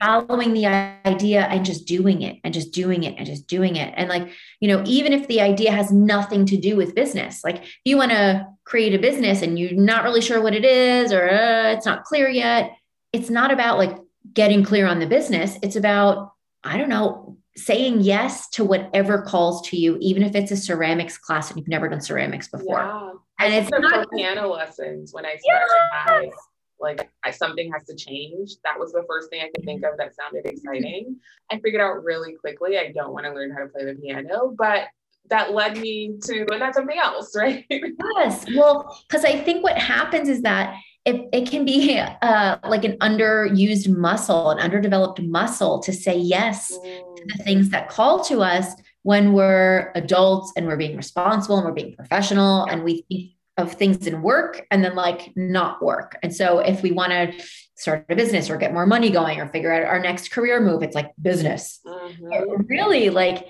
Following 0.00 0.54
the 0.54 0.66
idea 0.66 1.42
and 1.42 1.64
just 1.64 1.86
doing 1.86 2.22
it 2.22 2.38
and 2.44 2.54
just 2.54 2.72
doing 2.72 3.04
it 3.04 3.14
and 3.18 3.26
just 3.26 3.46
doing 3.46 3.76
it. 3.76 3.92
And 3.96 4.08
like, 4.08 4.30
you 4.60 4.68
know, 4.68 4.82
even 4.86 5.12
if 5.12 5.28
the 5.28 5.40
idea 5.40 5.72
has 5.72 5.92
nothing 5.92 6.46
to 6.46 6.56
do 6.56 6.76
with 6.76 6.94
business, 6.94 7.42
like 7.44 7.64
you 7.84 7.96
want 7.96 8.10
to 8.12 8.46
create 8.64 8.94
a 8.94 8.98
business 8.98 9.42
and 9.42 9.58
you're 9.58 9.72
not 9.72 10.04
really 10.04 10.20
sure 10.20 10.42
what 10.42 10.54
it 10.54 10.64
is 10.64 11.12
or 11.12 11.28
uh, 11.28 11.72
it's 11.72 11.86
not 11.86 12.04
clear 12.04 12.28
yet, 12.28 12.72
it's 13.12 13.30
not 13.30 13.52
about 13.52 13.78
like 13.78 13.96
getting 14.32 14.64
clear 14.64 14.86
on 14.86 15.00
the 15.00 15.06
business. 15.06 15.58
It's 15.62 15.76
about, 15.76 16.32
I 16.64 16.76
don't 16.76 16.88
know, 16.88 17.36
saying 17.56 18.00
yes 18.00 18.48
to 18.50 18.64
whatever 18.64 19.22
calls 19.22 19.68
to 19.68 19.76
you, 19.76 19.98
even 20.00 20.22
if 20.22 20.34
it's 20.34 20.50
a 20.50 20.56
ceramics 20.56 21.18
class 21.18 21.50
and 21.50 21.58
you've 21.58 21.68
never 21.68 21.88
done 21.88 22.00
ceramics 22.00 22.48
before. 22.48 22.78
Yeah. 22.78 23.12
And 23.38 23.54
it's 23.54 23.70
not 23.70 24.10
piano 24.10 24.48
lessons 24.48 25.12
when 25.12 25.24
I 25.24 25.36
started 25.36 26.26
yes 26.26 26.34
like 26.80 27.10
I, 27.24 27.30
something 27.30 27.70
has 27.72 27.84
to 27.86 27.96
change. 27.96 28.52
That 28.64 28.78
was 28.78 28.92
the 28.92 29.04
first 29.08 29.30
thing 29.30 29.42
I 29.42 29.50
could 29.54 29.64
think 29.64 29.84
of 29.84 29.96
that 29.98 30.14
sounded 30.14 30.46
exciting. 30.46 31.16
I 31.50 31.58
figured 31.60 31.80
out 31.80 32.02
really 32.02 32.34
quickly 32.34 32.78
I 32.78 32.92
don't 32.92 33.12
want 33.12 33.26
to 33.26 33.32
learn 33.32 33.50
how 33.50 33.58
to 33.60 33.68
play 33.68 33.84
the 33.84 33.94
piano, 33.94 34.54
but 34.56 34.88
that 35.28 35.52
led 35.52 35.78
me 35.78 36.18
to 36.24 36.46
and 36.50 36.60
that's 36.60 36.76
something 36.76 36.98
else, 36.98 37.36
right? 37.36 37.64
yes. 37.70 38.46
Well, 38.54 38.98
because 39.08 39.24
I 39.24 39.38
think 39.40 39.62
what 39.62 39.78
happens 39.78 40.28
is 40.28 40.42
that 40.42 40.76
it, 41.06 41.28
it 41.32 41.50
can 41.50 41.64
be 41.64 41.98
uh, 41.98 42.58
like 42.64 42.84
an 42.84 42.98
underused 42.98 43.88
muscle, 43.88 44.50
an 44.50 44.58
underdeveloped 44.58 45.20
muscle 45.22 45.78
to 45.80 45.92
say 45.92 46.16
yes 46.16 46.76
mm. 46.76 47.16
to 47.16 47.24
the 47.36 47.42
things 47.42 47.70
that 47.70 47.88
call 47.88 48.22
to 48.24 48.42
us 48.42 48.74
when 49.02 49.32
we're 49.32 49.92
adults 49.94 50.52
and 50.56 50.66
we're 50.66 50.76
being 50.76 50.96
responsible 50.96 51.56
and 51.56 51.64
we're 51.64 51.72
being 51.72 51.94
professional 51.94 52.66
yeah. 52.66 52.74
and 52.74 52.84
we 52.84 53.04
think 53.08 53.30
of 53.56 53.74
things 53.74 54.06
in 54.06 54.22
work 54.22 54.66
and 54.70 54.82
then 54.82 54.94
like 54.94 55.32
not 55.36 55.82
work. 55.82 56.18
And 56.22 56.34
so 56.34 56.60
if 56.60 56.82
we 56.82 56.92
want 56.92 57.12
to 57.12 57.32
start 57.76 58.06
a 58.08 58.16
business 58.16 58.48
or 58.48 58.56
get 58.56 58.72
more 58.72 58.86
money 58.86 59.10
going 59.10 59.40
or 59.40 59.48
figure 59.48 59.72
out 59.72 59.84
our 59.84 60.00
next 60.00 60.30
career 60.30 60.60
move, 60.60 60.82
it's 60.82 60.94
like 60.94 61.12
business. 61.20 61.80
Mm-hmm. 61.84 62.66
Really 62.68 63.10
like 63.10 63.46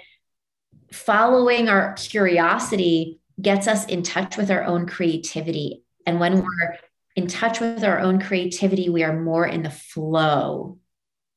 following 0.92 1.68
our 1.68 1.94
curiosity 1.94 3.20
gets 3.40 3.68
us 3.68 3.86
in 3.86 4.02
touch 4.02 4.36
with 4.36 4.50
our 4.50 4.64
own 4.64 4.86
creativity. 4.86 5.84
And 6.06 6.18
when 6.20 6.36
we're 6.36 6.76
in 7.16 7.26
touch 7.26 7.60
with 7.60 7.84
our 7.84 8.00
own 8.00 8.20
creativity, 8.20 8.88
we 8.88 9.02
are 9.04 9.18
more 9.18 9.46
in 9.46 9.62
the 9.62 9.70
flow 9.70 10.78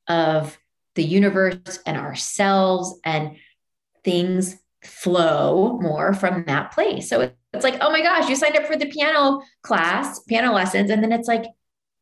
of 0.08 0.58
the 0.94 1.04
universe 1.04 1.80
and 1.86 1.96
ourselves 1.96 2.98
and 3.04 3.36
things 4.04 4.56
flow 4.82 5.78
more 5.80 6.12
from 6.12 6.44
that 6.44 6.72
place. 6.72 7.08
So 7.08 7.32
it's 7.54 7.64
like, 7.64 7.78
oh 7.80 7.90
my 7.90 8.02
gosh, 8.02 8.28
you 8.28 8.36
signed 8.36 8.56
up 8.56 8.66
for 8.66 8.76
the 8.76 8.86
piano 8.86 9.42
class, 9.62 10.20
piano 10.20 10.52
lessons. 10.52 10.90
And 10.90 11.02
then 11.02 11.12
it's 11.12 11.28
like, 11.28 11.44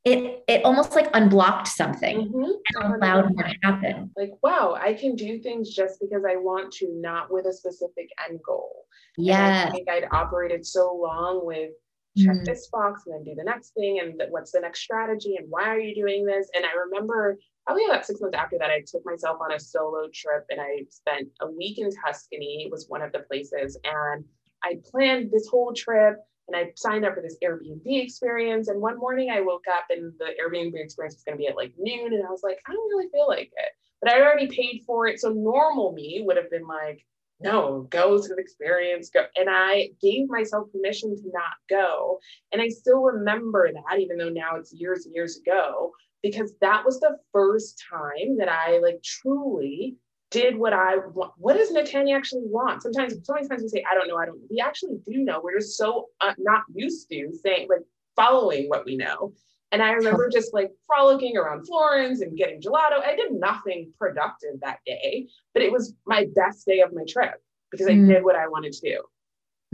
it 0.05 0.43
it 0.49 0.65
almost 0.65 0.97
like 0.97 1.09
unblocked 1.15 1.69
something 1.69 2.29
mm-hmm. 2.29 2.83
and 2.83 2.95
allowed 2.95 3.33
more 3.35 3.45
to 3.45 3.55
happen. 3.63 4.11
Like, 4.17 4.33
wow, 4.43 4.77
I 4.81 4.95
can 4.95 5.15
do 5.15 5.39
things 5.39 5.73
just 5.73 6.01
because 6.01 6.25
I 6.29 6.35
want 6.37 6.73
to, 6.75 6.89
not 6.93 7.33
with 7.33 7.47
a 7.47 7.53
specific 7.53 8.09
end 8.29 8.41
goal. 8.45 8.87
Yeah. 9.17 9.67
I 9.69 9.71
think 9.71 9.89
I'd 9.89 10.09
operated 10.11 10.67
so 10.67 10.93
long 10.93 11.47
with 11.47 11.71
check 12.17 12.37
mm. 12.37 12.45
this 12.45 12.69
box 12.69 13.05
and 13.07 13.15
then 13.15 13.25
do 13.25 13.35
the 13.35 13.45
next 13.45 13.73
thing 13.75 14.01
and 14.01 14.19
th- 14.19 14.31
what's 14.31 14.53
the 14.53 14.61
next 14.61 14.81
strategy 14.81 15.37
and 15.37 15.47
why 15.49 15.69
are 15.69 15.79
you 15.79 15.95
doing 15.95 16.27
this 16.27 16.51
and 16.55 16.65
i 16.67 16.73
remember 16.73 17.39
probably 17.65 17.87
about 17.87 18.05
six 18.05 18.21
months 18.21 18.37
after 18.37 18.59
that 18.59 18.71
i 18.71 18.83
took 18.87 19.05
myself 19.07 19.39
on 19.41 19.53
a 19.53 19.59
solo 19.59 20.09
trip 20.13 20.45
and 20.51 20.61
i 20.61 20.83
spent 20.91 21.27
a 21.41 21.51
week 21.51 21.79
in 21.79 21.89
tuscany 22.05 22.65
it 22.67 22.71
was 22.71 22.87
one 22.89 23.01
of 23.01 23.13
the 23.13 23.21
places 23.21 23.79
and 23.85 24.25
i 24.65 24.77
planned 24.91 25.31
this 25.31 25.49
whole 25.49 25.73
trip 25.73 26.17
and 26.49 26.57
i 26.57 26.71
signed 26.77 27.05
up 27.05 27.15
for 27.15 27.23
this 27.23 27.39
airbnb 27.43 27.83
experience 27.85 28.69
and 28.69 28.81
one 28.81 28.99
morning 28.99 29.31
i 29.31 29.41
woke 29.41 29.65
up 29.73 29.85
and 29.91 30.13
the 30.19 30.27
airbnb 30.41 30.73
experience 30.75 31.15
was 31.15 31.25
going 31.25 31.37
to 31.37 31.43
be 31.43 31.49
at 31.49 31.57
like 31.57 31.73
noon 31.79 32.13
and 32.13 32.27
i 32.27 32.31
was 32.31 32.43
like 32.43 32.59
i 32.69 32.73
don't 32.73 32.89
really 32.89 33.09
feel 33.11 33.27
like 33.29 33.51
it 33.57 33.73
but 34.01 34.11
i 34.11 34.21
already 34.21 34.47
paid 34.47 34.83
for 34.87 35.07
it 35.07 35.21
so 35.21 35.31
normal 35.31 35.93
me 35.93 36.23
would 36.25 36.37
have 36.37 36.51
been 36.51 36.67
like 36.67 37.05
no, 37.43 37.89
go 37.91 38.23
to 38.23 38.29
the 38.29 38.41
experience, 38.41 39.11
go. 39.11 39.25
And 39.37 39.49
I 39.51 39.91
gave 40.01 40.29
myself 40.29 40.71
permission 40.73 41.17
to 41.17 41.31
not 41.33 41.55
go. 41.69 42.21
And 42.53 42.63
I 42.63 42.69
still 42.69 43.03
remember 43.03 43.71
that, 43.73 43.99
even 43.99 44.17
though 44.17 44.29
now 44.29 44.57
it's 44.57 44.73
years 44.73 45.07
and 45.07 45.15
years 45.15 45.39
ago, 45.39 45.93
because 46.23 46.55
that 46.61 46.85
was 46.85 47.01
the 47.01 47.17
first 47.33 47.83
time 47.91 48.39
that 48.39 48.49
I 48.49 48.79
like 48.79 49.03
truly 49.03 49.97
did 50.33 50.57
what 50.57 50.73
I 50.73 50.97
want. 50.97 51.33
What 51.37 51.57
does 51.57 51.71
Natanya 51.71 52.17
actually 52.17 52.43
want? 52.47 52.83
Sometimes, 52.83 53.15
so 53.23 53.35
many 53.35 53.47
times 53.47 53.63
we 53.63 53.69
say, 53.69 53.85
I 53.89 53.95
don't 53.95 54.09
know, 54.09 54.17
I 54.17 54.27
don't 54.27 54.39
know. 54.39 54.47
We 54.51 54.61
actually 54.61 54.99
do 55.07 55.19
know. 55.19 55.41
We're 55.43 55.59
just 55.59 55.77
so 55.77 56.09
uh, 56.21 56.35
not 56.39 56.63
used 56.75 57.09
to 57.11 57.31
saying, 57.45 57.69
like, 57.69 57.83
following 58.17 58.69
what 58.69 58.85
we 58.85 58.97
know. 58.97 59.35
And 59.71 59.83
I 59.83 59.93
remember 59.93 60.29
just 60.29 60.53
like 60.53 60.71
frolicking 60.87 61.37
around 61.37 61.67
Florence 61.67 62.21
and 62.21 62.37
getting 62.37 62.61
gelato. 62.61 63.03
I 63.03 63.17
did 63.17 63.33
nothing 63.33 63.93
productive 63.99 64.61
that 64.61 64.81
day, 64.85 65.29
but 65.55 65.63
it 65.63 65.73
was 65.73 65.95
my 66.07 66.27
best 66.35 66.67
day 66.67 66.81
of 66.81 66.93
my 66.93 67.05
trip 67.09 67.35
because 67.71 67.87
I 67.87 67.93
mm. 67.93 68.07
did 68.07 68.23
what 68.23 68.37
I 68.37 68.49
wanted 68.49 68.73
to 68.75 68.81
do, 68.81 69.03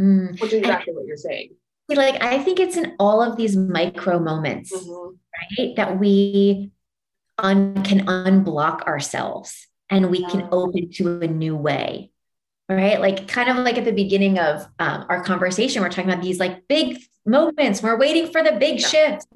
mm. 0.00 0.40
which 0.40 0.52
is 0.52 0.60
exactly 0.60 0.92
and, 0.92 0.98
what 0.98 1.06
you're 1.06 1.16
saying. 1.16 1.50
Like, 1.88 2.22
I 2.22 2.38
think 2.40 2.60
it's 2.60 2.76
in 2.76 2.94
all 3.00 3.20
of 3.22 3.36
these 3.36 3.56
micro 3.56 4.20
moments, 4.20 4.72
mm-hmm. 4.72 5.16
right? 5.58 5.74
That 5.76 5.98
we 5.98 6.70
un- 7.38 7.82
can 7.82 8.06
unblock 8.06 8.82
ourselves 8.82 9.67
and 9.90 10.10
we 10.10 10.24
can 10.26 10.48
open 10.52 10.90
to 10.92 11.20
a 11.20 11.26
new 11.26 11.56
way 11.56 12.10
right? 12.68 13.00
Like 13.00 13.28
kind 13.28 13.48
of 13.48 13.56
like 13.58 13.78
at 13.78 13.84
the 13.84 13.92
beginning 13.92 14.38
of 14.38 14.66
um, 14.78 15.06
our 15.08 15.24
conversation, 15.24 15.82
we're 15.82 15.88
talking 15.88 16.10
about 16.10 16.22
these 16.22 16.38
like 16.38 16.68
big 16.68 16.98
moments. 17.24 17.82
We're 17.82 17.98
waiting 17.98 18.30
for 18.30 18.42
the 18.42 18.52
big 18.52 18.80
shift. 18.80 19.26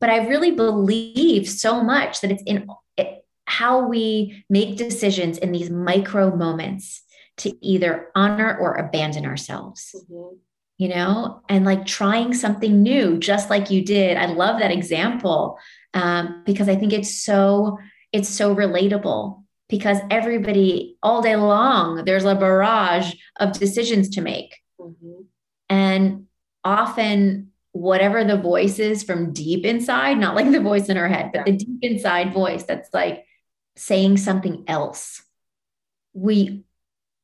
But 0.00 0.10
I 0.10 0.26
really 0.26 0.50
believe 0.50 1.48
so 1.48 1.82
much 1.82 2.20
that 2.20 2.30
it's 2.30 2.42
in 2.44 2.66
it, 2.96 3.24
how 3.46 3.86
we 3.86 4.44
make 4.50 4.76
decisions 4.76 5.38
in 5.38 5.52
these 5.52 5.70
micro 5.70 6.34
moments 6.34 7.02
to 7.38 7.52
either 7.64 8.08
honor 8.14 8.56
or 8.58 8.74
abandon 8.74 9.26
ourselves. 9.26 9.94
Mm-hmm. 9.94 10.36
You 10.76 10.88
know, 10.88 11.40
and 11.48 11.64
like 11.64 11.86
trying 11.86 12.34
something 12.34 12.82
new, 12.82 13.16
just 13.18 13.48
like 13.48 13.70
you 13.70 13.84
did. 13.84 14.16
I 14.16 14.26
love 14.26 14.58
that 14.58 14.72
example 14.72 15.56
um, 15.94 16.42
because 16.44 16.68
I 16.68 16.74
think 16.74 16.92
it's 16.92 17.22
so 17.22 17.78
it's 18.12 18.28
so 18.28 18.54
relatable 18.56 19.43
because 19.74 19.98
everybody 20.08 20.96
all 21.02 21.20
day 21.20 21.34
long 21.34 22.04
there's 22.04 22.24
a 22.24 22.36
barrage 22.36 23.12
of 23.40 23.58
decisions 23.58 24.08
to 24.08 24.20
make 24.20 24.54
mm-hmm. 24.80 25.22
and 25.68 26.26
often 26.62 27.50
whatever 27.72 28.22
the 28.22 28.36
voice 28.36 28.78
is 28.78 29.02
from 29.02 29.32
deep 29.32 29.64
inside 29.64 30.16
not 30.16 30.36
like 30.36 30.48
the 30.52 30.60
voice 30.60 30.88
in 30.88 30.96
our 30.96 31.08
head 31.08 31.30
but 31.32 31.38
yeah. 31.38 31.44
the 31.52 31.56
deep 31.56 31.78
inside 31.82 32.32
voice 32.32 32.62
that's 32.62 32.88
like 32.94 33.24
saying 33.74 34.16
something 34.16 34.62
else 34.68 35.24
we 36.12 36.62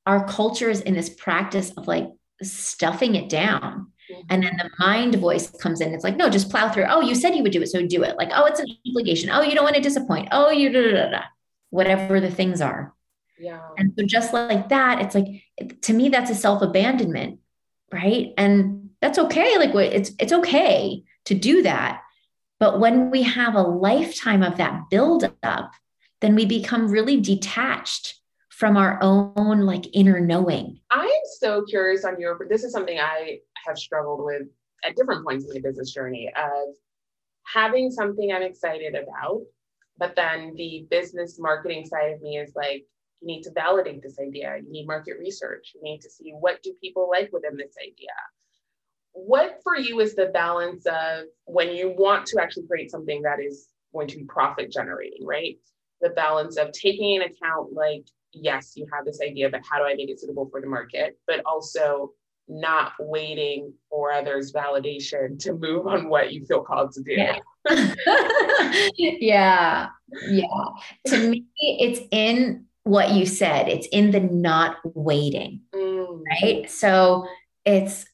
our 0.07 0.27
culture 0.27 0.71
is 0.71 0.81
in 0.81 0.95
this 0.95 1.09
practice 1.09 1.71
of 1.77 1.87
like 1.87 2.09
stuffing 2.43 3.15
it 3.15 3.29
down 3.29 3.93
mm-hmm. 4.11 4.23
and 4.29 4.43
then 4.43 4.57
the 4.57 4.69
mind 4.81 5.15
voice 5.17 5.51
comes 5.51 5.83
in. 5.83 5.93
It's 5.93 6.03
like, 6.03 6.17
no, 6.17 6.31
just 6.31 6.51
plow 6.51 6.71
through. 6.71 6.87
Oh, 6.89 7.03
you 7.03 7.15
said 7.15 7.35
you 7.35 7.43
would 7.43 7.53
do 7.53 7.61
it. 7.61 7.67
So 7.69 7.87
do 7.87 8.03
it. 8.03 8.17
Like, 8.17 8.31
oh, 8.35 8.47
it's 8.47 8.59
an 8.59 8.67
obligation. 8.89 9.29
Oh, 9.31 9.43
you 9.43 9.55
don't 9.55 9.63
want 9.63 9.77
to 9.77 9.83
disappoint. 9.83 10.29
Oh, 10.33 10.51
you 10.51 10.71
da, 10.73 10.81
da, 10.81 10.93
da, 10.93 11.11
da 11.11 11.23
whatever 11.71 12.21
the 12.21 12.31
things 12.31 12.61
are. 12.61 12.95
Yeah. 13.39 13.61
And 13.79 13.93
so 13.99 14.05
just 14.05 14.33
like 14.33 14.69
that, 14.69 15.01
it's 15.01 15.15
like 15.15 15.47
to 15.83 15.93
me 15.93 16.11
that's 16.11 16.31
a 16.31 16.35
self-abandonment, 16.35 17.41
right? 17.93 18.35
And 18.37 18.91
that's 19.01 19.19
okay. 19.19 19.57
Like 19.57 19.75
it's 19.75 20.13
it's 20.19 20.33
okay 20.33 21.05
to 21.25 21.35
do 21.35 21.63
that. 21.63 22.03
But 22.59 22.79
when 22.79 23.11
we 23.11 23.23
have 23.23 23.55
a 23.55 23.63
lifetime 23.63 24.43
of 24.43 24.59
that 24.59 24.91
buildup, 24.91 25.73
then 26.21 26.35
we 26.35 26.45
become 26.45 26.89
really 26.89 27.19
detached 27.19 28.21
from 28.51 28.77
our 28.77 28.99
own 29.01 29.61
like 29.63 29.87
inner 29.95 30.21
knowing. 30.21 30.81
I'm 30.91 31.09
so 31.39 31.63
curious 31.63 32.05
on 32.05 32.21
your 32.21 32.39
this 32.51 32.63
is 32.63 32.73
something 32.73 32.99
I 32.99 33.39
have 33.67 33.79
struggled 33.79 34.23
with 34.23 34.43
at 34.85 34.97
different 34.97 35.25
points 35.25 35.47
in 35.47 35.55
my 35.55 35.61
business 35.61 35.93
journey 35.93 36.31
of 36.37 36.75
having 37.47 37.91
something 37.91 38.33
I'm 38.33 38.43
excited 38.43 38.95
about 38.95 39.41
but 40.01 40.17
then 40.17 40.55
the 40.57 40.87
business 40.91 41.39
marketing 41.39 41.85
side 41.85 42.13
of 42.13 42.23
me 42.23 42.39
is 42.39 42.53
like, 42.57 42.85
you 43.21 43.27
need 43.27 43.43
to 43.43 43.53
validate 43.53 44.03
this 44.03 44.19
idea. 44.19 44.57
You 44.57 44.73
need 44.73 44.87
market 44.87 45.19
research. 45.21 45.73
You 45.75 45.83
need 45.83 46.01
to 46.01 46.11
see 46.11 46.33
what 46.33 46.63
do 46.63 46.73
people 46.81 47.09
like 47.09 47.29
within 47.33 47.57
this 47.57 47.75
idea. 47.81 48.09
What 49.13 49.59
for 49.63 49.77
you 49.77 50.01
is 50.01 50.15
the 50.15 50.27
balance 50.27 50.87
of 50.87 51.25
when 51.45 51.73
you 51.73 51.95
want 51.97 52.25
to 52.27 52.41
actually 52.41 52.67
create 52.67 52.91
something 52.91 53.21
that 53.23 53.39
is 53.41 53.69
going 53.93 54.09
to 54.09 54.17
be 54.17 54.25
profit 54.25 54.73
generating, 54.73 55.27
right? 55.27 55.59
The 56.01 56.11
balance 56.11 56.57
of 56.57 56.73
taking 56.73 57.17
into 57.17 57.27
account 57.27 57.75
like, 57.75 58.07
yes, 58.33 58.73
you 58.77 58.87
have 58.95 59.05
this 59.05 59.21
idea, 59.23 59.51
but 59.51 59.61
how 59.71 59.79
do 59.79 59.85
I 59.85 59.95
make 59.95 60.09
it 60.09 60.19
suitable 60.19 60.49
for 60.51 60.63
the 60.63 60.67
market? 60.67 61.19
But 61.27 61.43
also 61.45 62.13
not 62.49 62.93
waiting 62.99 63.75
for 63.91 64.13
others' 64.13 64.53
validation 64.53 65.39
to 65.41 65.53
move 65.53 65.87
on 65.87 66.09
what 66.09 66.33
you 66.33 66.45
feel 66.47 66.63
called 66.63 66.93
to 66.93 67.03
do. 67.03 67.13
Yeah. 67.13 67.39
yeah. 68.97 69.89
Yeah. 70.29 70.65
To 71.07 71.29
me, 71.29 71.47
it's 71.59 72.01
in 72.11 72.67
what 72.85 73.13
you 73.13 73.27
said, 73.27 73.69
it's 73.69 73.87
in 73.89 74.11
the 74.11 74.21
not 74.21 74.79
waiting. 74.85 75.61
Mm. 75.75 76.23
Right. 76.43 76.71
So 76.71 77.27
it's 77.65 78.07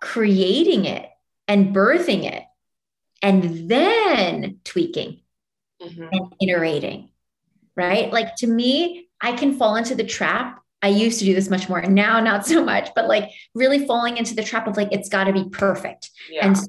creating 0.00 0.84
it 0.84 1.08
and 1.48 1.74
birthing 1.74 2.24
it 2.30 2.44
and 3.22 3.68
then 3.68 4.60
tweaking 4.64 5.20
mm-hmm. 5.80 6.08
and 6.12 6.34
iterating. 6.40 7.10
Right. 7.74 8.12
Like 8.12 8.36
to 8.36 8.46
me, 8.46 9.08
I 9.20 9.32
can 9.32 9.56
fall 9.56 9.76
into 9.76 9.94
the 9.94 10.04
trap 10.04 10.61
I 10.82 10.88
used 10.88 11.20
to 11.20 11.24
do 11.24 11.32
this 11.32 11.48
much 11.48 11.68
more 11.68 11.78
and 11.78 11.94
now 11.94 12.18
not 12.18 12.44
so 12.46 12.64
much, 12.64 12.90
but 12.94 13.06
like 13.06 13.30
really 13.54 13.86
falling 13.86 14.16
into 14.16 14.34
the 14.34 14.42
trap 14.42 14.66
of 14.66 14.76
like, 14.76 14.88
it's 14.90 15.08
got 15.08 15.24
to 15.24 15.32
be 15.32 15.48
perfect. 15.48 16.10
Yeah, 16.28 16.46
and 16.46 16.58
so 16.58 16.66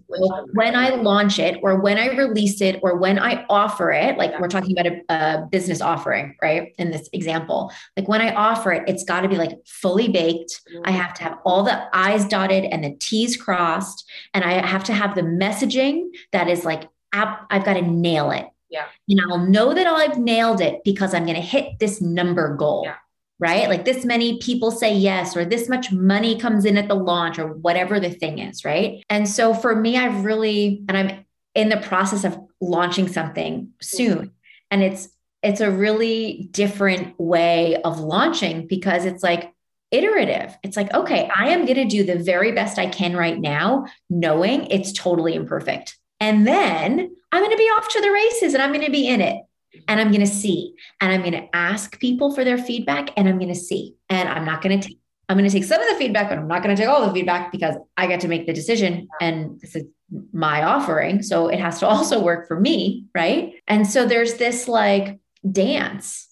when 0.53 0.75
I 0.75 0.89
launch 0.89 1.39
it 1.39 1.59
or 1.63 1.79
when 1.79 1.97
I 1.97 2.15
release 2.15 2.61
it 2.61 2.79
or 2.83 2.97
when 2.97 3.17
I 3.17 3.45
offer 3.49 3.91
it, 3.91 4.17
like 4.17 4.39
we're 4.39 4.47
talking 4.47 4.77
about 4.77 4.91
a, 4.91 5.13
a, 5.13 5.47
business 5.51 5.81
offering, 5.81 6.35
right? 6.41 6.73
In 6.77 6.91
this 6.91 7.09
example, 7.11 7.71
like 7.97 8.07
when 8.07 8.21
I 8.21 8.33
offer 8.33 8.71
it, 8.71 8.83
it's 8.87 9.03
got 9.03 9.21
to 9.21 9.27
be 9.27 9.35
like 9.35 9.57
fully 9.65 10.07
baked. 10.07 10.61
I 10.85 10.91
mm. 10.91 10.95
have 10.95 11.13
to 11.15 11.23
have 11.23 11.39
all 11.43 11.63
the 11.63 11.83
I's 11.95 12.25
dotted 12.25 12.65
and 12.65 12.83
the 12.83 12.95
T's 12.99 13.35
crossed. 13.35 14.07
And 14.33 14.43
I 14.43 14.65
have 14.65 14.83
to 14.85 14.93
have 14.93 15.15
the 15.15 15.21
messaging 15.21 16.09
that 16.31 16.47
is 16.47 16.65
like, 16.65 16.87
I've 17.11 17.65
got 17.65 17.73
to 17.73 17.81
nail 17.81 18.31
it. 18.31 18.47
Yeah. 18.69 18.85
And 19.07 19.21
I'll 19.21 19.45
know 19.45 19.73
that 19.73 19.85
I've 19.85 20.17
nailed 20.17 20.59
it 20.61 20.83
because 20.83 21.13
I'm 21.13 21.25
going 21.25 21.35
to 21.35 21.41
hit 21.41 21.77
this 21.79 22.01
number 22.01 22.55
goal. 22.55 22.83
Yeah 22.85 22.95
right? 23.39 23.67
Like 23.67 23.85
this 23.85 24.05
many 24.05 24.39
people 24.39 24.71
say 24.71 24.93
yes, 24.93 25.35
or 25.35 25.45
this 25.45 25.67
much 25.67 25.91
money 25.91 26.39
comes 26.39 26.65
in 26.65 26.77
at 26.77 26.87
the 26.87 26.95
launch, 26.95 27.39
or 27.39 27.53
whatever 27.53 27.99
the 27.99 28.09
thing 28.09 28.39
is, 28.39 28.63
right? 28.63 29.03
And 29.09 29.27
so 29.27 29.53
for 29.53 29.75
me, 29.75 29.97
I've 29.97 30.23
really, 30.23 30.83
and 30.87 30.97
I'm 30.97 31.25
in 31.55 31.69
the 31.69 31.77
process 31.77 32.23
of 32.23 32.39
launching 32.61 33.07
something 33.07 33.69
soon. 33.81 34.31
And 34.71 34.81
it's, 34.81 35.09
it's 35.41 35.61
a 35.61 35.69
really 35.69 36.47
different 36.51 37.19
way 37.19 37.81
of 37.83 37.99
launching 37.99 38.65
because 38.65 39.05
it's 39.05 39.23
like 39.23 39.53
iterative. 39.91 40.57
It's 40.63 40.75
like, 40.75 40.91
okay, 40.93 41.29
I 41.35 41.49
am 41.49 41.65
going 41.65 41.75
to 41.75 41.85
do 41.85 42.03
the 42.03 42.17
very 42.17 42.51
best 42.53 42.79
I 42.79 42.87
can 42.87 43.15
right 43.15 43.39
now, 43.39 43.85
knowing 44.09 44.65
it's 44.67 44.91
totally 44.91 45.35
imperfect. 45.35 45.97
And 46.19 46.47
then 46.47 47.15
I'm 47.31 47.41
going 47.41 47.51
to 47.51 47.57
be 47.57 47.63
off 47.63 47.89
to 47.89 48.01
the 48.01 48.09
races 48.09 48.53
and 48.53 48.63
I'm 48.63 48.71
going 48.71 48.85
to 48.85 48.91
be 48.91 49.07
in 49.07 49.21
it 49.21 49.43
and 49.87 49.99
I'm 49.99 50.09
going 50.09 50.21
to 50.21 50.27
see 50.27 50.75
and 51.01 51.11
I'm 51.11 51.21
going 51.21 51.33
to 51.33 51.55
ask 51.55 51.99
people 51.99 52.33
for 52.33 52.43
their 52.43 52.57
feedback 52.57 53.11
and 53.17 53.27
I'm 53.27 53.37
going 53.37 53.53
to 53.53 53.55
see. 53.55 53.95
And 54.09 54.29
I'm 54.29 54.45
not 54.45 54.61
going 54.61 54.79
to 54.79 54.87
take 54.87 54.99
I'm 55.29 55.37
going 55.37 55.49
to 55.49 55.53
take 55.53 55.63
some 55.63 55.81
of 55.81 55.87
the 55.87 55.95
feedback, 55.95 56.29
but 56.29 56.37
I'm 56.37 56.49
not 56.49 56.61
going 56.61 56.75
to 56.75 56.79
take 56.79 56.89
all 56.89 57.07
the 57.07 57.13
feedback 57.13 57.51
because 57.51 57.75
I 57.95 58.07
get 58.07 58.19
to 58.21 58.27
make 58.27 58.45
the 58.45 58.53
decision 58.53 59.07
and 59.21 59.59
this 59.61 59.75
is 59.75 59.85
my 60.33 60.63
offering. 60.63 61.23
So 61.23 61.47
it 61.47 61.59
has 61.59 61.79
to 61.79 61.87
also 61.93 62.21
work 62.21 62.47
for 62.47 62.59
me. 62.59 63.05
Right. 63.15 63.53
And 63.67 63.87
so 63.87 64.05
there's 64.05 64.35
this 64.35 64.67
like 64.67 65.19
dance 65.49 66.27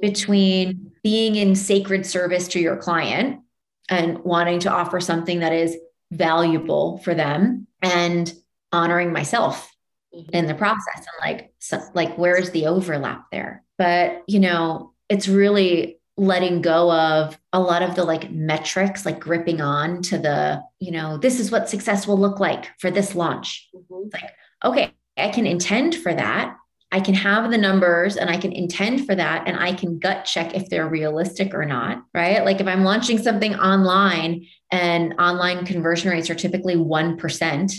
between 0.00 0.92
being 1.02 1.36
in 1.36 1.56
sacred 1.56 2.06
service 2.06 2.48
to 2.48 2.60
your 2.60 2.76
client 2.76 3.40
and 3.88 4.18
wanting 4.20 4.60
to 4.60 4.70
offer 4.70 5.00
something 5.00 5.40
that 5.40 5.52
is 5.52 5.76
valuable 6.12 6.98
for 6.98 7.14
them 7.14 7.66
and 7.82 8.32
honoring 8.72 9.12
myself 9.12 9.70
mm-hmm. 10.16 10.30
in 10.32 10.46
the 10.46 10.54
process 10.54 10.96
and 10.96 11.06
like 11.20 11.52
so, 11.58 11.80
like 11.94 12.16
where's 12.16 12.50
the 12.50 12.66
overlap 12.66 13.26
there 13.30 13.62
but 13.78 14.22
you 14.26 14.40
know 14.40 14.92
it's 15.08 15.28
really 15.28 15.98
letting 16.16 16.62
go 16.62 16.90
of 16.90 17.38
a 17.52 17.60
lot 17.60 17.82
of 17.82 17.94
the 17.94 18.04
like 18.04 18.30
metrics 18.30 19.04
like 19.04 19.20
gripping 19.20 19.60
on 19.60 20.00
to 20.02 20.18
the 20.18 20.62
you 20.80 20.90
know 20.90 21.18
this 21.18 21.38
is 21.38 21.50
what 21.50 21.68
success 21.68 22.06
will 22.06 22.18
look 22.18 22.40
like 22.40 22.70
for 22.78 22.90
this 22.90 23.14
launch 23.14 23.68
mm-hmm. 23.74 24.08
like 24.12 24.32
okay 24.64 24.92
i 25.16 25.28
can 25.28 25.46
intend 25.46 25.94
for 25.94 26.14
that 26.14 26.56
I 26.92 27.00
can 27.00 27.14
have 27.14 27.50
the 27.50 27.58
numbers 27.58 28.16
and 28.16 28.30
I 28.30 28.36
can 28.36 28.52
intend 28.52 29.06
for 29.06 29.14
that 29.14 29.46
and 29.46 29.58
I 29.58 29.72
can 29.72 29.98
gut 29.98 30.24
check 30.24 30.54
if 30.54 30.68
they're 30.68 30.88
realistic 30.88 31.52
or 31.52 31.64
not, 31.64 32.02
right? 32.14 32.44
Like 32.44 32.60
if 32.60 32.66
I'm 32.66 32.84
launching 32.84 33.18
something 33.18 33.54
online 33.56 34.46
and 34.70 35.14
online 35.18 35.66
conversion 35.66 36.10
rates 36.10 36.30
are 36.30 36.34
typically 36.34 36.76
1%, 36.76 37.74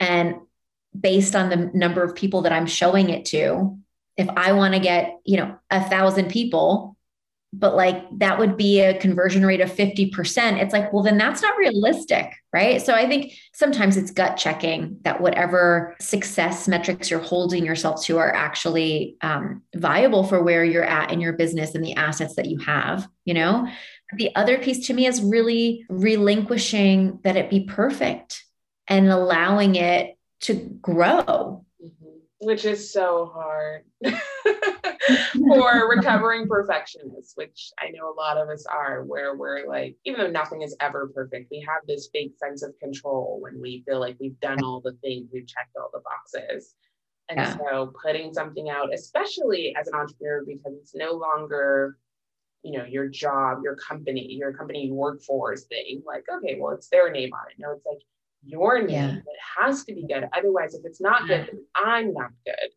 and 0.00 0.34
based 0.98 1.34
on 1.34 1.50
the 1.50 1.70
number 1.74 2.02
of 2.02 2.14
people 2.14 2.42
that 2.42 2.52
I'm 2.52 2.66
showing 2.66 3.10
it 3.10 3.24
to, 3.26 3.78
if 4.16 4.28
I 4.30 4.52
want 4.52 4.74
to 4.74 4.80
get, 4.80 5.18
you 5.24 5.36
know, 5.36 5.56
a 5.70 5.82
thousand 5.88 6.30
people, 6.30 6.96
but 7.58 7.76
like 7.76 8.04
that 8.18 8.38
would 8.38 8.56
be 8.56 8.80
a 8.80 8.98
conversion 8.98 9.46
rate 9.46 9.60
of 9.60 9.70
50%. 9.70 10.60
It's 10.60 10.72
like, 10.72 10.92
well, 10.92 11.04
then 11.04 11.18
that's 11.18 11.40
not 11.40 11.56
realistic, 11.56 12.32
right? 12.52 12.82
So 12.82 12.94
I 12.94 13.06
think 13.08 13.32
sometimes 13.52 13.96
it's 13.96 14.10
gut 14.10 14.36
checking 14.36 14.98
that 15.02 15.20
whatever 15.20 15.94
success 16.00 16.66
metrics 16.66 17.10
you're 17.10 17.20
holding 17.20 17.64
yourself 17.64 18.04
to 18.04 18.18
are 18.18 18.34
actually 18.34 19.16
um, 19.20 19.62
viable 19.74 20.24
for 20.24 20.42
where 20.42 20.64
you're 20.64 20.84
at 20.84 21.12
in 21.12 21.20
your 21.20 21.32
business 21.32 21.74
and 21.74 21.84
the 21.84 21.94
assets 21.94 22.34
that 22.36 22.46
you 22.46 22.58
have, 22.58 23.08
you 23.24 23.34
know? 23.34 23.68
The 24.16 24.34
other 24.34 24.58
piece 24.58 24.88
to 24.88 24.94
me 24.94 25.06
is 25.06 25.22
really 25.22 25.86
relinquishing 25.88 27.20
that 27.22 27.36
it 27.36 27.50
be 27.50 27.64
perfect 27.64 28.44
and 28.88 29.08
allowing 29.08 29.76
it 29.76 30.13
to 30.44 30.54
grow. 30.80 31.64
Mm-hmm. 31.82 32.18
Which 32.40 32.64
is 32.64 32.92
so 32.92 33.32
hard. 33.34 33.84
for 35.38 35.88
recovering 35.88 36.48
perfectionists, 36.48 37.36
which 37.36 37.72
I 37.78 37.90
know 37.90 38.10
a 38.10 38.18
lot 38.18 38.38
of 38.38 38.48
us 38.48 38.64
are, 38.66 39.04
where 39.04 39.36
we're 39.36 39.66
like, 39.66 39.96
even 40.04 40.20
though 40.20 40.30
nothing 40.30 40.62
is 40.62 40.76
ever 40.80 41.10
perfect, 41.14 41.48
we 41.50 41.60
have 41.60 41.86
this 41.86 42.08
big 42.08 42.36
sense 42.36 42.62
of 42.62 42.78
control 42.78 43.38
when 43.40 43.60
we 43.60 43.82
feel 43.86 44.00
like 44.00 44.16
we've 44.20 44.38
done 44.40 44.62
all 44.62 44.80
the 44.80 44.96
things, 45.02 45.28
we've 45.32 45.46
checked 45.46 45.76
all 45.76 45.90
the 45.92 46.00
boxes. 46.00 46.74
And 47.28 47.38
yeah. 47.38 47.56
so 47.56 47.92
putting 48.02 48.32
something 48.32 48.68
out, 48.68 48.92
especially 48.92 49.74
as 49.78 49.88
an 49.88 49.94
entrepreneur, 49.94 50.44
because 50.46 50.74
it's 50.80 50.94
no 50.94 51.12
longer, 51.12 51.96
you 52.62 52.76
know, 52.78 52.84
your 52.84 53.08
job, 53.08 53.58
your 53.62 53.76
company, 53.76 54.32
your 54.32 54.52
company 54.52 54.86
you 54.86 54.94
work 54.94 55.22
for 55.22 55.52
is 55.52 55.64
thing, 55.64 56.02
like, 56.06 56.24
okay, 56.30 56.58
well, 56.60 56.74
it's 56.74 56.88
their 56.88 57.10
name 57.10 57.32
on 57.32 57.50
it. 57.50 57.56
No, 57.58 57.72
it's 57.72 57.86
like 57.86 58.02
your 58.46 58.80
name. 58.82 58.90
Yeah. 58.90 59.14
It 59.16 59.24
has 59.58 59.84
to 59.84 59.94
be 59.94 60.06
good. 60.06 60.28
Otherwise, 60.36 60.74
if 60.74 60.84
it's 60.84 61.00
not 61.00 61.26
good, 61.26 61.50
I'm 61.76 62.12
not 62.12 62.30
good. 62.44 62.70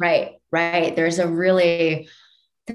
Right, 0.00 0.36
right. 0.52 0.94
There's 0.94 1.18
a 1.18 1.26
really 1.26 2.08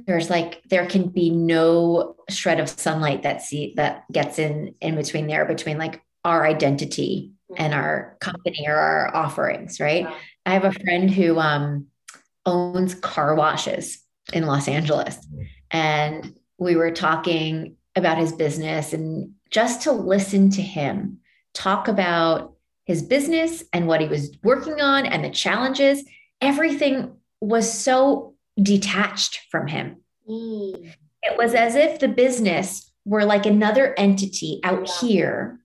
there's 0.07 0.29
like 0.29 0.61
there 0.69 0.87
can 0.87 1.09
be 1.09 1.29
no 1.29 2.15
shred 2.29 2.59
of 2.59 2.67
sunlight 2.67 3.23
that 3.23 3.41
see 3.41 3.73
that 3.77 4.03
gets 4.11 4.39
in 4.39 4.75
in 4.81 4.95
between 4.95 5.27
there 5.27 5.45
between 5.45 5.77
like 5.77 6.01
our 6.25 6.45
identity 6.45 7.31
and 7.57 7.73
our 7.73 8.17
company 8.19 8.65
or 8.67 8.75
our 8.75 9.15
offerings, 9.15 9.79
right? 9.79 10.03
Yeah. 10.03 10.15
I 10.45 10.53
have 10.53 10.65
a 10.65 10.71
friend 10.71 11.09
who 11.09 11.39
um 11.39 11.87
owns 12.45 12.95
car 12.95 13.35
washes 13.35 13.99
in 14.33 14.45
Los 14.45 14.67
Angeles 14.67 15.17
and 15.71 16.35
we 16.57 16.75
were 16.75 16.91
talking 16.91 17.75
about 17.95 18.17
his 18.17 18.31
business 18.31 18.93
and 18.93 19.31
just 19.49 19.83
to 19.83 19.91
listen 19.91 20.49
to 20.49 20.61
him 20.61 21.19
talk 21.53 21.87
about 21.87 22.53
his 22.85 23.01
business 23.01 23.63
and 23.71 23.87
what 23.87 24.01
he 24.01 24.07
was 24.07 24.37
working 24.43 24.81
on 24.81 25.05
and 25.05 25.23
the 25.23 25.29
challenges 25.29 26.03
everything 26.41 27.15
was 27.39 27.71
so 27.71 28.35
detached 28.61 29.41
from 29.49 29.67
him. 29.67 29.97
Mm. 30.29 30.93
It 31.23 31.37
was 31.37 31.53
as 31.53 31.75
if 31.75 31.99
the 31.99 32.09
business 32.09 32.91
were 33.05 33.25
like 33.25 33.45
another 33.45 33.97
entity 33.97 34.59
out 34.63 34.87
yeah. 34.87 35.07
here. 35.07 35.59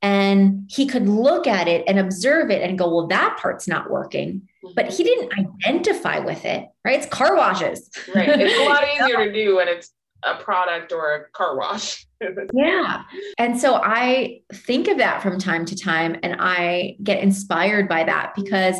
And 0.00 0.70
he 0.70 0.86
could 0.86 1.08
look 1.08 1.46
at 1.48 1.66
it 1.66 1.84
and 1.88 1.98
observe 1.98 2.50
it 2.50 2.62
and 2.62 2.78
go, 2.78 2.88
well, 2.88 3.08
that 3.08 3.36
part's 3.40 3.66
not 3.66 3.90
working. 3.90 4.48
Mm-hmm. 4.64 4.74
But 4.76 4.92
he 4.92 5.02
didn't 5.02 5.32
identify 5.66 6.20
with 6.20 6.44
it, 6.44 6.68
right? 6.84 6.98
It's 6.98 7.06
car 7.06 7.34
washes. 7.34 7.90
Right. 8.14 8.28
It's 8.28 8.58
a 8.58 8.68
lot 8.68 8.84
easier 8.94 9.24
to 9.26 9.32
do 9.32 9.56
when 9.56 9.66
it's 9.66 9.90
a 10.24 10.36
product 10.36 10.92
or 10.92 11.14
a 11.14 11.30
car 11.30 11.56
wash. 11.56 12.06
yeah. 12.52 13.02
And 13.38 13.58
so 13.58 13.76
I 13.76 14.40
think 14.52 14.88
of 14.88 14.98
that 14.98 15.22
from 15.22 15.38
time 15.38 15.64
to 15.66 15.76
time 15.76 16.16
and 16.22 16.36
I 16.38 16.96
get 17.02 17.22
inspired 17.22 17.88
by 17.88 18.04
that 18.04 18.32
because, 18.34 18.76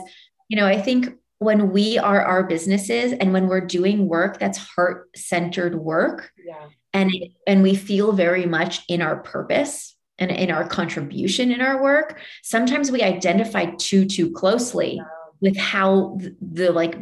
you 0.48 0.56
know, 0.56 0.66
I 0.66 0.80
think 0.80 1.14
when 1.38 1.70
we 1.70 1.98
are 1.98 2.22
our 2.22 2.42
businesses 2.42 3.12
and 3.12 3.32
when 3.32 3.46
we're 3.46 3.60
doing 3.60 4.08
work 4.08 4.38
that's 4.38 4.58
heart 4.58 5.08
centered 5.16 5.76
work 5.76 6.32
yeah. 6.44 6.68
and 6.92 7.12
and 7.46 7.62
we 7.62 7.74
feel 7.74 8.12
very 8.12 8.46
much 8.46 8.82
in 8.88 9.00
our 9.00 9.18
purpose 9.22 9.96
and 10.18 10.30
in 10.30 10.50
our 10.50 10.66
contribution 10.66 11.52
in 11.52 11.60
our 11.60 11.80
work 11.82 12.20
sometimes 12.42 12.90
we 12.90 13.02
identify 13.02 13.66
too 13.78 14.04
too 14.04 14.30
closely 14.32 14.96
yeah. 14.96 15.04
with 15.40 15.56
how 15.56 16.16
the, 16.18 16.36
the, 16.40 16.72
like 16.72 16.98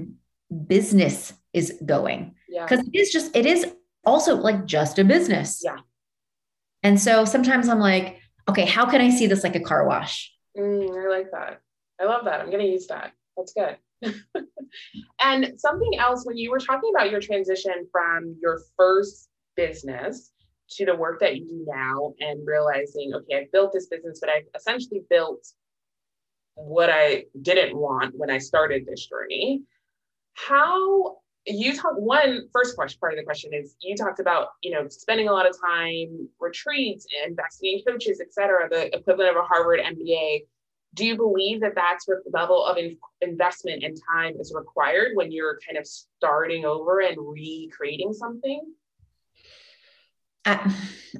business 0.66 1.32
is 1.52 1.80
going 1.86 2.34
because 2.48 2.80
yeah. 2.80 2.90
it 2.92 2.98
is 2.98 3.10
just 3.10 3.34
it 3.34 3.46
is 3.46 3.66
also 4.06 4.36
like 4.36 4.64
just 4.64 4.98
a 4.98 5.04
business. 5.04 5.60
Yeah. 5.64 5.78
And 6.82 7.00
so 7.00 7.24
sometimes 7.24 7.68
i'm 7.68 7.80
like 7.80 8.20
okay 8.48 8.64
how 8.64 8.88
can 8.88 9.00
i 9.00 9.10
see 9.10 9.26
this 9.26 9.42
like 9.44 9.56
a 9.56 9.60
car 9.60 9.86
wash? 9.86 10.32
Mm, 10.56 11.04
i 11.04 11.08
like 11.08 11.30
that. 11.32 11.60
I 12.00 12.04
love 12.04 12.24
that. 12.24 12.40
I'm 12.40 12.50
gonna 12.50 12.64
use 12.64 12.86
that. 12.86 13.12
That's 13.36 13.52
good. 13.52 13.76
And 15.20 15.58
something 15.58 15.98
else, 15.98 16.24
when 16.24 16.36
you 16.36 16.50
were 16.50 16.58
talking 16.58 16.90
about 16.94 17.10
your 17.10 17.20
transition 17.20 17.86
from 17.90 18.36
your 18.40 18.60
first 18.76 19.28
business 19.56 20.32
to 20.70 20.84
the 20.84 20.94
work 20.94 21.20
that 21.20 21.36
you 21.36 21.46
do 21.46 21.64
now 21.66 22.14
and 22.20 22.46
realizing, 22.46 23.12
okay, 23.14 23.36
I 23.36 23.46
built 23.52 23.72
this 23.72 23.86
business, 23.86 24.18
but 24.20 24.30
I 24.30 24.42
essentially 24.54 25.02
built 25.08 25.46
what 26.54 26.90
I 26.90 27.24
didn't 27.40 27.76
want 27.76 28.14
when 28.16 28.30
I 28.30 28.38
started 28.38 28.86
this 28.86 29.06
journey. 29.06 29.62
How 30.34 31.18
you 31.46 31.76
talk 31.76 31.92
one 31.96 32.48
first 32.52 32.74
question 32.76 32.98
part 32.98 33.12
of 33.12 33.18
the 33.18 33.24
question 33.24 33.52
is 33.54 33.76
you 33.80 33.94
talked 33.94 34.18
about 34.18 34.48
you 34.62 34.70
know 34.70 34.88
spending 34.88 35.28
a 35.28 35.32
lot 35.32 35.48
of 35.48 35.54
time 35.60 36.28
retreats 36.40 37.06
investing 37.26 37.78
in 37.78 37.92
coaches 37.92 38.20
et 38.20 38.32
cetera 38.32 38.68
the 38.68 38.94
equivalent 38.96 39.30
of 39.30 39.36
a 39.36 39.46
harvard 39.46 39.80
mba 39.80 40.40
do 40.96 41.04
you 41.04 41.16
believe 41.16 41.60
that 41.60 41.74
that's 41.74 42.06
the 42.06 42.22
level 42.32 42.64
of 42.64 42.78
in- 42.78 42.96
investment 43.20 43.84
and 43.84 43.96
time 44.12 44.34
is 44.40 44.52
required 44.56 45.12
when 45.14 45.30
you're 45.30 45.60
kind 45.64 45.78
of 45.78 45.86
starting 45.86 46.64
over 46.64 47.00
and 47.00 47.16
recreating 47.18 48.12
something? 48.14 48.62
I, 50.46 50.74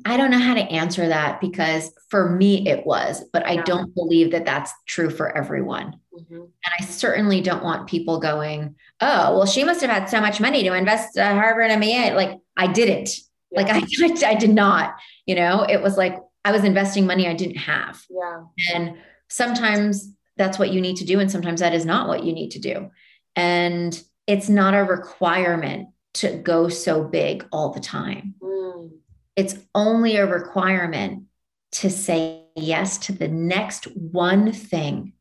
I 0.04 0.16
don't 0.16 0.30
know 0.30 0.38
how 0.38 0.54
to 0.54 0.60
answer 0.60 1.08
that 1.08 1.40
because 1.40 1.92
for 2.08 2.30
me 2.30 2.66
it 2.66 2.86
was, 2.86 3.24
but 3.32 3.44
I 3.44 3.56
don't 3.56 3.94
believe 3.94 4.30
that 4.32 4.46
that's 4.46 4.72
true 4.86 5.10
for 5.10 5.36
everyone. 5.36 6.00
Mm-hmm. 6.16 6.34
And 6.34 6.72
I 6.80 6.84
certainly 6.84 7.40
don't 7.40 7.64
want 7.64 7.88
people 7.88 8.20
going, 8.20 8.74
oh, 9.00 9.36
well, 9.36 9.46
she 9.46 9.64
must 9.64 9.80
have 9.80 9.90
had 9.90 10.08
so 10.08 10.20
much 10.20 10.40
money 10.40 10.62
to 10.62 10.74
invest 10.74 11.16
at 11.16 11.34
Harvard 11.34 11.70
MBA. 11.70 12.14
Like 12.14 12.38
I 12.56 12.66
didn't. 12.66 13.10
Yeah. 13.50 13.62
Like 13.62 13.70
I, 14.24 14.30
I 14.30 14.34
did 14.34 14.50
not. 14.50 14.96
You 15.26 15.34
know, 15.34 15.62
it 15.62 15.82
was 15.82 15.96
like 15.96 16.18
I 16.44 16.52
was 16.52 16.64
investing 16.64 17.06
money 17.06 17.28
I 17.28 17.34
didn't 17.34 17.58
have. 17.58 18.02
Yeah. 18.08 18.42
And 18.74 18.96
sometimes 19.28 20.12
that's 20.36 20.58
what 20.58 20.72
you 20.72 20.80
need 20.80 20.96
to 20.96 21.04
do 21.04 21.18
and 21.18 21.30
sometimes 21.30 21.60
that 21.60 21.74
is 21.74 21.84
not 21.84 22.08
what 22.08 22.24
you 22.24 22.32
need 22.32 22.50
to 22.50 22.58
do 22.58 22.90
and 23.34 24.02
it's 24.26 24.48
not 24.48 24.74
a 24.74 24.84
requirement 24.84 25.88
to 26.14 26.36
go 26.38 26.68
so 26.68 27.04
big 27.04 27.46
all 27.52 27.70
the 27.70 27.80
time 27.80 28.34
mm. 28.40 28.90
it's 29.34 29.56
only 29.74 30.16
a 30.16 30.26
requirement 30.26 31.24
to 31.72 31.90
say 31.90 32.44
yes 32.54 32.98
to 32.98 33.12
the 33.12 33.28
next 33.28 33.84
one 33.96 34.52
thing 34.52 35.12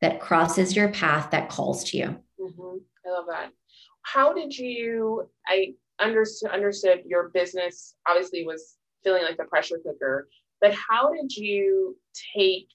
that 0.00 0.20
crosses 0.20 0.74
your 0.74 0.88
path 0.88 1.30
that 1.30 1.48
calls 1.48 1.84
to 1.84 1.96
you 1.96 2.06
mm-hmm. 2.40 2.76
i 3.06 3.10
love 3.10 3.26
that 3.28 3.50
how 4.02 4.32
did 4.32 4.56
you 4.56 5.28
i 5.46 5.72
understood 6.00 6.50
understood 6.50 7.02
your 7.04 7.30
business 7.30 7.94
obviously 8.08 8.44
was 8.44 8.76
feeling 9.04 9.22
like 9.22 9.36
the 9.36 9.44
pressure 9.44 9.78
cooker 9.84 10.28
but 10.60 10.74
how 10.74 11.12
did 11.12 11.34
you 11.34 11.96
take 12.36 12.68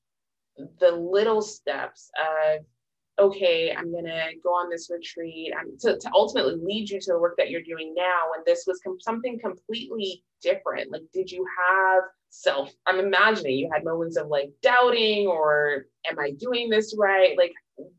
the 0.80 0.92
little 0.92 1.42
steps 1.42 2.10
of 2.18 2.66
okay 3.20 3.74
i'm 3.78 3.92
going 3.92 4.06
to 4.06 4.30
go 4.44 4.50
on 4.50 4.70
this 4.70 4.90
retreat 4.90 5.54
I'm, 5.58 5.78
to, 5.80 5.98
to 5.98 6.12
ultimately 6.14 6.56
lead 6.62 6.90
you 6.90 7.00
to 7.00 7.14
the 7.14 7.20
work 7.20 7.36
that 7.38 7.50
you're 7.50 7.62
doing 7.62 7.94
now 7.96 8.32
and 8.36 8.46
this 8.46 8.66
was 8.68 8.80
com- 8.84 9.00
something 9.00 9.40
completely 9.40 10.24
different 10.42 10.92
like 10.92 11.04
did 11.14 11.32
you 11.32 11.46
have 11.68 12.04
self 12.30 12.74
i'm 12.86 13.00
imagining 13.00 13.58
you 13.58 13.70
had 13.74 13.86
moments 13.86 14.18
of 14.18 14.28
like 14.28 14.50
doubting 14.62 15.28
or 15.28 15.86
am 16.10 16.20
i 16.20 16.32
doing 16.32 16.70
this 16.70 16.96
right 16.98 17.38
like 17.38 17.54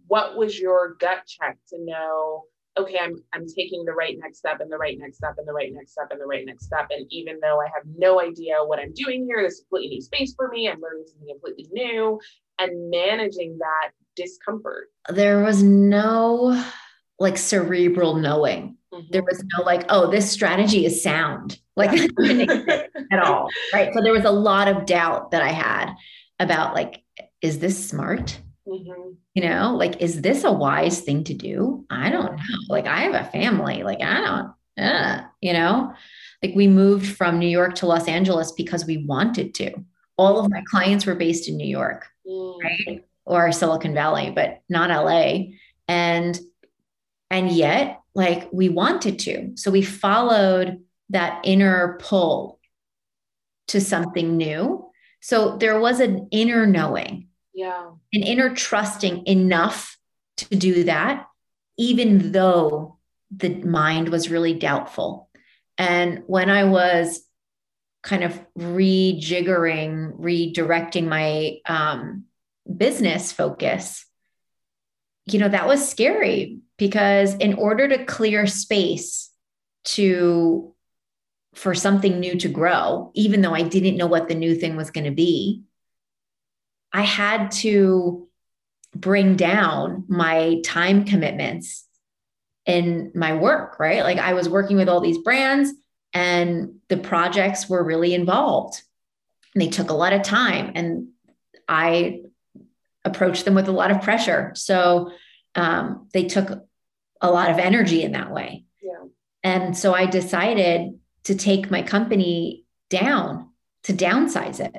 what 0.06 0.36
was 0.36 0.58
your 0.58 0.96
gut 1.00 1.26
check 1.26 1.56
to 1.68 1.78
know 1.80 2.44
okay, 2.78 2.98
I'm 3.00 3.16
I'm 3.32 3.46
taking 3.46 3.84
the 3.84 3.92
right 3.92 4.16
next 4.18 4.38
step 4.38 4.60
and 4.60 4.70
the 4.70 4.76
right 4.76 4.98
next 4.98 5.18
step 5.18 5.34
and 5.38 5.48
the 5.48 5.52
right 5.52 5.72
next 5.72 5.92
step 5.92 6.08
and 6.10 6.20
the 6.20 6.26
right 6.26 6.44
next 6.44 6.66
step. 6.66 6.88
And 6.90 7.06
even 7.10 7.38
though 7.40 7.60
I 7.60 7.66
have 7.66 7.84
no 7.96 8.20
idea 8.20 8.56
what 8.64 8.78
I'm 8.78 8.92
doing 8.92 9.24
here, 9.24 9.42
this 9.42 9.54
is 9.54 9.60
completely 9.60 9.96
new 9.96 10.02
space 10.02 10.34
for 10.34 10.48
me. 10.48 10.68
I'm 10.68 10.80
learning 10.80 11.04
something 11.06 11.28
completely 11.28 11.68
new 11.72 12.20
and 12.58 12.90
managing 12.90 13.58
that 13.58 13.90
discomfort. 14.16 14.88
There 15.08 15.42
was 15.42 15.62
no 15.62 16.62
like 17.18 17.38
cerebral 17.38 18.16
knowing. 18.16 18.76
Mm-hmm. 18.92 19.06
There 19.10 19.22
was 19.22 19.42
no 19.56 19.64
like, 19.64 19.84
oh, 19.88 20.10
this 20.10 20.30
strategy 20.30 20.84
is 20.84 21.02
sound. 21.02 21.58
Like 21.76 21.90
yeah. 22.18 22.86
at 23.12 23.18
all. 23.18 23.48
Right. 23.72 23.92
So 23.94 24.00
there 24.02 24.12
was 24.12 24.24
a 24.24 24.30
lot 24.30 24.68
of 24.68 24.86
doubt 24.86 25.30
that 25.30 25.42
I 25.42 25.50
had 25.50 25.94
about 26.38 26.74
like, 26.74 27.02
is 27.42 27.58
this 27.58 27.88
smart? 27.88 28.40
Mm-hmm. 28.66 29.12
You 29.34 29.42
know, 29.42 29.76
like, 29.76 30.00
is 30.00 30.22
this 30.22 30.42
a 30.42 30.52
wise 30.52 31.00
thing 31.00 31.22
to 31.24 31.34
do? 31.34 31.84
I 31.90 32.10
don't 32.10 32.32
know. 32.32 32.58
Like, 32.68 32.86
I 32.86 33.02
have 33.02 33.14
a 33.14 33.30
family. 33.30 33.82
Like, 33.82 34.00
I 34.00 34.20
don't, 34.76 34.84
uh, 34.84 35.22
you 35.40 35.52
know, 35.52 35.94
like 36.42 36.54
we 36.54 36.66
moved 36.66 37.16
from 37.16 37.38
New 37.38 37.48
York 37.48 37.74
to 37.76 37.86
Los 37.86 38.08
Angeles 38.08 38.52
because 38.52 38.86
we 38.86 39.04
wanted 39.04 39.54
to. 39.54 39.72
All 40.18 40.40
of 40.40 40.50
my 40.50 40.62
clients 40.70 41.06
were 41.06 41.14
based 41.14 41.48
in 41.48 41.56
New 41.56 41.68
York, 41.68 42.06
mm. 42.26 42.58
right? 42.62 43.04
Or 43.26 43.52
Silicon 43.52 43.92
Valley, 43.92 44.30
but 44.30 44.60
not 44.68 44.90
LA. 44.90 45.56
And, 45.88 46.38
and 47.30 47.50
yet, 47.50 48.00
like, 48.14 48.48
we 48.52 48.68
wanted 48.68 49.18
to. 49.20 49.52
So 49.56 49.70
we 49.70 49.82
followed 49.82 50.80
that 51.10 51.40
inner 51.44 51.98
pull 52.00 52.60
to 53.68 53.80
something 53.80 54.36
new. 54.36 54.90
So 55.20 55.56
there 55.56 55.78
was 55.78 56.00
an 56.00 56.28
inner 56.30 56.66
knowing 56.66 57.26
yeah 57.56 57.86
An 58.12 58.22
inner 58.22 58.54
trusting 58.54 59.26
enough 59.26 59.98
to 60.36 60.54
do 60.54 60.84
that 60.84 61.26
even 61.78 62.30
though 62.30 62.98
the 63.34 63.48
mind 63.48 64.10
was 64.10 64.30
really 64.30 64.52
doubtful 64.52 65.28
and 65.78 66.22
when 66.26 66.50
i 66.50 66.64
was 66.64 67.22
kind 68.02 68.22
of 68.22 68.38
rejiggering 68.56 70.16
redirecting 70.20 71.08
my 71.08 71.56
um, 71.66 72.24
business 72.74 73.32
focus 73.32 74.04
you 75.26 75.38
know 75.38 75.48
that 75.48 75.66
was 75.66 75.88
scary 75.88 76.58
because 76.78 77.34
in 77.36 77.54
order 77.54 77.88
to 77.88 78.04
clear 78.04 78.46
space 78.46 79.30
to 79.84 80.74
for 81.54 81.74
something 81.74 82.20
new 82.20 82.36
to 82.36 82.48
grow 82.48 83.10
even 83.14 83.40
though 83.40 83.54
i 83.54 83.62
didn't 83.62 83.96
know 83.96 84.06
what 84.06 84.28
the 84.28 84.34
new 84.34 84.54
thing 84.54 84.76
was 84.76 84.90
going 84.90 85.04
to 85.04 85.10
be 85.10 85.62
I 86.96 87.02
had 87.02 87.50
to 87.52 88.26
bring 88.94 89.36
down 89.36 90.04
my 90.08 90.62
time 90.64 91.04
commitments 91.04 91.84
in 92.64 93.12
my 93.14 93.34
work, 93.34 93.78
right? 93.78 94.02
Like 94.02 94.16
I 94.16 94.32
was 94.32 94.48
working 94.48 94.78
with 94.78 94.88
all 94.88 95.00
these 95.00 95.18
brands 95.18 95.70
and 96.14 96.76
the 96.88 96.96
projects 96.96 97.68
were 97.68 97.84
really 97.84 98.14
involved. 98.14 98.82
And 99.54 99.60
they 99.60 99.68
took 99.68 99.90
a 99.90 99.94
lot 99.94 100.14
of 100.14 100.22
time 100.22 100.72
and 100.74 101.08
I 101.68 102.22
approached 103.06 103.44
them 103.44 103.54
with 103.54 103.68
a 103.68 103.72
lot 103.72 103.90
of 103.90 104.02
pressure. 104.02 104.52
So 104.54 105.12
um, 105.54 106.08
they 106.12 106.24
took 106.24 106.50
a 107.20 107.30
lot 107.30 107.50
of 107.50 107.58
energy 107.58 108.02
in 108.02 108.12
that 108.12 108.30
way. 108.30 108.64
Yeah. 108.82 109.04
And 109.42 109.76
so 109.76 109.94
I 109.94 110.06
decided 110.06 110.98
to 111.24 111.34
take 111.34 111.70
my 111.70 111.82
company 111.82 112.64
down, 112.90 113.50
to 113.84 113.94
downsize 113.94 114.60
it 114.60 114.74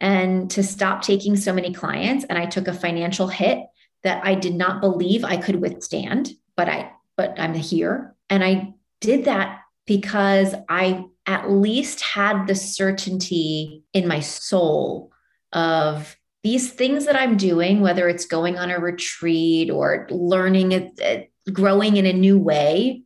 and 0.00 0.50
to 0.50 0.62
stop 0.62 1.02
taking 1.02 1.36
so 1.36 1.52
many 1.52 1.72
clients. 1.72 2.24
And 2.28 2.38
I 2.38 2.46
took 2.46 2.68
a 2.68 2.74
financial 2.74 3.28
hit 3.28 3.60
that 4.02 4.24
I 4.24 4.34
did 4.34 4.54
not 4.54 4.80
believe 4.80 5.24
I 5.24 5.38
could 5.38 5.56
withstand, 5.56 6.32
but 6.56 6.68
I, 6.68 6.90
but 7.16 7.38
I'm 7.38 7.54
here. 7.54 8.14
And 8.28 8.44
I 8.44 8.74
did 9.00 9.24
that 9.24 9.60
because 9.86 10.54
I 10.68 11.04
at 11.26 11.50
least 11.50 12.00
had 12.00 12.46
the 12.46 12.54
certainty 12.54 13.82
in 13.92 14.06
my 14.06 14.20
soul 14.20 15.10
of 15.52 16.16
these 16.44 16.70
things 16.70 17.06
that 17.06 17.16
I'm 17.16 17.36
doing, 17.36 17.80
whether 17.80 18.08
it's 18.08 18.26
going 18.26 18.58
on 18.58 18.70
a 18.70 18.78
retreat 18.78 19.70
or 19.70 20.06
learning 20.10 20.72
it, 20.72 21.32
growing 21.50 21.96
in 21.96 22.04
a 22.04 22.12
new 22.12 22.38
way, 22.38 23.02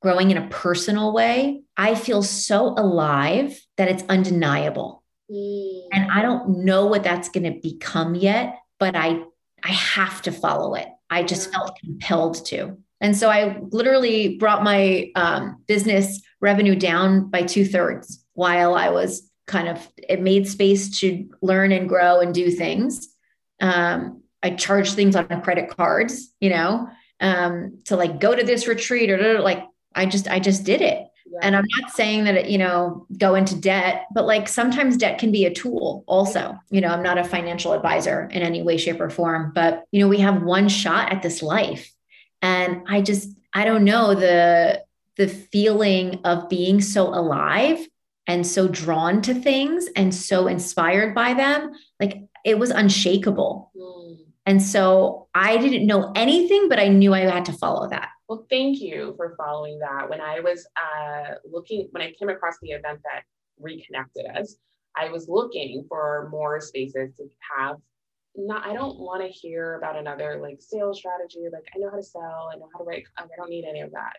growing 0.00 0.30
in 0.30 0.38
a 0.38 0.48
personal 0.48 1.12
way, 1.12 1.62
I 1.76 1.94
feel 1.94 2.22
so 2.22 2.68
alive 2.70 3.60
that 3.76 3.88
it's 3.88 4.02
undeniable. 4.08 5.04
Mm. 5.30 5.82
And 5.92 6.10
I 6.10 6.22
don't 6.22 6.64
know 6.64 6.86
what 6.86 7.04
that's 7.04 7.28
going 7.28 7.44
to 7.44 7.60
become 7.60 8.14
yet, 8.14 8.58
but 8.78 8.96
I 8.96 9.24
I 9.62 9.72
have 9.72 10.22
to 10.22 10.32
follow 10.32 10.74
it. 10.74 10.88
I 11.10 11.22
just 11.22 11.52
felt 11.52 11.78
compelled 11.78 12.46
to. 12.46 12.78
And 13.02 13.14
so 13.14 13.28
I 13.28 13.58
literally 13.60 14.38
brought 14.38 14.64
my 14.64 15.10
um, 15.14 15.62
business 15.68 16.22
revenue 16.40 16.74
down 16.74 17.28
by 17.28 17.42
two 17.42 17.66
thirds 17.66 18.24
while 18.32 18.74
I 18.74 18.88
was 18.88 19.29
kind 19.50 19.68
of, 19.68 19.86
it 19.96 20.20
made 20.22 20.48
space 20.48 21.00
to 21.00 21.28
learn 21.42 21.72
and 21.72 21.88
grow 21.88 22.20
and 22.20 22.32
do 22.32 22.50
things. 22.50 23.08
Um, 23.60 24.22
I 24.42 24.50
charged 24.50 24.94
things 24.94 25.16
on 25.16 25.26
credit 25.42 25.68
cards, 25.68 26.32
you 26.40 26.50
know, 26.50 26.88
um, 27.20 27.78
to 27.86 27.96
like 27.96 28.20
go 28.20 28.34
to 28.34 28.44
this 28.44 28.68
retreat 28.68 29.10
or 29.10 29.40
like, 29.40 29.64
I 29.94 30.06
just, 30.06 30.28
I 30.28 30.38
just 30.38 30.64
did 30.64 30.80
it. 30.80 31.04
And 31.42 31.54
I'm 31.54 31.66
not 31.78 31.90
saying 31.90 32.24
that, 32.24 32.36
it, 32.36 32.48
you 32.48 32.58
know, 32.58 33.06
go 33.18 33.34
into 33.34 33.54
debt, 33.54 34.06
but 34.14 34.24
like 34.24 34.48
sometimes 34.48 34.96
debt 34.96 35.18
can 35.18 35.30
be 35.30 35.44
a 35.46 35.54
tool 35.54 36.04
also. 36.06 36.58
You 36.70 36.80
know, 36.80 36.88
I'm 36.88 37.02
not 37.02 37.18
a 37.18 37.24
financial 37.24 37.72
advisor 37.72 38.28
in 38.32 38.42
any 38.42 38.62
way, 38.62 38.76
shape, 38.76 39.00
or 39.00 39.10
form, 39.10 39.52
but, 39.54 39.84
you 39.92 40.00
know, 40.00 40.08
we 40.08 40.18
have 40.18 40.42
one 40.42 40.68
shot 40.68 41.12
at 41.12 41.22
this 41.22 41.42
life. 41.42 41.92
And 42.40 42.82
I 42.88 43.00
just, 43.02 43.28
I 43.52 43.64
don't 43.64 43.84
know 43.84 44.14
the, 44.14 44.82
the 45.16 45.28
feeling 45.28 46.20
of 46.24 46.48
being 46.48 46.80
so 46.80 47.08
alive 47.08 47.78
and 48.30 48.46
so 48.46 48.68
drawn 48.68 49.20
to 49.22 49.34
things 49.34 49.88
and 49.96 50.14
so 50.14 50.46
inspired 50.46 51.16
by 51.16 51.34
them. 51.34 51.72
Like 51.98 52.22
it 52.44 52.60
was 52.60 52.70
unshakable. 52.70 53.72
Mm. 53.76 54.18
And 54.46 54.62
so 54.62 55.28
I 55.34 55.56
didn't 55.56 55.84
know 55.84 56.12
anything, 56.14 56.68
but 56.68 56.78
I 56.78 56.88
knew 56.88 57.12
I 57.12 57.20
had 57.20 57.44
to 57.46 57.52
follow 57.52 57.88
that. 57.88 58.10
Well, 58.28 58.46
thank 58.48 58.80
you 58.80 59.14
for 59.16 59.34
following 59.36 59.80
that. 59.80 60.08
When 60.08 60.20
I 60.20 60.38
was 60.38 60.64
uh, 60.76 61.34
looking, 61.44 61.88
when 61.90 62.04
I 62.04 62.12
came 62.12 62.28
across 62.28 62.54
the 62.62 62.70
event 62.70 63.00
that 63.02 63.24
reconnected 63.58 64.26
us, 64.26 64.54
I 64.96 65.10
was 65.10 65.28
looking 65.28 65.84
for 65.88 66.28
more 66.30 66.60
spaces 66.60 67.16
to 67.16 67.24
have. 67.58 67.76
Not, 68.36 68.64
I 68.64 68.74
don't 68.74 69.00
want 69.00 69.22
to 69.22 69.28
hear 69.28 69.74
about 69.74 69.96
another 69.96 70.38
like 70.40 70.58
sales 70.60 70.98
strategy. 70.98 71.40
Like 71.52 71.64
I 71.74 71.80
know 71.80 71.90
how 71.90 71.96
to 71.96 72.02
sell, 72.02 72.48
I 72.52 72.56
know 72.56 72.68
how 72.72 72.78
to 72.78 72.84
write. 72.84 73.02
I 73.18 73.24
don't 73.36 73.50
need 73.50 73.64
any 73.68 73.80
of 73.80 73.90
that. 73.90 74.12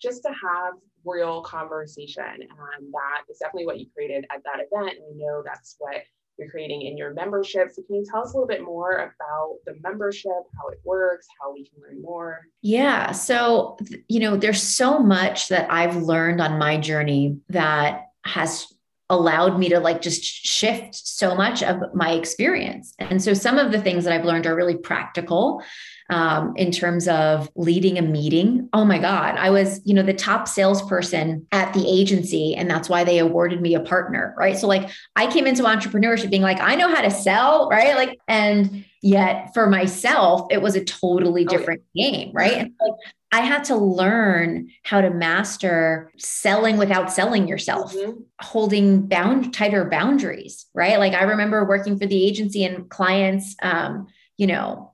Just 0.00 0.22
to 0.22 0.30
have 0.30 0.72
real 1.04 1.42
conversation, 1.42 2.24
and 2.24 2.92
that 2.92 3.22
is 3.30 3.38
definitely 3.38 3.66
what 3.66 3.80
you 3.80 3.86
created 3.94 4.26
at 4.30 4.42
that 4.44 4.64
event. 4.64 4.98
And 4.98 5.22
I 5.22 5.26
know 5.26 5.42
that's 5.44 5.76
what 5.78 6.02
you're 6.38 6.50
creating 6.50 6.82
in 6.82 6.96
your 6.96 7.12
membership. 7.12 7.70
So, 7.72 7.82
can 7.82 7.96
you 7.96 8.04
tell 8.04 8.22
us 8.22 8.32
a 8.32 8.36
little 8.36 8.46
bit 8.46 8.62
more 8.62 8.92
about 8.96 9.56
the 9.66 9.74
membership, 9.82 10.32
how 10.56 10.68
it 10.68 10.80
works, 10.84 11.26
how 11.40 11.52
we 11.52 11.64
can 11.64 11.82
learn 11.82 12.00
more? 12.00 12.46
Yeah. 12.62 13.12
So, 13.12 13.76
you 14.08 14.20
know, 14.20 14.36
there's 14.36 14.62
so 14.62 15.00
much 15.00 15.48
that 15.48 15.70
I've 15.70 15.96
learned 15.96 16.40
on 16.40 16.58
my 16.58 16.78
journey 16.78 17.38
that 17.48 18.06
has 18.24 18.72
allowed 19.10 19.58
me 19.58 19.70
to 19.70 19.80
like 19.80 20.02
just 20.02 20.22
shift 20.22 20.94
so 20.94 21.34
much 21.34 21.62
of 21.62 21.94
my 21.94 22.12
experience. 22.12 22.94
And 22.98 23.22
so, 23.22 23.34
some 23.34 23.58
of 23.58 23.72
the 23.72 23.80
things 23.80 24.04
that 24.04 24.12
I've 24.12 24.24
learned 24.24 24.46
are 24.46 24.54
really 24.54 24.76
practical 24.76 25.62
um, 26.10 26.54
in 26.56 26.72
terms 26.72 27.06
of 27.08 27.50
leading 27.54 27.98
a 27.98 28.02
meeting. 28.02 28.68
Oh 28.72 28.84
my 28.84 28.98
God, 28.98 29.36
I 29.36 29.50
was, 29.50 29.80
you 29.84 29.94
know, 29.94 30.02
the 30.02 30.14
top 30.14 30.48
salesperson 30.48 31.46
at 31.52 31.72
the 31.74 31.86
agency, 31.86 32.54
and 32.54 32.70
that's 32.70 32.88
why 32.88 33.04
they 33.04 33.18
awarded 33.18 33.60
me 33.60 33.74
a 33.74 33.80
partner, 33.80 34.34
right? 34.38 34.56
So, 34.56 34.66
like, 34.66 34.88
I 35.16 35.26
came 35.26 35.46
into 35.46 35.64
entrepreneurship 35.64 36.30
being 36.30 36.42
like, 36.42 36.60
I 36.60 36.76
know 36.76 36.94
how 36.94 37.02
to 37.02 37.10
sell, 37.10 37.68
right? 37.68 37.94
Like, 37.94 38.18
and 38.26 38.84
yet 39.02 39.52
for 39.52 39.66
myself, 39.68 40.46
it 40.50 40.62
was 40.62 40.76
a 40.76 40.84
totally 40.84 41.44
different 41.44 41.82
oh, 41.84 41.90
yeah. 41.94 42.10
game, 42.10 42.30
right? 42.32 42.54
And 42.54 42.72
like, 42.80 42.94
I 43.30 43.40
had 43.40 43.64
to 43.64 43.76
learn 43.76 44.70
how 44.84 45.02
to 45.02 45.10
master 45.10 46.10
selling 46.16 46.78
without 46.78 47.12
selling 47.12 47.46
yourself, 47.46 47.94
mm-hmm. 47.94 48.20
holding 48.40 49.06
bound 49.06 49.52
tighter 49.52 49.84
boundaries, 49.84 50.64
right? 50.72 50.98
Like 50.98 51.12
I 51.12 51.24
remember 51.24 51.64
working 51.66 51.98
for 51.98 52.06
the 52.06 52.24
agency 52.24 52.64
and 52.64 52.88
clients, 52.88 53.54
um, 53.62 54.06
you 54.38 54.46
know, 54.46 54.87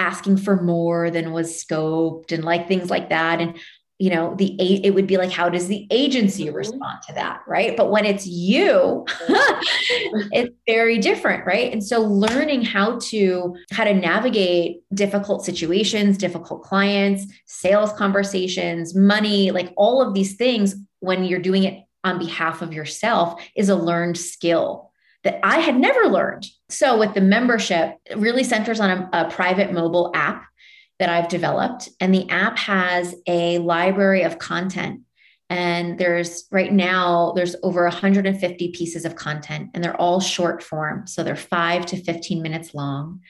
asking 0.00 0.38
for 0.38 0.60
more 0.62 1.10
than 1.10 1.32
was 1.32 1.62
scoped 1.62 2.32
and 2.32 2.42
like 2.42 2.66
things 2.66 2.90
like 2.90 3.10
that. 3.10 3.40
And 3.40 3.58
you 3.98 4.08
know 4.08 4.34
the 4.36 4.56
it 4.58 4.94
would 4.94 5.06
be 5.06 5.18
like 5.18 5.30
how 5.30 5.50
does 5.50 5.68
the 5.68 5.86
agency 5.90 6.46
mm-hmm. 6.46 6.56
respond 6.56 7.00
to 7.06 7.12
that 7.12 7.42
right? 7.46 7.76
But 7.76 7.90
when 7.90 8.06
it's 8.06 8.26
you 8.26 9.04
it's 10.32 10.56
very 10.66 10.98
different 10.98 11.44
right? 11.44 11.70
And 11.70 11.84
so 11.84 12.00
learning 12.00 12.62
how 12.62 12.98
to 13.10 13.54
how 13.70 13.84
to 13.84 13.92
navigate 13.92 14.80
difficult 14.94 15.44
situations 15.44 16.16
difficult 16.16 16.62
clients 16.62 17.26
sales 17.44 17.92
conversations 17.92 18.94
money 18.94 19.50
like 19.50 19.70
all 19.76 20.00
of 20.00 20.14
these 20.14 20.34
things 20.36 20.76
when 21.00 21.24
you're 21.24 21.38
doing 21.38 21.64
it 21.64 21.84
on 22.02 22.18
behalf 22.18 22.62
of 22.62 22.72
yourself 22.72 23.42
is 23.54 23.68
a 23.68 23.76
learned 23.76 24.16
skill 24.16 24.89
that 25.24 25.40
I 25.42 25.58
had 25.58 25.76
never 25.76 26.08
learned. 26.08 26.46
So 26.68 26.98
with 26.98 27.14
the 27.14 27.20
membership, 27.20 27.96
it 28.06 28.16
really 28.16 28.44
centers 28.44 28.80
on 28.80 28.90
a, 28.90 29.10
a 29.12 29.30
private 29.30 29.72
mobile 29.72 30.10
app. 30.14 30.44
that 30.98 31.08
I've 31.08 31.28
developed. 31.28 31.88
And 31.98 32.14
the 32.14 32.28
app 32.28 32.58
has 32.58 33.14
a 33.26 33.58
library 33.58 34.22
of 34.22 34.38
content. 34.38 35.00
And 35.48 35.98
there's 35.98 36.44
right 36.52 36.72
now, 36.72 37.32
there's 37.34 37.56
over 37.62 37.82
150 37.82 38.68
pieces 38.68 39.04
of 39.04 39.16
content, 39.16 39.70
and 39.74 39.82
they're 39.82 40.00
all 40.00 40.20
short 40.20 40.62
form. 40.62 41.06
So 41.06 41.24
they're 41.24 41.36
five 41.36 41.86
to 41.86 41.96
15 41.96 42.40
minutes 42.40 42.72
long. 42.72 43.20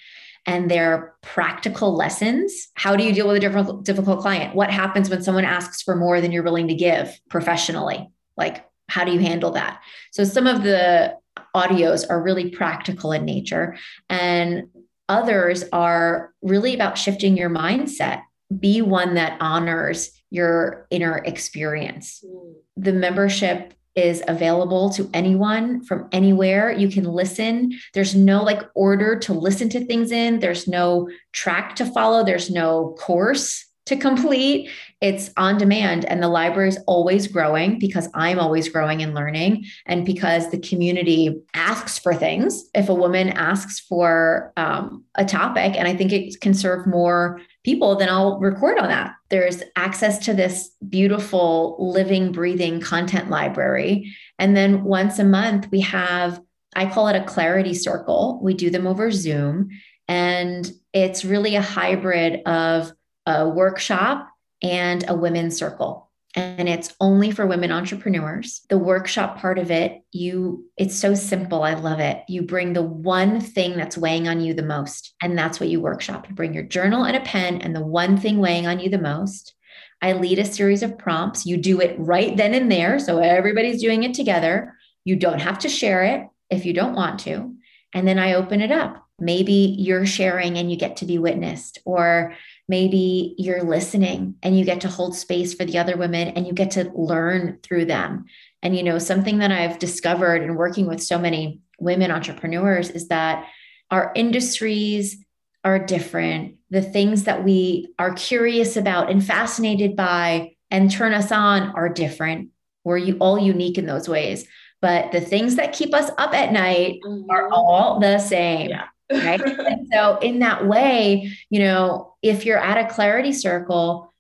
And 0.47 0.71
they're 0.71 1.15
practical 1.23 1.95
lessons. 1.95 2.69
How 2.75 2.97
do 2.97 3.05
you 3.05 3.13
deal 3.13 3.29
with 3.29 3.37
a 3.37 3.41
difficult, 3.41 3.85
difficult 3.85 4.21
client? 4.21 4.55
What 4.55 4.71
happens 4.71 5.09
when 5.09 5.23
someone 5.23 5.45
asks 5.45 5.83
for 5.83 5.95
more 5.95 6.21
than 6.21 6.33
you're 6.33 6.43
willing 6.43 6.69
to 6.69 6.75
give 6.75 7.21
professionally? 7.29 8.11
Like, 8.37 8.67
how 8.89 9.05
do 9.05 9.13
you 9.13 9.21
handle 9.21 9.53
that? 9.53 9.81
So, 10.13 10.25
some 10.25 10.47
of 10.47 10.63
the 10.63 11.17
audios 11.55 12.05
are 12.09 12.23
really 12.23 12.51
practical 12.51 13.13
in 13.13 13.25
nature. 13.25 13.77
And 14.09 14.69
Others 15.11 15.65
are 15.73 16.33
really 16.41 16.73
about 16.73 16.97
shifting 16.97 17.37
your 17.37 17.51
mindset. 17.51 18.23
Be 18.61 18.81
one 18.81 19.15
that 19.15 19.37
honors 19.41 20.13
your 20.31 20.87
inner 20.89 21.19
experience. 21.19 22.25
Mm. 22.25 22.55
The 22.77 22.93
membership 22.93 23.75
is 23.97 24.23
available 24.29 24.89
to 24.91 25.11
anyone 25.13 25.83
from 25.83 26.09
anywhere. 26.13 26.71
You 26.71 26.89
can 26.89 27.03
listen. 27.03 27.77
There's 27.93 28.15
no 28.15 28.45
like 28.45 28.63
order 28.77 29.19
to 29.19 29.33
listen 29.33 29.69
to 29.71 29.85
things 29.85 30.13
in, 30.13 30.39
there's 30.39 30.69
no 30.69 31.11
track 31.33 31.75
to 31.77 31.87
follow, 31.87 32.25
there's 32.25 32.49
no 32.49 32.95
course 33.01 33.67
to 33.91 33.97
complete. 33.97 34.71
It's 35.01 35.31
on 35.37 35.59
demand, 35.59 36.05
and 36.05 36.23
the 36.23 36.29
library 36.29 36.69
is 36.69 36.79
always 36.87 37.27
growing 37.27 37.79
because 37.79 38.09
I'm 38.15 38.39
always 38.39 38.69
growing 38.69 39.03
and 39.03 39.15
learning, 39.15 39.65
and 39.85 40.07
because 40.07 40.51
the 40.51 40.61
community 40.61 41.43
asks 41.55 41.99
for 41.99 42.15
things. 42.15 42.71
If 42.73 42.89
a 42.89 42.95
woman 42.95 43.31
asks 43.31 43.81
for 43.81 44.53
um, 44.57 45.05
a 45.17 45.25
topic, 45.25 45.75
and 45.77 45.89
I 45.89 45.97
think 45.97 46.13
it 46.13 46.41
can 46.41 46.55
serve 46.55 46.87
more 46.87 47.41
people, 47.65 47.97
then 47.97 48.09
I'll 48.09 48.39
record 48.39 48.79
on 48.79 48.89
that. 48.89 49.15
There's 49.29 49.63
access 49.75 50.19
to 50.27 50.35
this 50.35 50.71
beautiful, 50.89 51.77
living, 51.79 52.31
breathing 52.31 52.81
content 52.81 53.29
library. 53.29 54.15
And 54.39 54.57
then 54.57 54.85
once 54.85 55.19
a 55.19 55.25
month, 55.25 55.69
we 55.73 55.81
have, 55.81 56.41
I 56.77 56.87
call 56.87 57.09
it 57.09 57.17
a 57.17 57.25
clarity 57.25 57.75
circle. 57.75 58.39
We 58.43 58.55
do 58.55 58.71
them 58.71 58.87
over 58.87 59.11
Zoom. 59.11 59.71
And 60.09 60.71
it's 60.93 61.25
really 61.25 61.57
a 61.57 61.63
hybrid 61.63 62.43
of 62.47 62.93
a 63.27 63.49
workshop 63.49 64.29
and 64.63 65.05
a 65.09 65.15
women's 65.15 65.57
circle. 65.57 66.11
And 66.37 66.69
it's 66.69 66.95
only 67.01 67.33
for 67.33 67.45
women 67.47 67.73
entrepreneurs. 67.73 68.61
The 68.69 68.79
workshop 68.79 69.39
part 69.39 69.59
of 69.59 69.71
it 69.71 70.03
you 70.13 70.67
it's 70.77 70.97
so 70.97 71.15
simple. 71.15 71.63
I 71.65 71.75
love 71.75 71.99
it. 71.99 72.23
You 72.29 72.43
bring 72.43 72.73
the 72.73 72.83
one 72.83 73.41
thing 73.41 73.77
that's 73.77 73.99
weighing 73.99 74.29
on 74.29 74.41
you 74.41 74.55
the 74.55 74.63
most 74.63 75.15
and 75.21 75.37
that's 75.37 75.59
what 75.59 75.69
you 75.69 75.81
workshop. 75.81 76.29
You 76.29 76.35
bring 76.35 76.55
your 76.55 76.63
journal 76.63 77.05
and 77.05 77.17
a 77.17 77.21
pen 77.21 77.61
and 77.63 77.75
the 77.75 77.85
one 77.85 78.17
thing 78.17 78.39
weighing 78.39 78.67
on 78.67 78.79
you 78.79 78.89
the 78.91 78.99
most. 78.99 79.55
I 80.03 80.13
lead 80.13 80.39
a 80.39 80.45
series 80.45 80.83
of 80.83 80.99
prompts. 80.99 81.47
You 81.47 81.57
do 81.57 81.81
it 81.81 81.97
right 81.99 82.37
then 82.37 82.55
and 82.55 82.71
there 82.71 82.99
so 82.99 83.19
everybody's 83.19 83.83
doing 83.83 84.05
it 84.05 84.15
together. 84.15 84.75
You 85.05 85.17
don't 85.17 85.41
have 85.41 85.59
to 85.61 85.69
share 85.69 86.05
it 86.05 86.27
if 86.49 86.65
you 86.65 86.73
don't 86.73 86.95
want 86.95 87.21
to. 87.21 87.55
And 87.93 88.07
then 88.07 88.21
i 88.21 88.35
open 88.35 88.61
it 88.61 88.71
up 88.71 89.05
maybe 89.21 89.77
you're 89.79 90.07
sharing 90.07 90.57
and 90.57 90.71
you 90.71 90.77
get 90.77 90.97
to 90.97 91.05
be 91.05 91.19
witnessed 91.19 91.79
or 91.85 92.35
maybe 92.69 93.35
you're 93.37 93.63
listening 93.63 94.37
and 94.43 94.59
you 94.59 94.65
get 94.65 94.81
to 94.81 94.89
hold 94.89 95.17
space 95.17 95.55
for 95.55 95.65
the 95.65 95.79
other 95.79 95.97
women 95.97 96.29
and 96.29 96.47
you 96.47 96.53
get 96.53 96.73
to 96.73 96.91
learn 96.95 97.59
through 97.63 97.85
them. 97.85 98.25
And 98.63 98.77
you 98.77 98.83
know 98.83 98.99
something 98.99 99.39
that 99.39 99.51
i've 99.53 99.79
discovered 99.79 100.43
in 100.43 100.55
working 100.55 100.87
with 100.87 101.03
so 101.03 101.19
many 101.19 101.61
women 101.79 102.11
entrepreneurs 102.11 102.91
is 102.91 103.09
that 103.09 103.47
our 103.91 104.13
industries 104.15 105.25
are 105.65 105.79
different. 105.79 106.57
The 106.71 106.83
things 106.83 107.25
that 107.25 107.45
we 107.45 107.93
are 107.99 108.15
curious 108.15 108.77
about 108.77 109.11
and 109.11 109.25
fascinated 109.25 109.97
by 109.97 110.53
and 110.71 110.91
turn 110.91 111.13
us 111.13 111.33
on 111.33 111.71
are 111.71 111.89
different. 111.89 112.51
We're 112.85 112.99
you 112.99 113.17
all 113.19 113.39
unique 113.39 113.77
in 113.77 113.87
those 113.87 114.09
ways. 114.09 114.47
But 114.81 115.13
the 115.13 115.21
things 115.21 115.57
that 115.57 115.75
keep 115.75 115.93
us 115.93 116.11
up 116.17 116.33
at 116.33 116.53
night 116.53 117.01
mm-hmm. 117.05 117.29
are 117.31 117.51
all 117.51 118.01
the 118.01 118.19
same. 118.19 118.71
Yeah 118.71 118.87
right? 119.11 119.41
And 119.71 119.89
so 119.93 120.19
in 120.19 120.41
that 120.41 120.67
way 120.67 121.33
you 121.49 121.61
know 121.61 122.15
if 122.23 122.45
you're 122.45 122.59
at 122.59 122.79
a 122.79 122.93
clarity 122.93 123.33
circle 123.33 124.13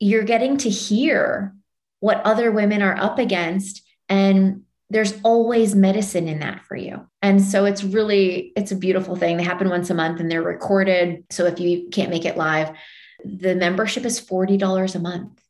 you're 0.00 0.24
getting 0.24 0.56
to 0.58 0.70
hear 0.70 1.54
what 2.00 2.20
other 2.24 2.52
women 2.52 2.82
are 2.82 2.96
up 2.96 3.18
against 3.18 3.82
and 4.08 4.62
there's 4.90 5.14
always 5.22 5.74
medicine 5.74 6.28
in 6.28 6.38
that 6.38 6.64
for 6.64 6.74
you. 6.74 7.06
And 7.20 7.42
so 7.42 7.66
it's 7.66 7.84
really 7.84 8.52
it's 8.56 8.72
a 8.72 8.76
beautiful 8.76 9.16
thing. 9.16 9.36
They 9.36 9.42
happen 9.42 9.68
once 9.68 9.90
a 9.90 9.94
month 9.94 10.18
and 10.18 10.30
they're 10.30 10.40
recorded. 10.40 11.24
So 11.28 11.44
if 11.44 11.60
you 11.60 11.90
can't 11.90 12.08
make 12.08 12.24
it 12.24 12.38
live 12.38 12.74
the 13.24 13.54
membership 13.54 14.04
is 14.04 14.20
$40 14.20 14.94
a 14.94 14.98
month 14.98 15.42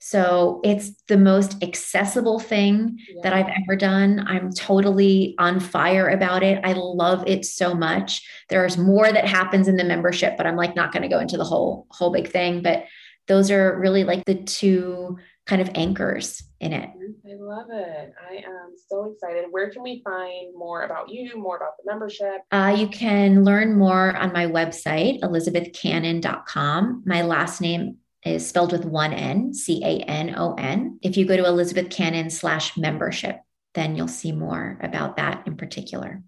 so 0.00 0.60
it's 0.64 0.92
the 1.08 1.18
most 1.18 1.62
accessible 1.62 2.38
thing 2.40 2.98
yeah. 3.08 3.20
that 3.22 3.32
I've 3.34 3.52
ever 3.62 3.76
done. 3.76 4.24
I'm 4.26 4.50
totally 4.52 5.34
on 5.38 5.60
fire 5.60 6.08
about 6.08 6.42
it. 6.42 6.58
I 6.64 6.72
love 6.72 7.22
it 7.26 7.44
so 7.44 7.74
much. 7.74 8.26
There's 8.48 8.78
more 8.78 9.12
that 9.12 9.26
happens 9.26 9.68
in 9.68 9.76
the 9.76 9.84
membership, 9.84 10.38
but 10.38 10.46
I'm 10.46 10.56
like 10.56 10.74
not 10.74 10.92
going 10.92 11.02
to 11.02 11.08
go 11.08 11.20
into 11.20 11.36
the 11.36 11.44
whole 11.44 11.86
whole 11.90 12.10
big 12.10 12.30
thing, 12.30 12.62
but 12.62 12.86
those 13.28 13.50
are 13.50 13.78
really 13.78 14.02
like 14.04 14.24
the 14.24 14.34
two 14.34 15.18
kind 15.46 15.60
of 15.60 15.70
anchors 15.74 16.42
in 16.60 16.72
it. 16.72 16.88
I 16.88 17.34
love 17.38 17.66
it. 17.70 18.14
I 18.28 18.36
am 18.36 18.72
so 18.88 19.12
excited. 19.12 19.46
Where 19.50 19.70
can 19.70 19.82
we 19.82 20.00
find 20.02 20.54
more 20.56 20.82
about 20.82 21.10
you, 21.10 21.36
more 21.36 21.56
about 21.56 21.72
the 21.76 21.90
membership? 21.90 22.42
Uh, 22.50 22.74
you 22.76 22.88
can 22.88 23.44
learn 23.44 23.76
more 23.76 24.16
on 24.16 24.32
my 24.32 24.46
website, 24.46 25.20
elizabethcanon.com. 25.20 27.02
My 27.04 27.22
last 27.22 27.60
name 27.60 27.96
is 28.24 28.46
spelled 28.46 28.72
with 28.72 28.84
one 28.84 29.12
N, 29.12 29.54
C 29.54 29.82
A 29.84 30.00
N 30.00 30.34
O 30.36 30.54
N. 30.54 30.98
If 31.02 31.16
you 31.16 31.24
go 31.24 31.36
to 31.36 31.46
Elizabeth 31.46 31.90
Canon 31.90 32.30
slash 32.30 32.76
membership, 32.76 33.40
then 33.74 33.96
you'll 33.96 34.08
see 34.08 34.32
more 34.32 34.78
about 34.82 35.16
that 35.16 35.46
in 35.46 35.56
particular. 35.56 36.22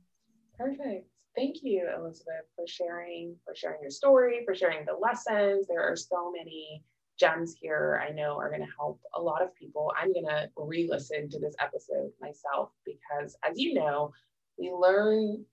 Perfect. 0.58 1.08
Thank 1.34 1.62
you, 1.62 1.88
Elizabeth, 1.96 2.44
for 2.54 2.66
sharing, 2.66 3.36
for 3.44 3.54
sharing 3.54 3.80
your 3.80 3.90
story, 3.90 4.42
for 4.44 4.54
sharing 4.54 4.84
the 4.84 4.92
lessons. 4.92 5.66
There 5.66 5.82
are 5.82 5.96
so 5.96 6.30
many 6.30 6.84
gems 7.18 7.54
here 7.58 8.02
I 8.06 8.12
know 8.12 8.38
are 8.38 8.48
going 8.48 8.62
to 8.62 8.72
help 8.78 9.00
a 9.14 9.20
lot 9.20 9.42
of 9.42 9.54
people. 9.54 9.92
I'm 9.96 10.12
going 10.12 10.26
to 10.26 10.48
re 10.56 10.88
listen 10.90 11.30
to 11.30 11.38
this 11.38 11.54
episode 11.60 12.10
myself 12.20 12.70
because, 12.84 13.36
as 13.48 13.58
you 13.58 13.74
know, 13.74 14.12
we 14.58 14.70
learn 14.70 15.44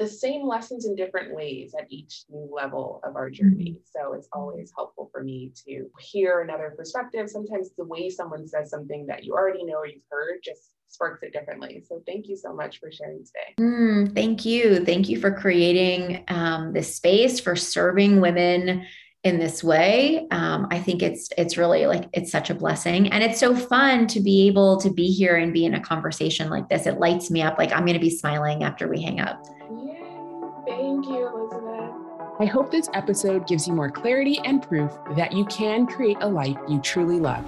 the 0.00 0.08
same 0.08 0.48
lessons 0.48 0.86
in 0.86 0.96
different 0.96 1.34
ways 1.34 1.74
at 1.78 1.86
each 1.90 2.24
new 2.30 2.48
level 2.50 3.02
of 3.04 3.16
our 3.16 3.28
journey. 3.28 3.72
Mm-hmm. 3.72 4.00
So 4.00 4.14
it's 4.14 4.28
always 4.32 4.72
helpful 4.74 5.10
for 5.12 5.22
me 5.22 5.52
to 5.66 5.90
hear 6.00 6.40
another 6.40 6.72
perspective. 6.74 7.28
Sometimes 7.28 7.68
the 7.76 7.84
way 7.84 8.08
someone 8.08 8.48
says 8.48 8.70
something 8.70 9.06
that 9.08 9.24
you 9.24 9.34
already 9.34 9.62
know 9.62 9.74
or 9.74 9.86
you've 9.86 10.00
heard 10.10 10.38
just 10.42 10.70
sparks 10.88 11.22
it 11.22 11.34
differently. 11.34 11.84
So 11.86 12.02
thank 12.06 12.28
you 12.28 12.36
so 12.36 12.54
much 12.54 12.80
for 12.80 12.90
sharing 12.90 13.26
today. 13.26 13.54
Mm, 13.60 14.14
thank 14.14 14.46
you. 14.46 14.86
Thank 14.86 15.10
you 15.10 15.20
for 15.20 15.30
creating 15.30 16.24
um, 16.28 16.72
this 16.72 16.96
space 16.96 17.38
for 17.38 17.54
serving 17.54 18.22
women 18.22 18.86
in 19.22 19.38
this 19.38 19.62
way 19.62 20.26
um, 20.30 20.66
i 20.70 20.78
think 20.78 21.02
it's 21.02 21.28
it's 21.36 21.58
really 21.58 21.84
like 21.84 22.08
it's 22.14 22.32
such 22.32 22.48
a 22.48 22.54
blessing 22.54 23.12
and 23.12 23.22
it's 23.22 23.38
so 23.38 23.54
fun 23.54 24.06
to 24.06 24.18
be 24.18 24.46
able 24.46 24.80
to 24.80 24.90
be 24.90 25.08
here 25.08 25.36
and 25.36 25.52
be 25.52 25.66
in 25.66 25.74
a 25.74 25.80
conversation 25.80 26.48
like 26.48 26.66
this 26.70 26.86
it 26.86 26.98
lights 26.98 27.30
me 27.30 27.42
up 27.42 27.58
like 27.58 27.70
i'm 27.72 27.84
going 27.84 27.92
to 27.92 28.00
be 28.00 28.08
smiling 28.08 28.64
after 28.64 28.88
we 28.88 29.02
hang 29.02 29.20
up 29.20 29.44
Thank 31.00 31.14
you, 31.14 31.28
Elizabeth. 31.28 31.94
I 32.40 32.44
hope 32.44 32.70
this 32.70 32.90
episode 32.92 33.46
gives 33.46 33.66
you 33.66 33.72
more 33.72 33.90
clarity 33.90 34.38
and 34.44 34.62
proof 34.62 34.92
that 35.16 35.32
you 35.32 35.46
can 35.46 35.86
create 35.86 36.18
a 36.20 36.28
life 36.28 36.58
you 36.68 36.78
truly 36.80 37.18
love. 37.18 37.42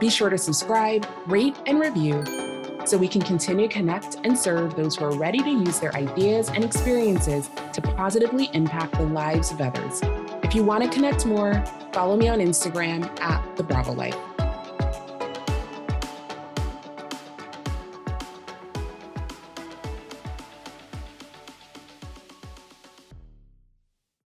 Be 0.00 0.10
sure 0.10 0.28
to 0.28 0.38
subscribe, 0.38 1.06
rate, 1.28 1.54
and 1.66 1.78
review 1.78 2.24
so 2.84 2.98
we 2.98 3.06
can 3.06 3.22
continue 3.22 3.68
to 3.68 3.72
connect 3.72 4.16
and 4.24 4.36
serve 4.36 4.74
those 4.74 4.96
who 4.96 5.04
are 5.04 5.16
ready 5.16 5.38
to 5.38 5.50
use 5.50 5.78
their 5.78 5.94
ideas 5.94 6.48
and 6.48 6.64
experiences 6.64 7.48
to 7.72 7.80
positively 7.80 8.50
impact 8.54 8.94
the 8.94 9.04
lives 9.04 9.52
of 9.52 9.60
others. 9.60 10.00
If 10.42 10.56
you 10.56 10.64
want 10.64 10.82
to 10.82 10.90
connect 10.90 11.26
more, 11.26 11.64
follow 11.92 12.16
me 12.16 12.26
on 12.26 12.40
Instagram 12.40 13.08
at 13.20 13.56
The 13.56 13.62
Bravo 13.62 13.92
Life. 13.92 14.18